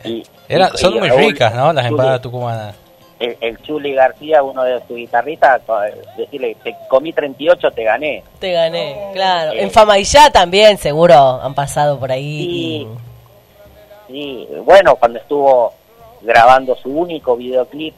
[0.05, 1.73] Y, era- y- son y muy Raúl ricas, ¿no?
[1.73, 2.75] Las empanadas tucumanas.
[3.19, 5.61] El, el Chuli García, uno de sus guitarristas,
[6.17, 8.23] decirle, te comí 38, te gané.
[8.39, 9.53] Te gané, claro.
[9.53, 9.63] Eh.
[9.63, 12.39] En Famaillá también, seguro, han pasado por ahí.
[12.39, 12.89] Sí.
[14.07, 15.73] Sí, bueno, cuando estuvo
[16.23, 17.95] grabando su único videoclip,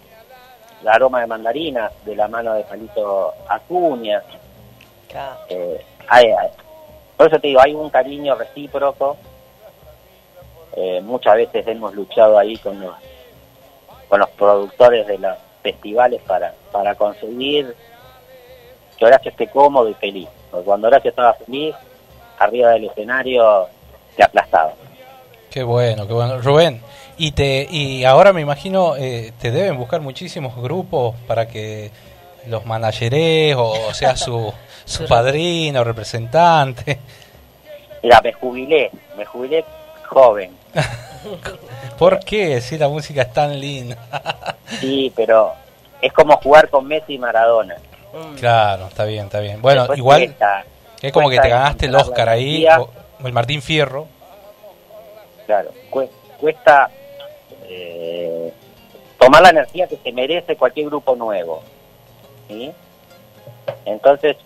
[0.83, 4.23] La aroma de mandarina, de la mano de Palito Acuña.
[5.49, 6.51] Eh, hay- hay-
[7.17, 9.17] por eso te digo, hay un cariño recíproco.
[10.77, 12.95] Eh, muchas veces hemos luchado ahí con los,
[14.09, 17.75] con los productores de los festivales para, para conseguir
[18.97, 20.29] que Horacio esté cómodo y feliz.
[20.51, 21.75] Porque cuando Horacio estaba feliz,
[22.39, 23.67] arriba del escenario
[24.17, 24.73] te aplastaba.
[25.51, 26.41] Qué bueno, qué bueno.
[26.41, 26.81] Rubén,
[27.23, 31.91] y te y ahora me imagino eh, te deben buscar muchísimos grupos para que
[32.47, 34.53] los manageres o, o sea su,
[34.87, 36.99] su padrino, representante.
[38.03, 39.65] Mira, me jubilé, me jubilé
[40.09, 40.51] joven.
[41.99, 42.61] ¿Por qué?
[42.63, 43.97] Si la música es tan linda.
[44.81, 45.53] Sí, pero
[46.01, 47.75] es como jugar con Messi y Maradona.
[48.39, 49.61] Claro, está bien, está bien.
[49.61, 50.65] Bueno, Después igual cuesta-
[51.03, 52.89] es como que te ganaste el Oscar ahí, o,
[53.23, 54.07] o el Martín Fierro.
[55.45, 56.89] Claro, cue- cuesta
[57.71, 58.53] eh,
[59.19, 61.63] tomar la energía que se merece cualquier grupo nuevo.
[62.49, 62.73] ¿sí?
[63.85, 64.37] Entonces,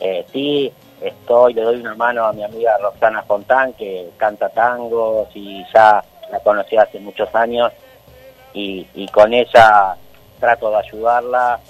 [0.00, 5.28] eh, sí, estoy, le doy una mano a mi amiga Roxana Fontán, que canta tangos
[5.34, 7.70] y ya la conocí hace muchos años,
[8.54, 9.96] y, y con ella
[10.40, 11.60] trato de ayudarla,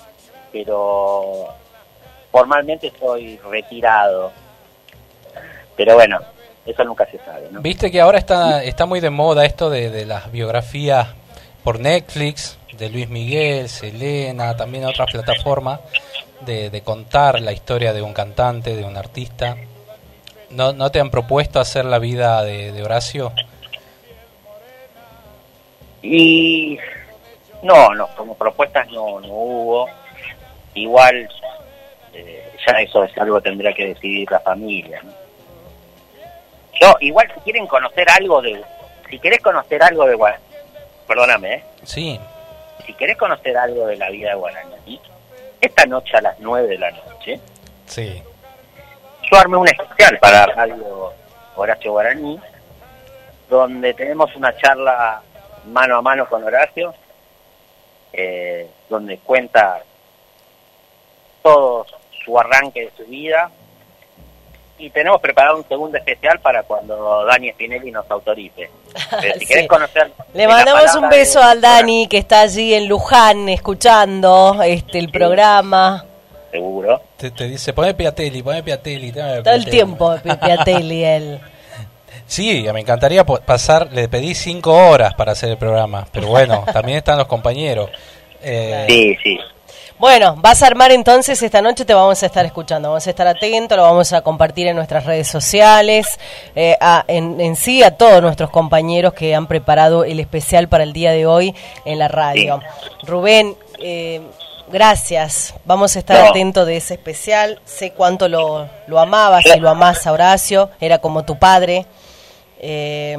[0.52, 1.48] pero
[2.30, 4.30] formalmente estoy retirado.
[5.76, 6.20] Pero bueno,
[6.66, 7.60] eso nunca se sabe, ¿no?
[7.60, 11.08] Viste que ahora está, está muy de moda esto de, de las biografías
[11.62, 15.80] por Netflix, de Luis Miguel, Selena, también otras plataformas,
[16.40, 19.56] de, de contar la historia de un cantante, de un artista.
[20.50, 23.32] ¿No, ¿No te han propuesto hacer la vida de, de Horacio?
[26.02, 26.78] Y
[27.62, 29.88] no, no, como propuestas no, no hubo.
[30.74, 31.28] Igual,
[32.12, 35.00] eh, ya eso es algo que tendría que decidir la familia.
[35.02, 35.23] ¿no?
[36.84, 38.62] Yo, igual, si quieren conocer algo de.
[39.08, 40.44] Si querés conocer algo de Guaraní,
[41.06, 41.64] perdóname, ¿eh?
[41.84, 42.20] Sí.
[42.84, 45.00] Si querés conocer algo de la vida de Guaraní,
[45.60, 47.40] esta noche a las 9 de la noche,
[47.86, 48.22] Sí.
[49.30, 51.12] yo armé un especial para Radio
[51.56, 52.38] Horacio Guaraní,
[53.48, 55.22] donde tenemos una charla
[55.66, 56.94] mano a mano con Horacio,
[58.12, 59.82] eh, donde cuenta
[61.42, 61.86] todo
[62.24, 63.50] su arranque de su vida.
[64.78, 68.68] Y tenemos preparado un segundo especial para cuando Dani Spinelli nos autorice.
[69.20, 69.46] Pero si Sí.
[69.46, 70.10] querés conocer...
[70.34, 75.10] Le mandamos un beso de- al Dani que está allí en Luján escuchando este el
[75.10, 76.04] programa
[76.50, 77.00] Seguro.
[77.16, 79.10] Te, te dice, pone Piatelli, pone Piatelli.
[79.10, 79.70] todo el Piatelli".
[79.70, 81.40] tiempo, Pi- Piatelli él.
[82.26, 86.98] Sí, me encantaría pasar, le pedí cinco horas para hacer el programa, pero bueno, también
[86.98, 87.90] están los compañeros.
[88.40, 89.38] Eh, Sí, sí.
[89.98, 93.26] Bueno, vas a armar entonces esta noche, te vamos a estar escuchando, vamos a estar
[93.28, 96.18] atentos, lo vamos a compartir en nuestras redes sociales,
[96.56, 100.82] eh, a- en, en sí a todos nuestros compañeros que han preparado el especial para
[100.82, 101.54] el día de hoy
[101.84, 102.60] en la radio.
[103.04, 104.20] Rubén, eh,
[104.68, 106.30] gracias, vamos a estar No.
[106.30, 110.98] atentos de ese especial, sé cuánto lo, lo amabas y lo amás a Horacio, era
[110.98, 111.86] como tu padre.
[112.58, 113.16] Eh,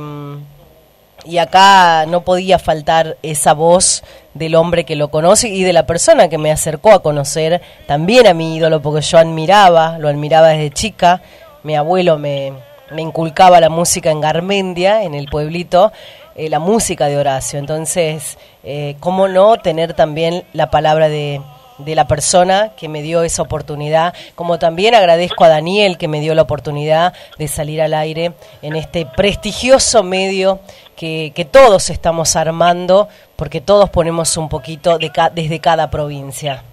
[1.23, 4.03] y acá no podía faltar esa voz
[4.36, 8.28] del hombre que lo conoce y de la persona que me acercó a conocer también
[8.28, 11.22] a mi ídolo, porque yo admiraba, lo admiraba desde chica.
[11.64, 12.53] Mi abuelo me,
[12.91, 15.91] me inculcaba la música en Garmendia, en el pueblito,
[16.36, 17.57] eh, la música de Horacio.
[17.60, 21.41] Entonces, eh, ¿cómo no tener también la palabra de,
[21.78, 24.14] de la persona que me dio esa oportunidad?
[24.36, 28.76] Como también agradezco a Daniel que me dio la oportunidad de salir al aire en
[28.76, 30.60] este prestigioso medio
[30.95, 36.63] que, que todos estamos armando, porque todos ponemos un poquito de ca- desde cada provincia.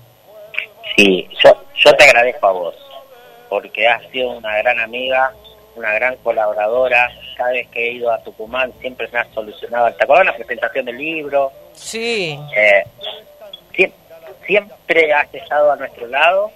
[0.97, 1.51] Sí, yo,
[1.85, 2.75] yo te agradezco a vos,
[3.49, 5.33] porque has sido una gran amiga,
[5.77, 7.11] una gran colaboradora.
[7.37, 9.93] Cada vez que he ido a Tucumán siempre me has solucionado.
[9.95, 11.51] ¿Te acuerdas la presentación del libro?
[11.75, 12.39] Sí.
[12.55, 12.85] Eh,
[13.75, 13.93] siem-
[14.47, 16.51] siempre has estado a nuestro lado.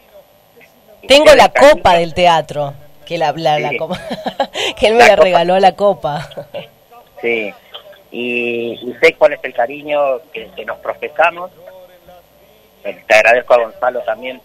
[1.08, 2.74] Tengo te la copa del teatro,
[3.06, 3.76] que la, la- la Sí.
[3.78, 4.00] copa-
[4.78, 6.28] que él me La la regaló la copa.
[7.26, 7.52] Sí,
[8.12, 11.50] y, y sé cuál es el cariño que, que nos profesamos.
[12.82, 14.40] Te agradezco a Gonzalo también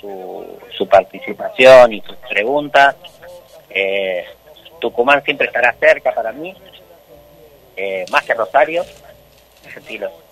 [0.00, 0.46] su,
[0.76, 2.94] su participación y sus preguntas.
[3.70, 4.24] Eh,
[4.80, 6.54] Tucumán siempre estará cerca para mí,
[7.76, 8.84] eh, más que Rosario.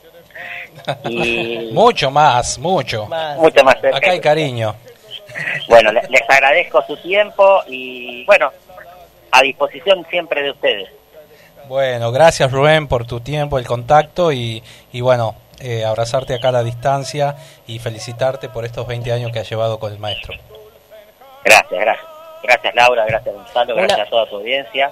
[1.05, 3.09] Y Mucho más, mucho.
[3.37, 3.97] mucho más cerca.
[3.99, 4.75] Acá hay cariño.
[5.69, 8.51] Bueno, le- les agradezco su tiempo y bueno,
[9.33, 10.89] a disposición siempre de ustedes.
[11.71, 14.61] Bueno, gracias Rubén por tu tiempo, el contacto y,
[14.91, 17.37] y bueno, eh, abrazarte acá a la distancia
[17.69, 20.35] y felicitarte por estos 20 años que has llevado con el maestro.
[21.45, 22.09] Gracias, gracias.
[22.43, 24.91] Gracias Laura, gracias Gonzalo, gracias a toda tu audiencia.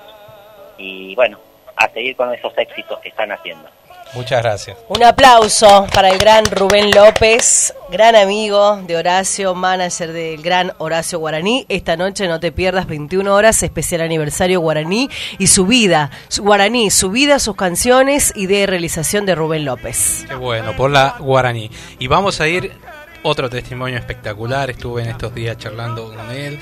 [0.76, 1.40] Y bueno,
[1.74, 3.68] a seguir con esos éxitos que están haciendo.
[4.14, 4.76] Muchas gracias.
[4.88, 11.18] Un aplauso para el gran Rubén López, gran amigo de Horacio, manager del gran Horacio
[11.18, 11.66] Guaraní.
[11.68, 16.90] Esta noche no te pierdas 21 horas, especial aniversario Guaraní y su vida, su Guaraní,
[16.90, 20.24] su vida, sus canciones y de realización de Rubén López.
[20.26, 21.70] Qué bueno, por la guaraní.
[21.98, 22.72] Y vamos a ir,
[23.22, 26.58] otro testimonio espectacular, estuve en estos días charlando con él,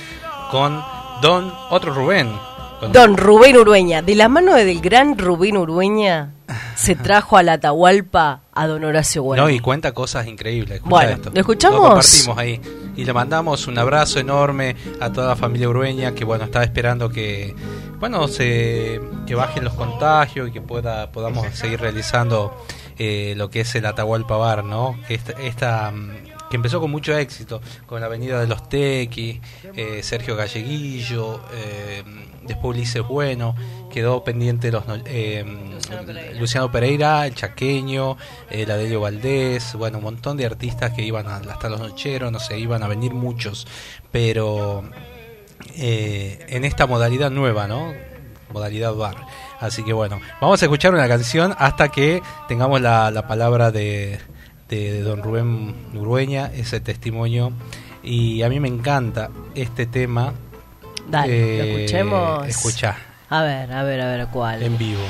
[0.51, 0.83] con
[1.23, 2.37] Don, otro Rubén.
[2.81, 6.33] Con- Don Rubén Urueña, de la mano del gran Rubén Urueña,
[6.75, 9.55] se trajo a la Atahualpa a don Horacio No, Guaraní.
[9.57, 10.81] y cuenta cosas increíbles.
[10.85, 11.31] Bueno, esto.
[11.33, 11.81] ¿lo escuchamos?
[11.81, 12.61] Lo compartimos ahí.
[12.97, 17.11] Y le mandamos un abrazo enorme a toda la familia urueña que, bueno, estaba esperando
[17.11, 17.55] que,
[17.99, 22.57] bueno, se, que bajen los contagios y que pueda, podamos seguir realizando
[22.99, 24.99] eh, lo que es el Atahualpa Bar, ¿no?
[25.11, 26.11] Esta, esta, mm,
[26.51, 29.41] que empezó con mucho éxito, con la Avenida de los Tequis,
[29.75, 32.03] eh, Sergio Galleguillo, eh,
[32.47, 33.55] después Ulises Bueno,
[33.91, 35.45] quedó pendiente los eh,
[36.39, 38.17] Luciano Pereira, el Chaqueño,
[38.51, 42.59] el Adelio Valdés, bueno, un montón de artistas que iban hasta los nocheros, no sé,
[42.59, 43.67] iban a venir muchos,
[44.11, 44.85] pero
[45.77, 47.93] eh, en esta modalidad nueva, ¿no?
[48.53, 49.17] Modalidad bar.
[49.61, 54.21] Así que bueno, vamos a escuchar una canción hasta que tengamos la, la palabra de,
[54.69, 57.53] de don Rubén Urueña, ese testimonio.
[58.03, 60.33] Y a mí me encanta este tema.
[61.09, 62.49] Dale, lo Eh, escuchemos.
[62.49, 62.97] Escuchá,
[63.29, 64.63] A ver, a ver, a ver cuál.
[64.63, 65.03] en vivo.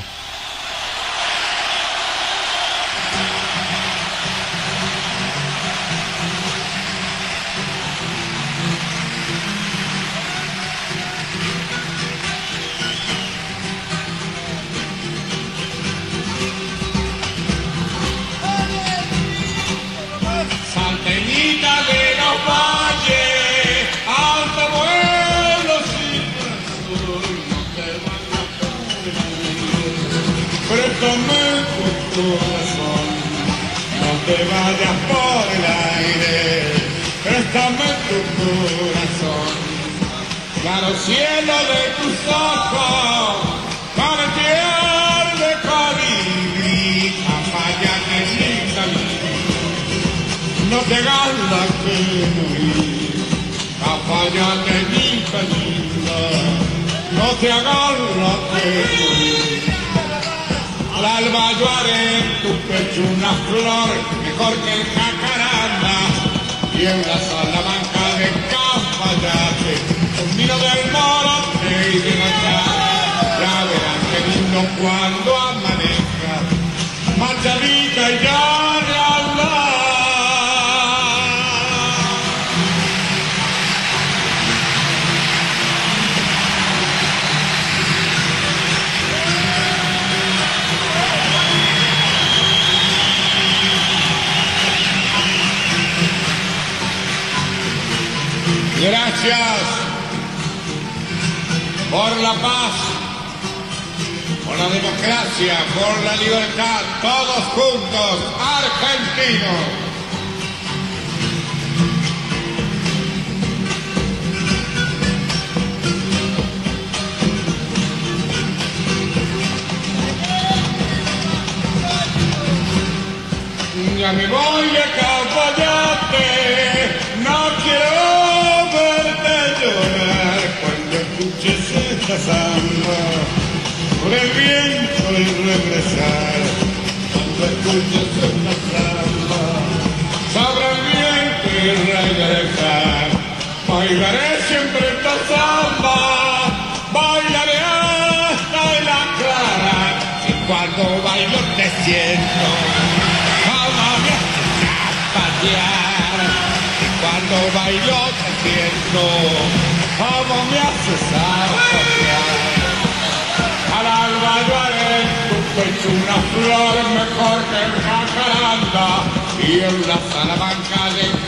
[169.46, 171.26] Y en la salamanca de.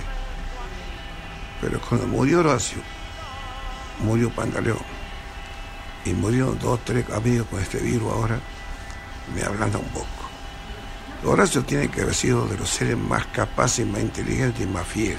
[1.62, 2.78] Pero cuando murió Horacio,
[4.04, 4.78] murió Pantaleón
[6.06, 8.40] y murieron dos, tres amigos con este virus ahora,
[9.34, 10.15] me ablanda un poco.
[11.24, 15.18] Horacio tiene que haber sido de los seres más capaces, más inteligentes y más fieles.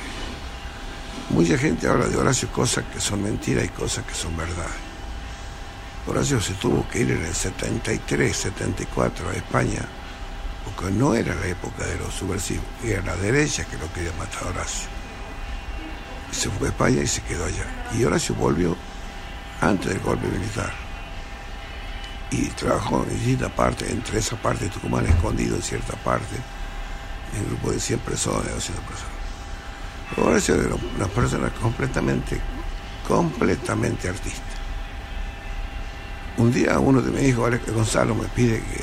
[1.31, 4.71] Mucha gente habla de Horacio cosas que son mentiras y cosas que son verdades.
[6.07, 9.83] Horacio se tuvo que ir en el 73, 74 a España,
[10.65, 14.45] porque no era la época de los subversivos, era la derecha que lo quería matar
[14.45, 14.89] a Horacio.
[16.31, 17.67] Se fue a España y se quedó allá.
[17.99, 18.77] Y Horacio volvió
[19.61, 20.86] antes del golpe militar.
[22.31, 26.37] Y trabajó en distintas partes, entre esa parte de Tucumán, escondido en cierta parte,
[27.35, 29.17] en un grupo de 100 personas, 200 personas.
[30.17, 32.41] Horacio era una persona completamente,
[33.07, 34.43] completamente artista.
[36.39, 38.83] Un día uno de mis hijos, Gonzalo, me pide que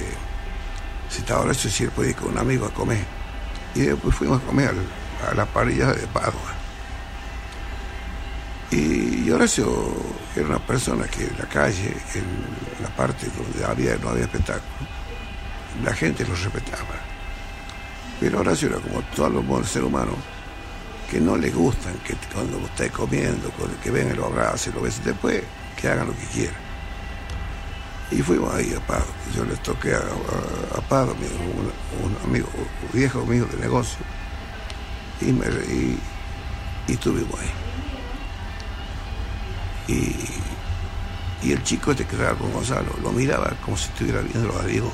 [1.10, 3.06] si estaba Horacio, si él podía ir con un amigo a comer.
[3.76, 4.74] Y después fuimos a comer
[5.30, 6.63] a la parrilla de Padua.
[8.74, 9.72] Y Horacio
[10.36, 14.64] era una persona que en la calle, en la parte donde había, no había espectáculo,
[15.84, 16.96] la gente lo respetaba.
[18.20, 20.16] Pero Horacio era como todos los buenos seres humanos
[21.12, 23.52] que no le gustan que cuando esté comiendo,
[23.84, 25.44] que vengan lo abrace, lo besen, después
[25.80, 26.56] que hagan lo que quieran.
[28.10, 29.06] Y fuimos ahí a Pado.
[29.36, 34.00] Yo le toqué a, a, Pado, un, amigo, un viejo mío de negocio,
[35.22, 36.00] y, me, y,
[36.88, 37.63] y estuvimos ahí.
[39.88, 40.16] Y,
[41.42, 44.92] y el chico este que con Gonzalo lo miraba como si estuviera viendo a Diego.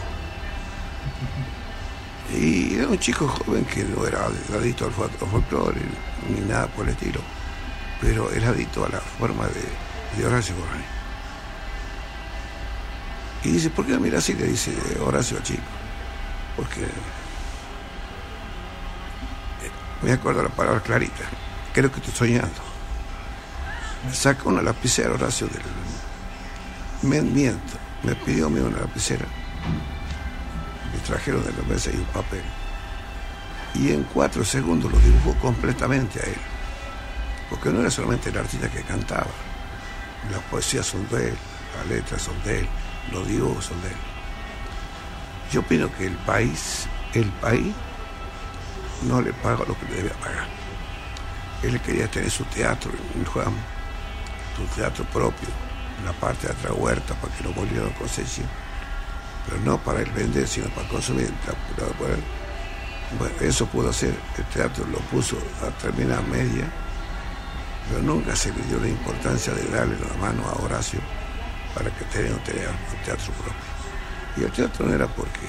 [2.36, 5.82] Y era un chico joven que no era adicto al fol- al folclore
[6.30, 7.20] ni nada por el estilo,
[8.02, 10.84] pero era adicto a la forma de, Horacio Guaraní.
[13.44, 14.34] Y dice, ¿por qué me mira así?
[14.34, 15.62] Le dice Horacio al chico.
[16.56, 16.88] Porque eh,
[20.02, 21.24] me acuerdo la palabra clarita.
[21.74, 22.69] Creo que estoy soñando.
[24.14, 25.62] Saca una lapicera, Horacio, del.
[27.04, 27.78] Me miento.
[28.04, 29.26] Me pidió a mí una lapicera.
[30.94, 32.44] Me trajeron de la mesa y un papel.
[33.76, 36.38] Y en cuatro segundos lo dibujó completamente a él.
[37.50, 39.28] Porque no era solamente el artista que cantaba.
[40.32, 41.38] Las poesías son de él,
[41.78, 42.68] las letras son de él,
[43.12, 43.96] los dibujos son de él.
[45.52, 47.74] Yo opino que el país, el país,
[49.04, 50.48] no le paga lo que le debe pagar.
[51.64, 53.54] Él quería tener su teatro en Juan,
[54.60, 55.48] su teatro propio,
[56.00, 58.48] en la parte de atrás huerta, para que no volvieran concesión.
[59.46, 61.32] Pero no para él vender, sino para consumir.
[63.40, 66.70] Eso pudo hacer, el teatro lo puso a terminar media,
[67.90, 71.00] pero nunca se le dio la importancia de darle la mano a Horacio
[71.74, 73.64] para que tenga un teatro, propio.
[74.38, 75.48] Y el teatro no era porque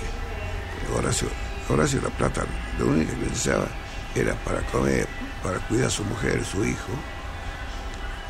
[0.97, 1.29] Horacio,
[1.69, 2.45] Horacio La Plata,
[2.79, 3.67] lo único que deseaba
[4.15, 5.07] era para comer,
[5.43, 6.93] para cuidar a su mujer, su hijo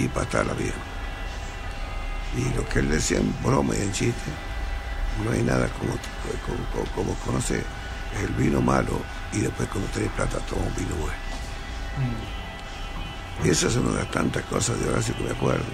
[0.05, 0.73] y para estarla bien.
[2.37, 4.31] Y lo que él decía en broma y en chiste,
[5.25, 5.93] no hay nada como,
[6.47, 7.65] como, como- conocer
[8.23, 9.01] el vino malo
[9.33, 11.15] y después cuando tenés plata toma un vino bueno.
[13.45, 15.65] Y esa es una de las tantas cosas de Horacio que me acuerdo.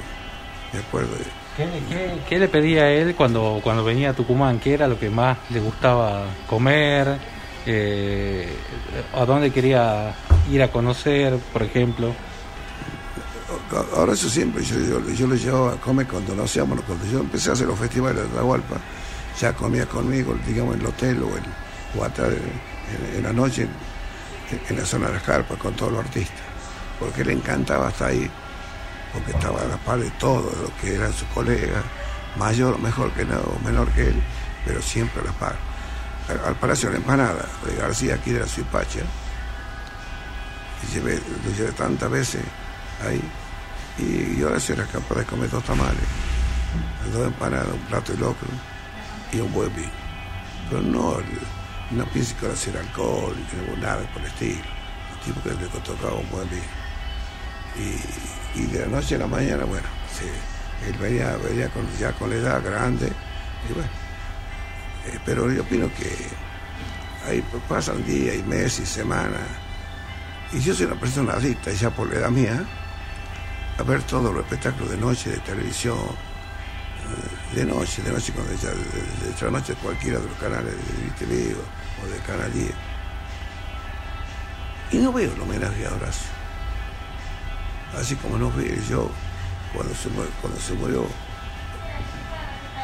[0.73, 1.25] Me acuerdo de,
[1.57, 4.59] ¿Qué, qué- qué le pedía a él cuando, cuando venía a Tucumán?
[4.61, 7.19] ¿Qué era lo que más le gustaba comer?
[7.67, 8.55] Eh,
[9.15, 10.15] ¿A dónde quería
[10.51, 12.15] ir a conocer, por ejemplo?
[13.73, 17.19] Ahora eso siempre, yo, yo, yo lo llevaba a comer cuando lo hacíamos, cuando yo
[17.19, 18.77] empecé a hacer los festivales de Atahualpa,
[19.41, 21.45] ya comía conmigo, digamos, en el hotel o, en,
[21.99, 22.31] o atrás
[23.17, 23.67] en, la noche
[24.69, 26.45] en, la zona de las carpas con todos los artistas,
[27.01, 28.31] porque le encantaba estar ahí,
[29.13, 31.83] porque estaba a la par de todo, de lo que eran sus colegas,
[32.39, 34.23] mayor o mejor que no, o menor que él,
[34.65, 35.57] pero siempre a la par.
[36.29, 39.01] Al, al Palacio de la Empanada de García, aquí de la Suipacha,
[40.83, 42.43] y llevé, lo llevé tantas veces
[43.05, 43.21] ahí
[43.99, 46.03] y, y ahora sí era capaz de comer dos tamales,
[47.13, 48.49] dos empanadas, un plato de locro
[49.33, 49.91] y un buen vino.
[50.69, 51.17] Pero no,
[51.91, 53.37] no piense que ahora era alcohol,
[53.81, 54.63] nada por el estilo.
[55.13, 56.63] El tipo que le tocaba un buen vino.
[58.55, 59.87] Y, de la noche a la mañana, bueno,
[60.87, 63.13] él venía, venía con, ya con la edad grande,
[63.69, 63.89] y bueno.
[65.07, 66.11] eh, pero yo opino que
[67.29, 69.43] ahí pasan días y meses y semanas.
[70.53, 72.65] Y yo soy una persona adicta, ya por la edad mía,
[73.79, 78.53] a ver todos los espectáculos de noche, de televisión, eh, de noche, de noche, cuando
[78.53, 81.55] de, de, de noche cualquiera de los canales de TV
[82.03, 82.71] o, de Canal 10.
[84.93, 86.31] Y no veo el homenaje a Horacio.
[87.99, 89.11] Así como no veo yo
[89.75, 90.09] cuando se,
[90.41, 91.07] cuando se murió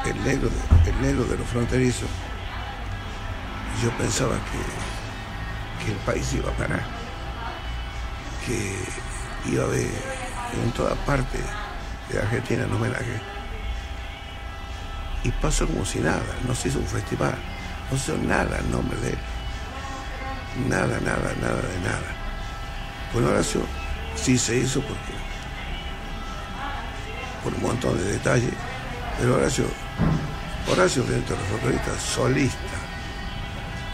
[0.04, 0.50] el negro,
[0.86, 2.08] el negro de los fronterizos,
[3.82, 6.84] yo pensaba que, que el país iba a parar,
[8.46, 10.21] que iba a haber
[10.60, 11.38] en toda parte
[12.10, 13.20] de Argentina en homenaje.
[15.24, 17.34] Y pasó como si nada, no se hizo un festival,
[17.90, 19.18] no se hizo nada en nombre de él.
[20.68, 22.16] Nada, nada, nada de nada.
[23.12, 23.60] Con Horacio
[24.16, 25.12] sí se hizo porque
[27.42, 28.52] por un montón de detalles,
[29.18, 29.64] pero Horacio,
[30.70, 32.76] Horacio dentro de los futbolistas, solista,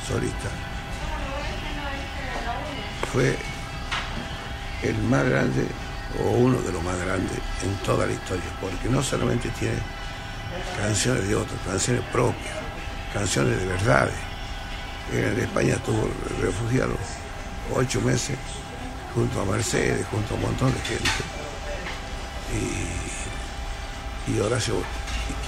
[0.06, 0.48] solista,
[3.12, 3.38] fue
[4.82, 5.66] el más grande
[6.16, 9.78] o uno de los más grandes en toda la historia, porque no solamente tiene
[10.80, 12.54] canciones de otros, canciones propias,
[13.12, 14.14] canciones de verdades.
[15.12, 16.08] En España estuvo
[16.40, 16.94] refugiado
[17.74, 18.36] ocho meses
[19.14, 21.10] junto a Mercedes, junto a un montón de gente.
[24.26, 24.74] Y, y Horacio,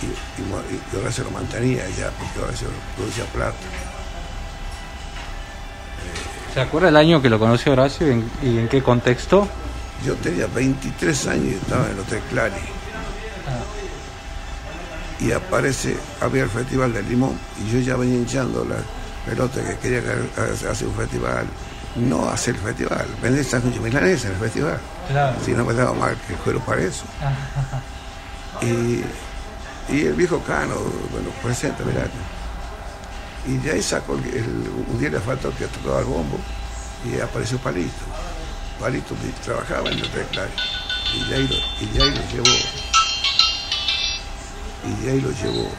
[0.02, 3.56] y, Horacio lo mantenía ya, porque Horacio producía plata.
[6.54, 8.08] ¿Se acuerda el año que lo conoció Horacio
[8.42, 9.46] y en qué contexto?
[10.04, 12.54] Yo tenía 23 años y estaba en el Hotel Clary.
[15.20, 18.76] Y aparece, había el Festival del Limón y yo ya venía hinchando la
[19.26, 20.02] pelota que quería
[20.70, 21.46] hacer un festival.
[21.96, 24.78] No hacer el festival, vender sándwiches milanesa en el festival.
[25.08, 25.36] Claro.
[25.44, 27.04] Si no me daba mal que el cuero para eso.
[28.62, 29.02] Y,
[29.92, 30.76] y el viejo Cano,
[31.10, 32.06] bueno, presenta, mirá.
[33.46, 36.38] Y de ahí sacó, el, el, un día le faltó que tocaba el bombo
[37.04, 37.90] y apareció Palito.
[38.80, 40.50] Palito trabajaba en el Clary
[41.14, 42.56] y de ahí lo, y de ahí lo llevó.
[44.86, 45.70] Y de ahí lo llevó.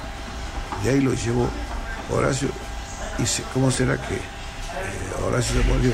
[0.83, 1.49] De ahí lo llevó.
[2.11, 2.49] Horacio
[3.17, 5.93] y se, cómo será que eh, Horacio se murió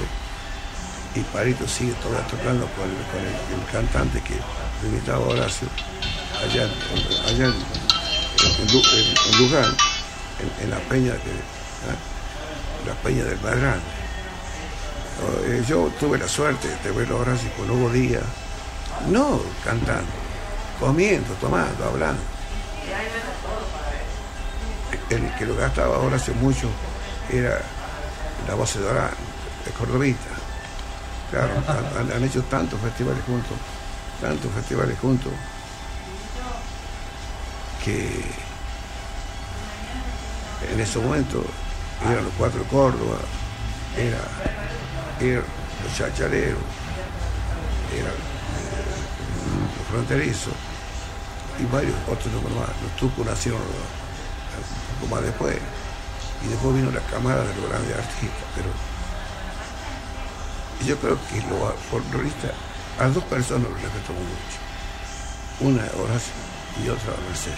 [1.15, 4.35] y Palito sigue tocando con el, con el, cantante que
[4.87, 5.67] imitaba a Horacio
[6.43, 6.63] allá,
[7.27, 8.75] allá en, en, en,
[9.33, 9.75] en Luján
[10.61, 11.97] en, la peña que ¿eh?
[12.85, 13.96] la peña del más grande
[15.67, 17.33] yo tuve la suerte de verlo ahora
[17.69, 18.23] Hugo Díaz,
[19.09, 20.09] no cantando,
[20.79, 22.21] comiendo, tomando, hablando.
[25.09, 26.69] El que lo gastaba ahora hace mucho
[27.31, 27.59] era
[28.47, 30.29] la voz de Cordobita.
[31.31, 31.53] Claro,
[31.99, 33.57] han, han, hecho tantos festivales juntos,
[34.21, 35.31] tantos festivales juntos,
[37.83, 38.23] que
[40.71, 41.43] en ese momento
[42.09, 43.17] eran los cuatro de Córdoba,
[43.97, 44.19] era
[45.19, 45.43] eran
[45.83, 46.59] los chachareros,
[47.93, 50.53] eran eh, los fronterizos
[51.59, 52.69] y varios otros más.
[52.81, 55.57] Los tucos nacieron un poco más después.
[56.45, 58.45] Y después vino la camada de los grandes artistas.
[58.55, 58.69] Pero
[60.85, 62.51] yo creo que los folcloristas,
[62.99, 64.57] a dos personas los respeto mucho.
[65.59, 66.33] Una Horacio
[66.83, 67.57] y otra Mercedes.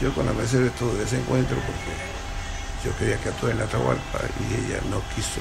[0.00, 1.94] Yo con la Mercedes tuve desencuentro porque
[2.84, 5.40] yo quería que actúe en la Atahualpa y ella no quiso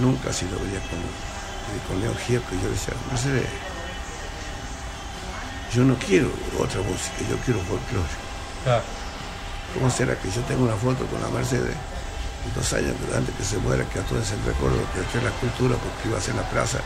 [0.00, 2.54] nunca ha sido venía con, eh, con León Gieco.
[2.54, 3.48] Y yo decía, Mercedes,
[5.74, 8.82] yo no quiero otra música, yo quiero folclore.
[9.74, 11.76] ¿Cómo será que yo tengo una foto con la Mercedes
[12.54, 15.30] dos años antes que se muera, que a todos el recuerdo que esté en la
[15.32, 16.78] cultura porque iba a ser la plaza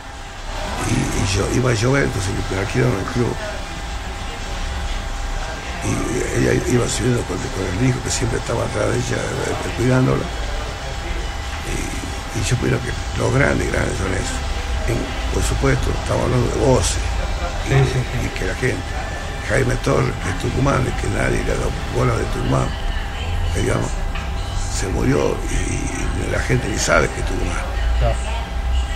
[0.89, 3.33] y, y yo iba a llover, entonces me alquilaron el club
[5.83, 9.73] y ella iba subiendo con, con el hijo que siempre estaba atrás de ella eh,
[9.77, 10.23] cuidándola
[12.35, 14.37] y, yo creo que los grandes, grandes son eso
[14.87, 16.97] En- por supuesto estamos hablando de voces
[17.69, 18.83] y, y que la gente
[19.49, 22.67] Jaime Torres que es tucumán que nadie le dado bola de Tucumán
[23.55, 23.89] digamos
[24.77, 25.53] se murió y,
[26.27, 27.57] y la gente ni sabe que es Tucumán.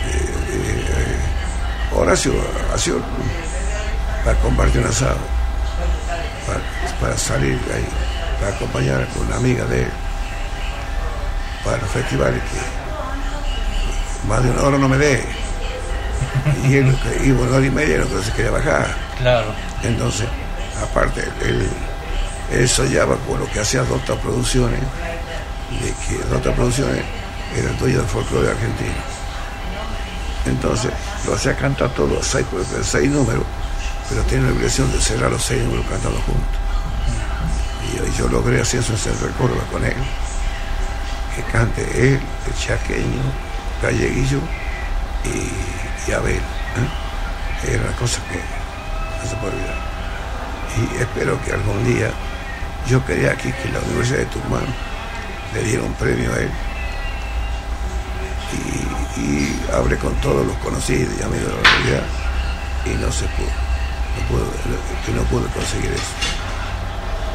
[0.08, 2.34] Eh, eh, Horacio
[2.74, 3.00] ha sido
[4.26, 5.18] para compartir un asado
[6.48, 6.60] para,
[7.00, 7.86] para salir ahí,
[8.40, 9.90] para acompañar con una amiga de él
[11.64, 12.87] para los festivales que
[14.28, 15.24] más de una hora no me dé.
[16.68, 18.96] Y él iba una hora y media lo que se quería bajar.
[19.20, 19.48] Claro.
[19.84, 20.28] Entonces,
[20.82, 21.70] aparte, él,
[22.52, 27.04] él soñaba con lo que hacía Dota Producciones, de que Dota Producciones
[27.56, 29.18] era el dueño del folclore argentino.
[30.46, 30.92] Entonces,
[31.26, 32.46] lo hacía cantar todos seis,
[32.84, 33.44] seis números,
[34.10, 36.44] pero tiene la obligación de cerrar los seis números cantando juntos.
[37.84, 39.96] Y yo, yo logré hacer eso en Córdoba con él,
[41.36, 43.22] que cante él, el chaqueño,
[43.82, 44.40] galleguillo
[45.24, 46.36] y, y Abel.
[46.36, 47.72] ¿eh?
[47.72, 49.76] Era una cosa que no se puede olvidar.
[50.78, 52.12] Y espero que algún día,
[52.88, 54.66] yo quería aquí que la Universidad de Tucumán
[55.54, 56.52] le diera un premio a él.
[58.54, 62.04] Y, y hablé con todos los conocidos y amigos de la universidad
[62.86, 63.68] y no se pudo.
[64.18, 66.04] No pudo, no pude conseguir eso.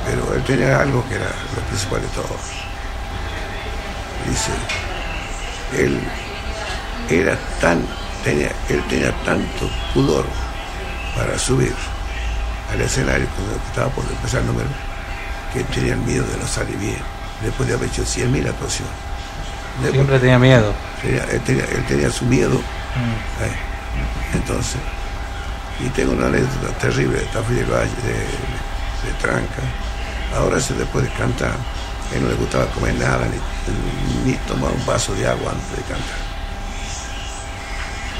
[0.06, 2.36] Pero él tenía algo que era lo principal de todo.
[4.28, 4.52] Dice,
[5.78, 6.01] él
[7.20, 7.84] era tan,
[8.24, 10.24] tenía, él tenía tanto pudor
[11.16, 11.74] para subir
[12.72, 14.68] al escenario cuando estaba por empezar el número,
[15.52, 16.98] que tenía el miedo de no salir bien,
[17.43, 18.93] después de haber hecho 100.000 actuaciones.
[19.80, 20.72] Después- Siempre tenía miedo.
[21.02, 22.55] tenía- él, tenía, él tenía su miedo.
[23.40, 23.52] eh,
[24.34, 24.80] Entonces,
[25.80, 29.62] y tengo una anécdota terrible de Tafí de, de Tranca.
[30.36, 31.52] Ahora se después de cantar,
[32.14, 33.26] él no le gustaba comer nada,
[34.24, 36.32] ni, ni tomar un vaso de agua antes de cantar.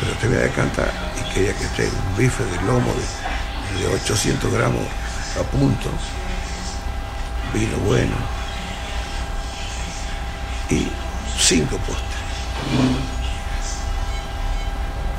[0.03, 2.93] Pero tenía de cantar y quería que esté un bife de lomo
[3.79, 4.83] de, de 800 gramos
[5.39, 5.89] a punto,
[7.55, 8.17] vino bueno
[10.69, 10.89] y
[11.39, 12.03] cinco postres.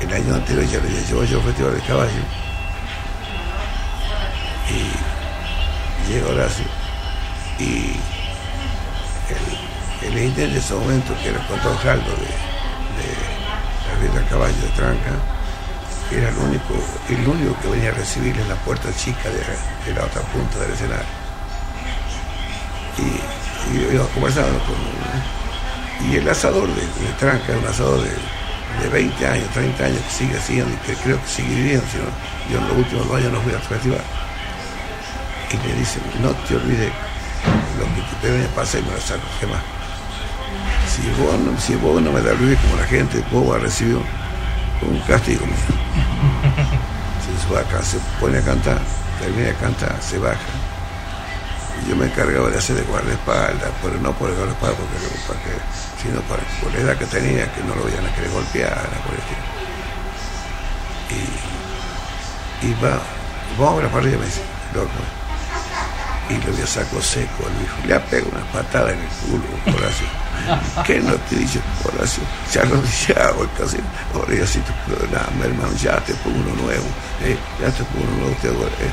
[0.00, 2.22] El año anterior ya lo llevado yo al Festival de Caballo.
[4.68, 6.66] Y llega Horacio.
[7.58, 7.96] Y
[10.02, 12.26] el, el de ese momento, que era el Jaldo de,
[13.00, 13.23] de
[13.94, 15.12] la Villa del Caballo de Tranca,
[16.10, 16.74] era el único,
[17.08, 19.40] el único que venía a recibirle en la puerta chica de,
[19.86, 21.04] de la otra punta del escenario.
[22.98, 24.22] Y, y yo iba con
[26.10, 28.10] y el asador de, de Tranca un asador de,
[28.82, 31.98] de 20 años, 30 años que sigue haciendo y que creo que sigue viviendo, si
[31.98, 32.04] no,
[32.50, 34.00] yo en los últimos dos años no fui al festival.
[35.50, 36.92] Y le dicen, no te olvides
[37.78, 39.83] lo que te a pasar y me lo saco, ¿qué más?
[40.94, 45.44] Si vos, no, si das lugar como la gente, vos vas a recibir un, castigo.
[47.26, 48.80] Se baja, se pone a cantar,
[49.18, 50.38] termina de cantar, se baja.
[51.82, 54.78] Y yo me encargaba de hacer de guardaespaldas, pero no por el guardaespaldas,
[55.26, 55.50] porque,
[56.00, 59.14] sino para, por la edad que tenía, que no lo iban a querer golpear, por
[59.14, 59.20] el.
[62.62, 63.00] Y, va,
[63.58, 64.42] vamos a para arriba, me dice,
[64.72, 65.23] loco.
[66.30, 67.76] Y le voy a saco seco al viejo.
[67.86, 69.44] Le ha pegado una patada en el culo,
[69.76, 70.06] Horacio.
[70.86, 72.22] ¿Qué no te dicho, Horacio?
[72.50, 73.84] Se ha arrodillado el casero.
[74.28, 76.86] Ya te puedo nada, mi hermano, ya te pongo uno nuevo.
[77.22, 78.36] eh, ya te pongo uno nuevo.
[78.40, 78.90] Te hago, eh,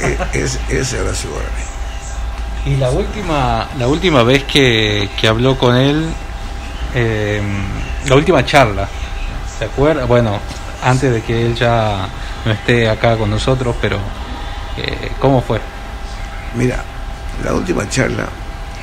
[0.00, 1.64] eh, es, ese Horacio Guaraní.
[2.66, 6.08] Y la última, la última vez que, que habló con él,
[6.94, 7.40] eh,
[8.08, 8.88] la última charla,
[9.58, 10.04] ¿se acuerda?
[10.06, 10.38] Bueno,
[10.82, 12.08] antes de que él ya
[12.44, 13.98] no esté acá con nosotros, pero
[14.78, 15.60] eh, ¿cómo fue?
[16.56, 16.82] Mira,
[17.44, 18.26] la última charla,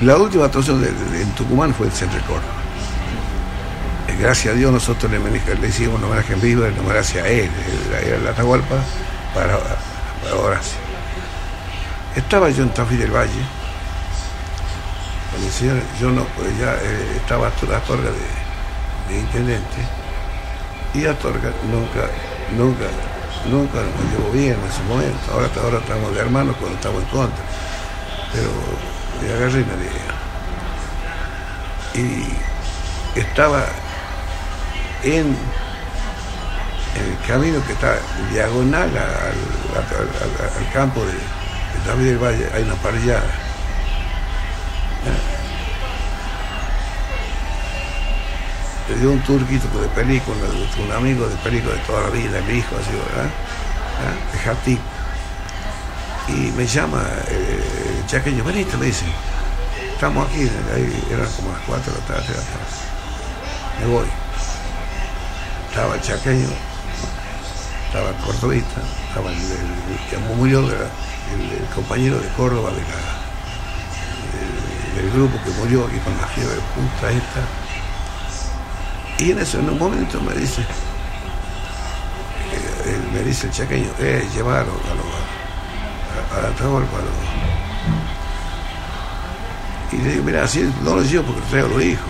[0.01, 2.43] la última actuación en Tucumán fue el Centro Córdoba.
[4.07, 7.27] Eh, Gracias a Dios nosotros le, le hicimos un homenaje en vivo, en homenaje a
[7.27, 7.49] él,
[8.05, 8.75] era la Atahualpa
[9.33, 10.77] para, para Horacio.
[12.15, 13.31] Estaba yo en Tafí del Valle,
[15.33, 19.77] con el señor, yo no, pues ya eh, estaba Astor- Astorga de, de intendente,
[20.93, 22.07] y Astorga nunca,
[22.55, 22.85] nunca,
[23.49, 25.31] nunca nos llevó bien en ese momento.
[25.31, 27.43] Ahora, ahora estamos de hermanos cuando estamos en contra.
[28.31, 28.49] Pero
[29.21, 29.73] le agarré y me.
[31.95, 33.65] Y estaba
[35.03, 35.35] en,
[36.95, 37.97] el camino que está
[38.31, 41.13] diagonal al, campo de,
[41.85, 43.23] David Valle, hay una parrillada.
[48.89, 50.35] Le dio un turquito de película,
[50.83, 53.29] un amigo de película de toda la vida, el hijo, así, ¿verdad?
[53.99, 54.31] ¿Ah?
[54.33, 54.79] De Jatí.
[56.27, 59.05] Y me llama eh, chaqueño, veniste, me dice,
[59.93, 60.49] estamos aquí,
[61.11, 62.33] eran como las 4 de la tarde,
[63.79, 64.05] me voy.
[65.69, 66.47] Estaba el chaqueño,
[67.87, 69.37] estaba el cordobita, estaba el,
[70.09, 72.81] que murió, el, el compañero de Córdoba de
[74.37, 77.62] del, del grupo que murió aquí con la fiebre puta esta.
[79.19, 80.65] Y en eso, en un momento me dice, eh,
[82.87, 85.05] él me dice el chaqueño, eh, llevaron a los
[86.33, 86.83] a, a a los-
[89.91, 92.07] y le digo, mira, así no lo llevo porque traigo a los hijos.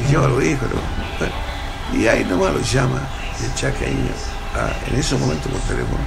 [0.00, 0.68] Y llevo a los hijos.
[0.70, 1.98] ¿no?
[1.98, 3.00] Y ahí nomás lo llama
[3.42, 4.10] el chaqueño,
[4.54, 5.98] a- en ese momento por teléfono,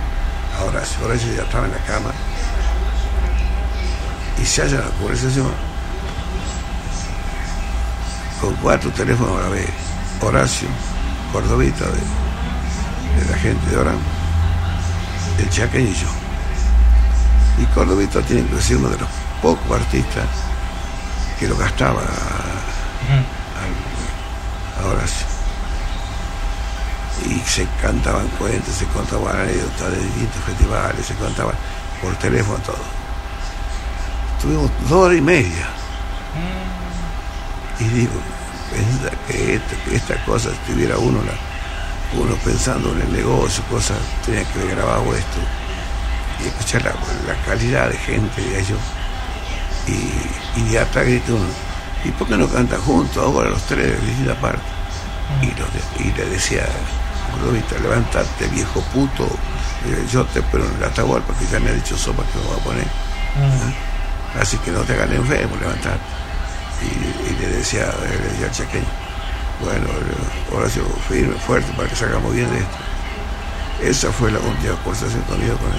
[0.60, 2.12] ahora Horacio ya estaba en la cama,
[4.42, 5.48] y se halla la conversación
[8.40, 9.70] con cuatro teléfonos a la vez.
[10.22, 10.68] Horacio,
[11.32, 12.00] Cordovita de,
[13.20, 14.00] de la gente de Orán,
[15.40, 16.08] el chaqueño y yo.
[17.62, 19.10] Y Cordovita tiene que ser uno de los
[19.42, 20.26] pocos artistas
[21.40, 22.06] que lo gastaba a,
[24.82, 25.28] a Horacio.
[27.26, 31.56] Y se cantaban cuentos, se contaban anécdotas de distintos festivales, se contaban
[32.02, 32.84] por teléfono todo.
[34.42, 35.68] Tuvimos dos horas y media.
[37.80, 38.14] Y digo,
[39.28, 41.34] que esta, que esta cosa, si tuviera uno, la,
[42.20, 45.40] uno pensando en el negocio, cosas, tenía que haber grabado esto
[46.44, 48.80] y escuchar la, la calidad de gente de ellos.
[49.88, 51.46] Y, y de atrás grita uno,
[52.04, 53.94] ¿y por qué no cantan juntos ahora los tres
[54.26, 54.64] de partes?
[55.42, 55.70] Y, los
[56.00, 56.66] y le decía,
[57.32, 61.74] Gordovita, levantarte viejo puto, eh, yo te espero en la Atahualpa que ya me ha
[61.74, 62.88] dicho sopa que me va a poner.
[63.38, 64.42] ¿Ah?
[64.42, 66.25] Así que no te hagan enfermo, levantarte.
[66.82, 68.86] Y, le decía, le decía al chaqueño,
[69.62, 69.88] bueno,
[70.52, 72.78] Horacio, firme, fuerte para que salgamos bien de esto.
[73.82, 75.74] Esa fue la última conversación con el, con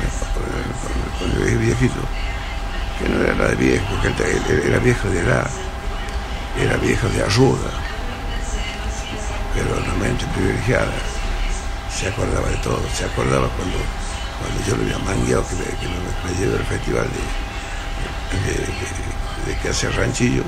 [0.00, 0.02] el,
[1.36, 2.00] con el, viejito,
[2.98, 4.14] que no era de viejo, porque él,
[4.48, 5.50] él- él era viejo de edad,
[6.60, 7.70] era viejo de ayuda,
[9.54, 10.92] pero una mente privilegiada,
[11.94, 13.76] se acordaba de todo, se acordaba cuando,
[14.40, 15.98] cuando yo lo había mangueado, que, me- que me,
[16.32, 17.20] me llevé al festival de
[19.62, 20.44] que hace ranchillo,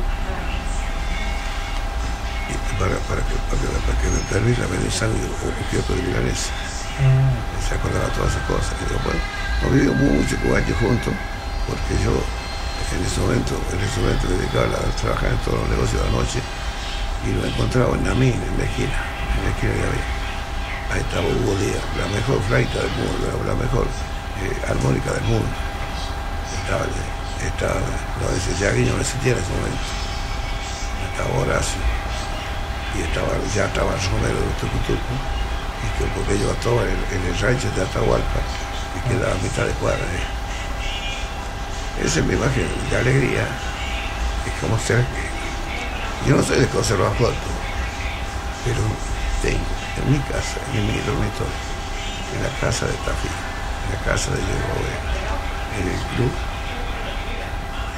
[2.48, 5.94] y para, para, que, para, que, para que me permita venir sangre o un kioto
[5.94, 6.52] de milanesa.
[7.66, 8.74] Se acordaba todas esas cosas.
[8.78, 9.20] Y digo, bueno,
[9.62, 11.14] hemos vivido mucho con años juntos,
[11.66, 12.14] porque yo
[12.94, 16.06] en ese momento, en ese momento me dedicaba a trabajar en todos los negocios de
[16.06, 16.38] la noche
[17.24, 20.10] y lo encontraba en Namín, en la esquina, en la esquina de Gabriel.
[20.92, 25.24] Ahí estaba Hugo Díaz, la mejor flaita del mundo, la, la mejor eh, armónica del
[25.24, 25.48] mundo.
[26.62, 26.84] Estaba,
[27.46, 29.86] estaba no, ese Yaguiño no existía en ese momento.
[31.10, 31.80] Estaba Horacio
[32.96, 35.14] y estaba, ya estaba Romero de Tucutuco,
[35.82, 38.40] y que porque yo estaba en, en el rancho de Atahualpa,
[38.94, 40.04] y quedaba a mitad de cuadra.
[42.02, 43.46] Esa es mi imagen de alegría,
[44.46, 45.04] es como ser
[46.26, 48.80] yo no soy de conservar pero
[49.42, 49.60] tengo
[50.00, 51.52] en mi casa, en mi dormitorio,
[52.34, 55.04] en la casa de Tafí, en la casa de Oveja,
[55.78, 56.32] en el club,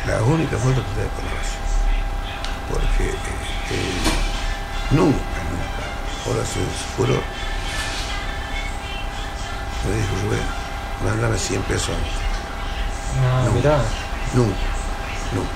[0.07, 1.61] la única foto que tengo con Horacio.
[2.71, 3.15] Porque eh,
[3.71, 5.17] eh, nunca,
[5.51, 6.63] nunca, Horacio
[6.97, 7.23] furor,
[9.85, 10.43] me dijo Rubén,
[11.05, 11.93] mándame 100 pesos a.
[13.19, 13.79] Ah, mirá,
[14.35, 14.57] Nunca,
[15.33, 15.51] nunca.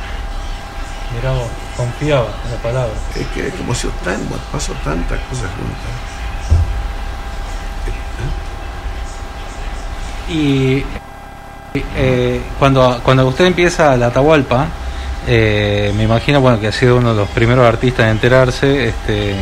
[1.14, 2.94] mirá vos, confiaba en la palabra.
[3.16, 4.20] Es que es como si tan,
[4.52, 5.94] pasó tantas cosas juntas.
[10.28, 10.84] Y
[11.74, 14.66] eh, cuando, cuando usted empieza la Atahualpa,
[15.26, 19.36] eh, me imagino bueno que ha sido uno de los primeros artistas en enterarse, este,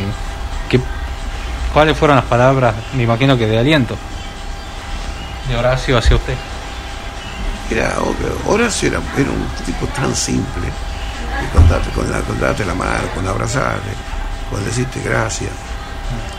[1.73, 3.95] ¿cuáles fueron las palabras, me imagino que de aliento,
[5.47, 6.35] de Horacio hacia usted?
[7.71, 7.95] Era,
[8.47, 13.07] Horacio era, era un tipo tan simple, de contarte con la, con darte la mano,
[13.15, 13.89] con abrazarte,
[14.51, 15.51] con decirte gracias.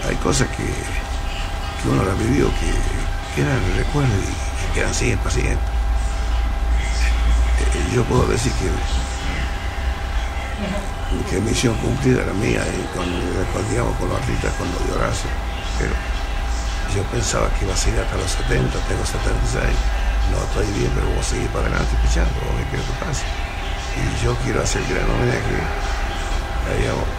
[0.09, 5.31] Hay cosas que, que uno las vivió que, que eran recuerdos y que quedan siempre,
[5.33, 5.80] siempre.
[7.95, 8.71] Yo puedo decir que,
[11.31, 13.07] que misión cumplida era mía y con,
[13.53, 15.31] con, digamos, con los artistas, de Horacio.
[15.79, 15.93] Pero
[16.95, 19.65] yo pensaba que iba a seguir hasta los 70, tengo 76
[20.31, 23.25] no estoy bien, pero vamos a seguir para adelante vamos a que pasa.
[23.99, 25.59] Y yo quiero hacer gran homenaje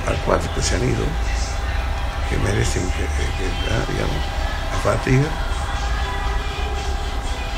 [0.08, 1.04] a, cuatro que se han ido,
[2.30, 4.22] que merecen que, que, ah, digamos,
[4.72, 5.28] a Fatiga,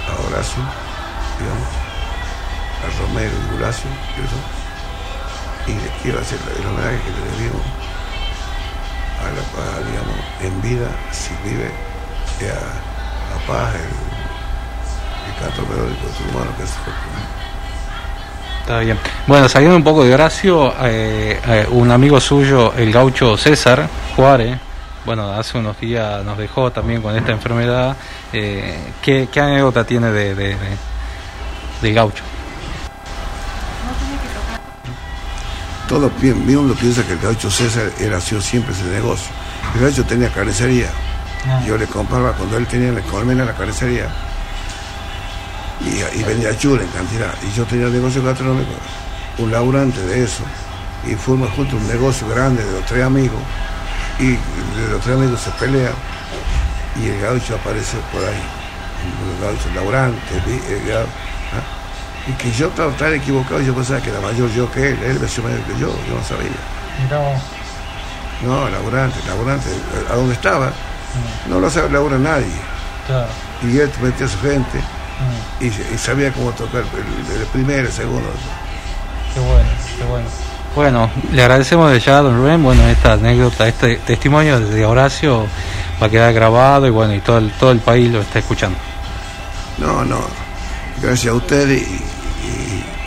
[0.09, 0.63] a Horacio,
[1.39, 1.82] digamos,
[2.85, 3.89] a Romero y Gulacio,
[5.67, 7.65] y les quiero hacer el homenaje que le debemos
[9.19, 11.71] a la paz, digamos, en vida, si vive,
[12.39, 13.81] que la paz, el,
[15.31, 16.71] el canto melódico de tu humano, que es
[18.61, 18.97] Está bien.
[19.27, 24.57] Bueno, saliendo un poco de Horacio, eh, eh, un amigo suyo, el gaucho César Juárez,
[25.05, 27.95] bueno, hace unos días nos dejó también con esta enfermedad.
[28.31, 30.55] Eh, ¿qué, ¿Qué anécdota tiene de, de,
[31.81, 32.23] de- gaucho?
[35.93, 39.27] Todo el mundo piensa que el gaucho César era sido siempre ese negocio.
[39.75, 40.89] El gaucho tenía carnicería.
[41.67, 44.07] Yo le compraba cuando él tenía en el colmena la carnicería.
[45.81, 47.33] Y, y vendía chura en cantidad.
[47.47, 48.71] Y yo tenía el negocio gastronómico,
[49.39, 50.43] un laburante de eso.
[51.05, 53.39] Y fuimos juntos un negocio grande de los tres amigos.
[54.19, 55.93] Y de los tres amigos se pelean.
[57.01, 58.41] Y el gaucho aparece por ahí.
[59.35, 61.05] El gaucho laburante, vi- el gau- ¿ah?
[62.27, 65.19] Y que yo estaba tan equivocado, yo pensaba que era mayor yo que él, él
[65.19, 66.51] me hacía mayor que yo, yo no sabía.
[68.41, 69.69] No, laburante, laburante,
[70.09, 70.71] a donde estaba,
[71.49, 72.45] no lo sabe labura nadie.
[73.61, 74.79] Y él metía a su gente
[75.59, 78.29] y, y sabía cómo tocar el, el primero, el segundo.
[79.33, 80.27] Qué bueno, qué bueno.
[80.75, 85.45] Bueno, le agradecemos de ya a Don Rubén, bueno, esta anécdota, este testimonio de Horacio
[86.01, 88.77] va a quedar grabado y bueno, y todo el, todo el país lo está escuchando.
[89.77, 90.19] No, no,
[90.99, 92.01] gracias a ustedes y,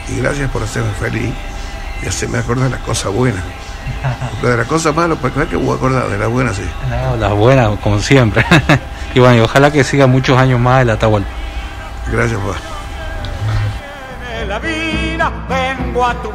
[0.09, 1.33] y- gracias por hacerme feliz
[2.03, 3.43] y hacerme acordar las cosas buenas.
[4.33, 6.69] Porque de las cosas malas, pues claro que voy a acordar, de las buenas sí.
[6.91, 8.45] No, las buenas, como siempre.
[9.15, 11.29] y bueno, y ojalá que siga muchos años más el Atahualpa.
[12.11, 12.39] Gracias,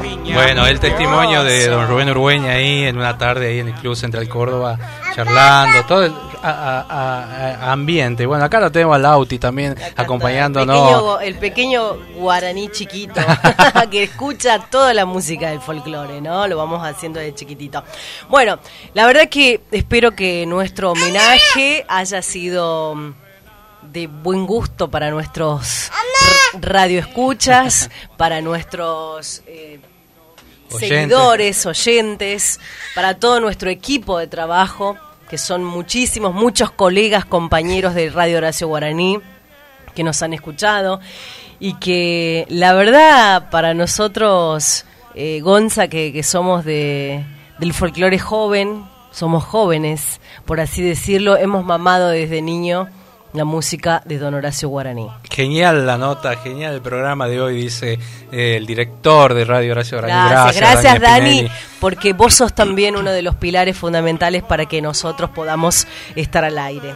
[0.02, 0.36] viña.
[0.36, 3.96] Bueno, el testimonio de don Rubén Urbeña ahí en una tarde ahí en el Club
[3.96, 4.78] Central Córdoba,
[5.16, 8.26] charlando, todo el a- a- a- a- ambiente.
[8.26, 10.76] Bueno, acá lo tenemos al Lauti también El acompañándonos.
[10.78, 13.14] pequeño, el pequeño guaraní chiquito
[13.92, 16.48] que escucha toda la música del folclore, ¿no?
[16.48, 17.84] Lo vamos haciendo de chiquitito.
[18.30, 18.60] Bueno,
[18.94, 23.14] la verdad que espero que nuestro homenaje haya sido mm,
[23.92, 25.92] de buen gusto para nuestros
[26.60, 29.80] radioescuchas, para nuestros eh,
[30.72, 30.90] Oyentes.
[30.90, 32.60] seguidores, oyentes,
[32.96, 34.98] para todo nuestro equipo de trabajo,
[35.32, 39.18] que son muchísimos, muchos colegas, compañeros de Radio Horacio Guaraní
[39.96, 41.00] que nos han escuchado
[41.58, 44.86] y que la verdad para nosotros,
[45.16, 47.24] eh, Gonza, que, que somos de,
[47.60, 52.90] del folclore joven, somos jóvenes, por así decirlo, hemos mamado desde niño
[53.34, 55.08] la música de Don Horacio Guaraní.
[55.30, 58.00] Genial la nota, genial el programa de hoy, dice
[58.32, 60.30] eh, el director de Radio Horacio Guaraní.
[60.30, 61.48] Gracias, gracias, Dani,
[61.80, 66.58] porque vos sos también uno de los pilares fundamentales para que nosotros podamos estar al
[66.58, 66.94] aire.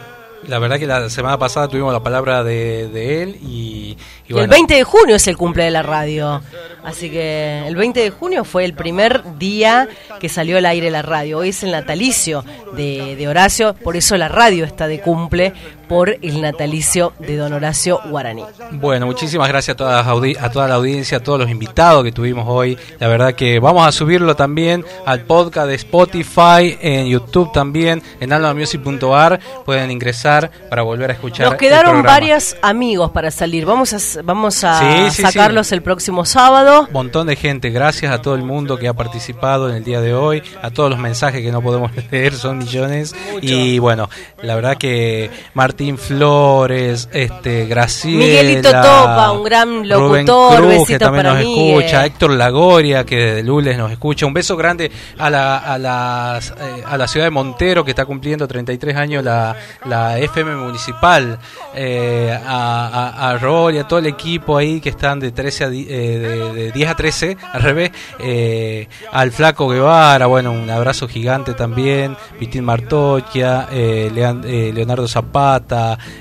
[0.48, 3.98] La verdad que la semana pasada tuvimos la palabra de, de él y,
[4.28, 6.42] y Y bueno, el 20 de junio es el cumple de la radio.
[6.84, 9.88] Así que el 20 de junio fue el primer día
[10.20, 11.40] que salió al aire la radio.
[11.40, 12.46] Hoy es el natalicio
[12.76, 15.54] de, de Horacio, por eso la radio está de cumple
[15.88, 18.44] por el natalicio de don Horacio Guaraní.
[18.72, 22.04] Bueno, muchísimas gracias a toda, la audi- a toda la audiencia, a todos los invitados
[22.04, 22.78] que tuvimos hoy.
[23.00, 28.34] La verdad que vamos a subirlo también al podcast de Spotify, en YouTube también, en
[28.34, 29.40] almamusic.ar.
[29.66, 31.48] Pueden ingresar para volver a escuchar.
[31.50, 33.66] Nos quedaron varios amigos para salir.
[33.66, 35.76] Vamos a, s- vamos a Sí, sí, sacarlos sí.
[35.76, 36.88] el próximo sábado.
[36.92, 40.14] montón de gente, gracias a todo el mundo que ha participado en el día de
[40.14, 43.16] hoy, a todos los mensajes que no podemos leer, son millones.
[43.42, 44.10] Y bueno,
[44.42, 50.98] la verdad que Martín Flores, este Graciela, Miguelito Topa, un gran Rubén locutor, Cruz, que
[51.00, 54.26] también nos escucha, Héctor Lagoria, que desde lunes nos escucha.
[54.26, 58.06] Un beso grande a la, a las, eh, a la ciudad de Montero, que está
[58.06, 61.38] cumpliendo 33 años la, la FM municipal,
[61.76, 65.64] eh, a, a, a Rol y a todo el equipo ahí que están de 13
[65.64, 70.70] a eh, de, de 10 a 13, al revés, eh, al Flaco Guevara, bueno, un
[70.70, 75.65] abrazo gigante también, Vitín Martoquia, Leonardo Zapata,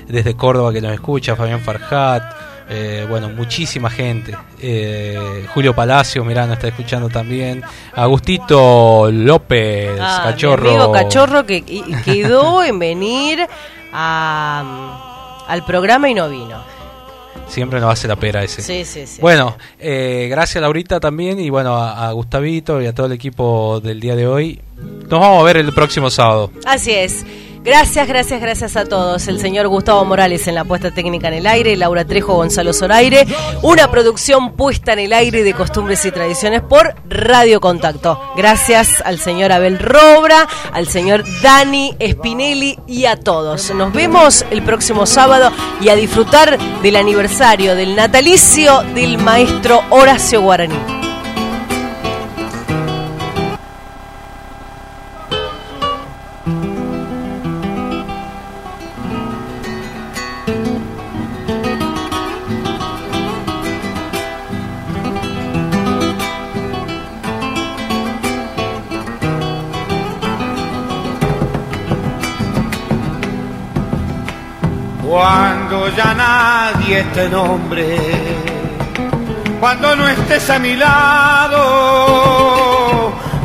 [0.07, 2.23] desde Córdoba que nos escucha, Fabián Farjat,
[2.69, 4.35] eh, bueno, muchísima gente.
[4.61, 7.61] Eh, Julio Palacio, mirá, nos está escuchando también.
[7.93, 10.69] Agustito López, Ah, mi Cachorro.
[10.69, 11.61] amigo Cachorro que
[12.03, 13.45] quedó en venir
[13.93, 16.57] a, al programa y no vino.
[17.47, 18.63] Siempre nos hace la pera ese.
[18.63, 19.21] Sí, sí, sí.
[19.21, 23.79] Bueno, eh, gracias Laurita también y bueno, a, a Gustavito y a todo el equipo
[23.81, 24.59] del día de hoy.
[25.07, 26.51] Nos vamos a ver el próximo sábado.
[26.65, 27.23] Así es.
[27.65, 29.27] Gracias, gracias, gracias a todos.
[29.27, 33.25] El señor Gustavo Morales en la puesta técnica en el aire, Laura Trejo, Gonzalo Zoraire.
[33.63, 38.21] Una producción puesta en el aire de costumbres y tradiciones por Radio Contacto.
[38.37, 43.73] Gracias al señor Abel Robra, al señor Dani Spinelli y a todos.
[43.73, 45.51] Nos vemos el próximo sábado
[45.81, 51.04] y a disfrutar del aniversario del natalicio del maestro Horacio Guaraní.
[76.95, 77.97] Nadie te nombre,
[79.59, 81.61] cuando no estés a mi lado,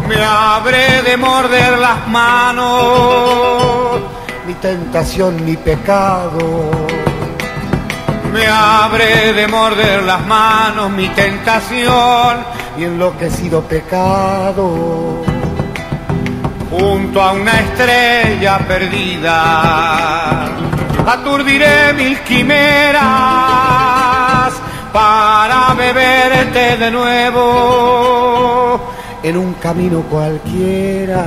[0.08, 4.00] me habré de morder las manos,
[4.46, 6.70] mi tentación, mi pecado.
[8.32, 12.36] Me habré de morder las manos, mi tentación,
[12.78, 15.24] y enloquecido pecado.
[16.70, 20.69] Junto a una estrella perdida
[21.06, 23.00] aturdiré mil quimeras
[24.92, 28.80] para beberte de nuevo
[29.22, 31.26] en un camino cualquiera.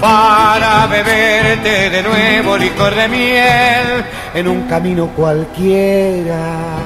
[0.00, 4.04] Para beberte de nuevo licor de miel
[4.34, 6.78] en un camino cualquiera.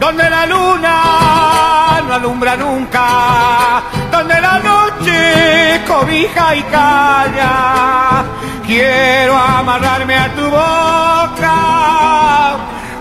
[0.00, 8.24] Donde la luna no alumbra nunca, donde la noche cobija y calla
[8.66, 11.56] Quiero amarrarme a tu boca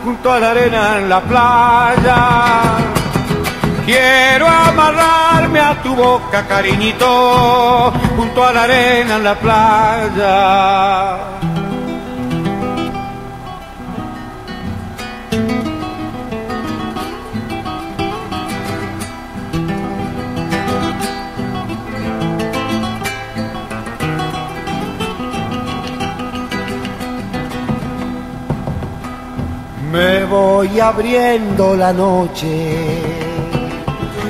[0.03, 2.17] junto a la arena en la playa.
[3.83, 11.17] Quiero amarrarme a tu boca, cariñito, junto a la arena en la playa.
[29.95, 32.85] Me voy abriendo la noche,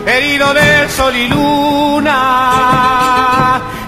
[0.05, 2.11] herido de sol y luna,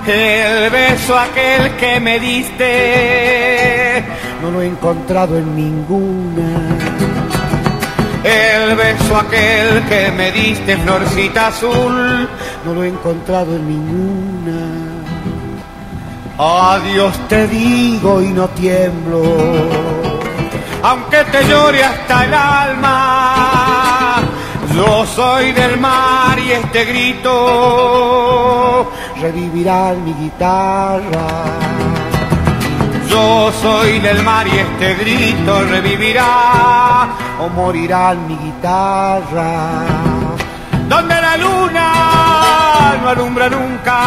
[0.07, 4.03] el beso aquel que me diste,
[4.41, 6.49] no lo he encontrado en ninguna.
[8.23, 12.27] El beso aquel que me diste, florcita azul,
[12.65, 14.57] no lo he encontrado en ninguna.
[16.39, 19.97] Adiós te digo y no tiemblo
[20.83, 24.15] aunque te llore hasta el alma.
[24.75, 27.31] Yo soy del mar y este grito
[29.19, 31.27] revivirá mi guitarra.
[33.09, 37.07] Yo soy del mar y este grito revivirá
[37.39, 39.83] o morirá mi guitarra.
[40.87, 43.99] Donde la luna no alumbra nunca,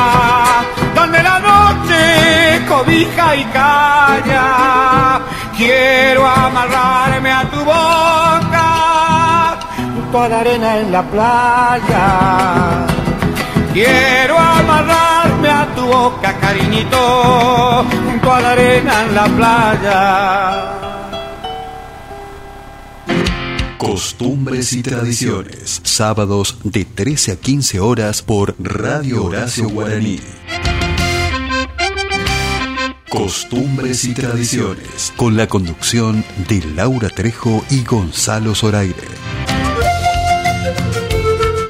[0.95, 5.21] donde la noche cobija y calla
[5.61, 12.87] Quiero amarrarme a tu boca junto a la arena en la playa.
[13.75, 20.79] Quiero amarrarme a tu boca, cariñito, junto a la arena en la playa.
[23.77, 30.21] Costumbres y tradiciones, sábados de 13 a 15 horas por Radio Horacio Guaraní.
[33.11, 39.09] Costumbres y Tradiciones, con la conducción de Laura Trejo y Gonzalo Zoraire.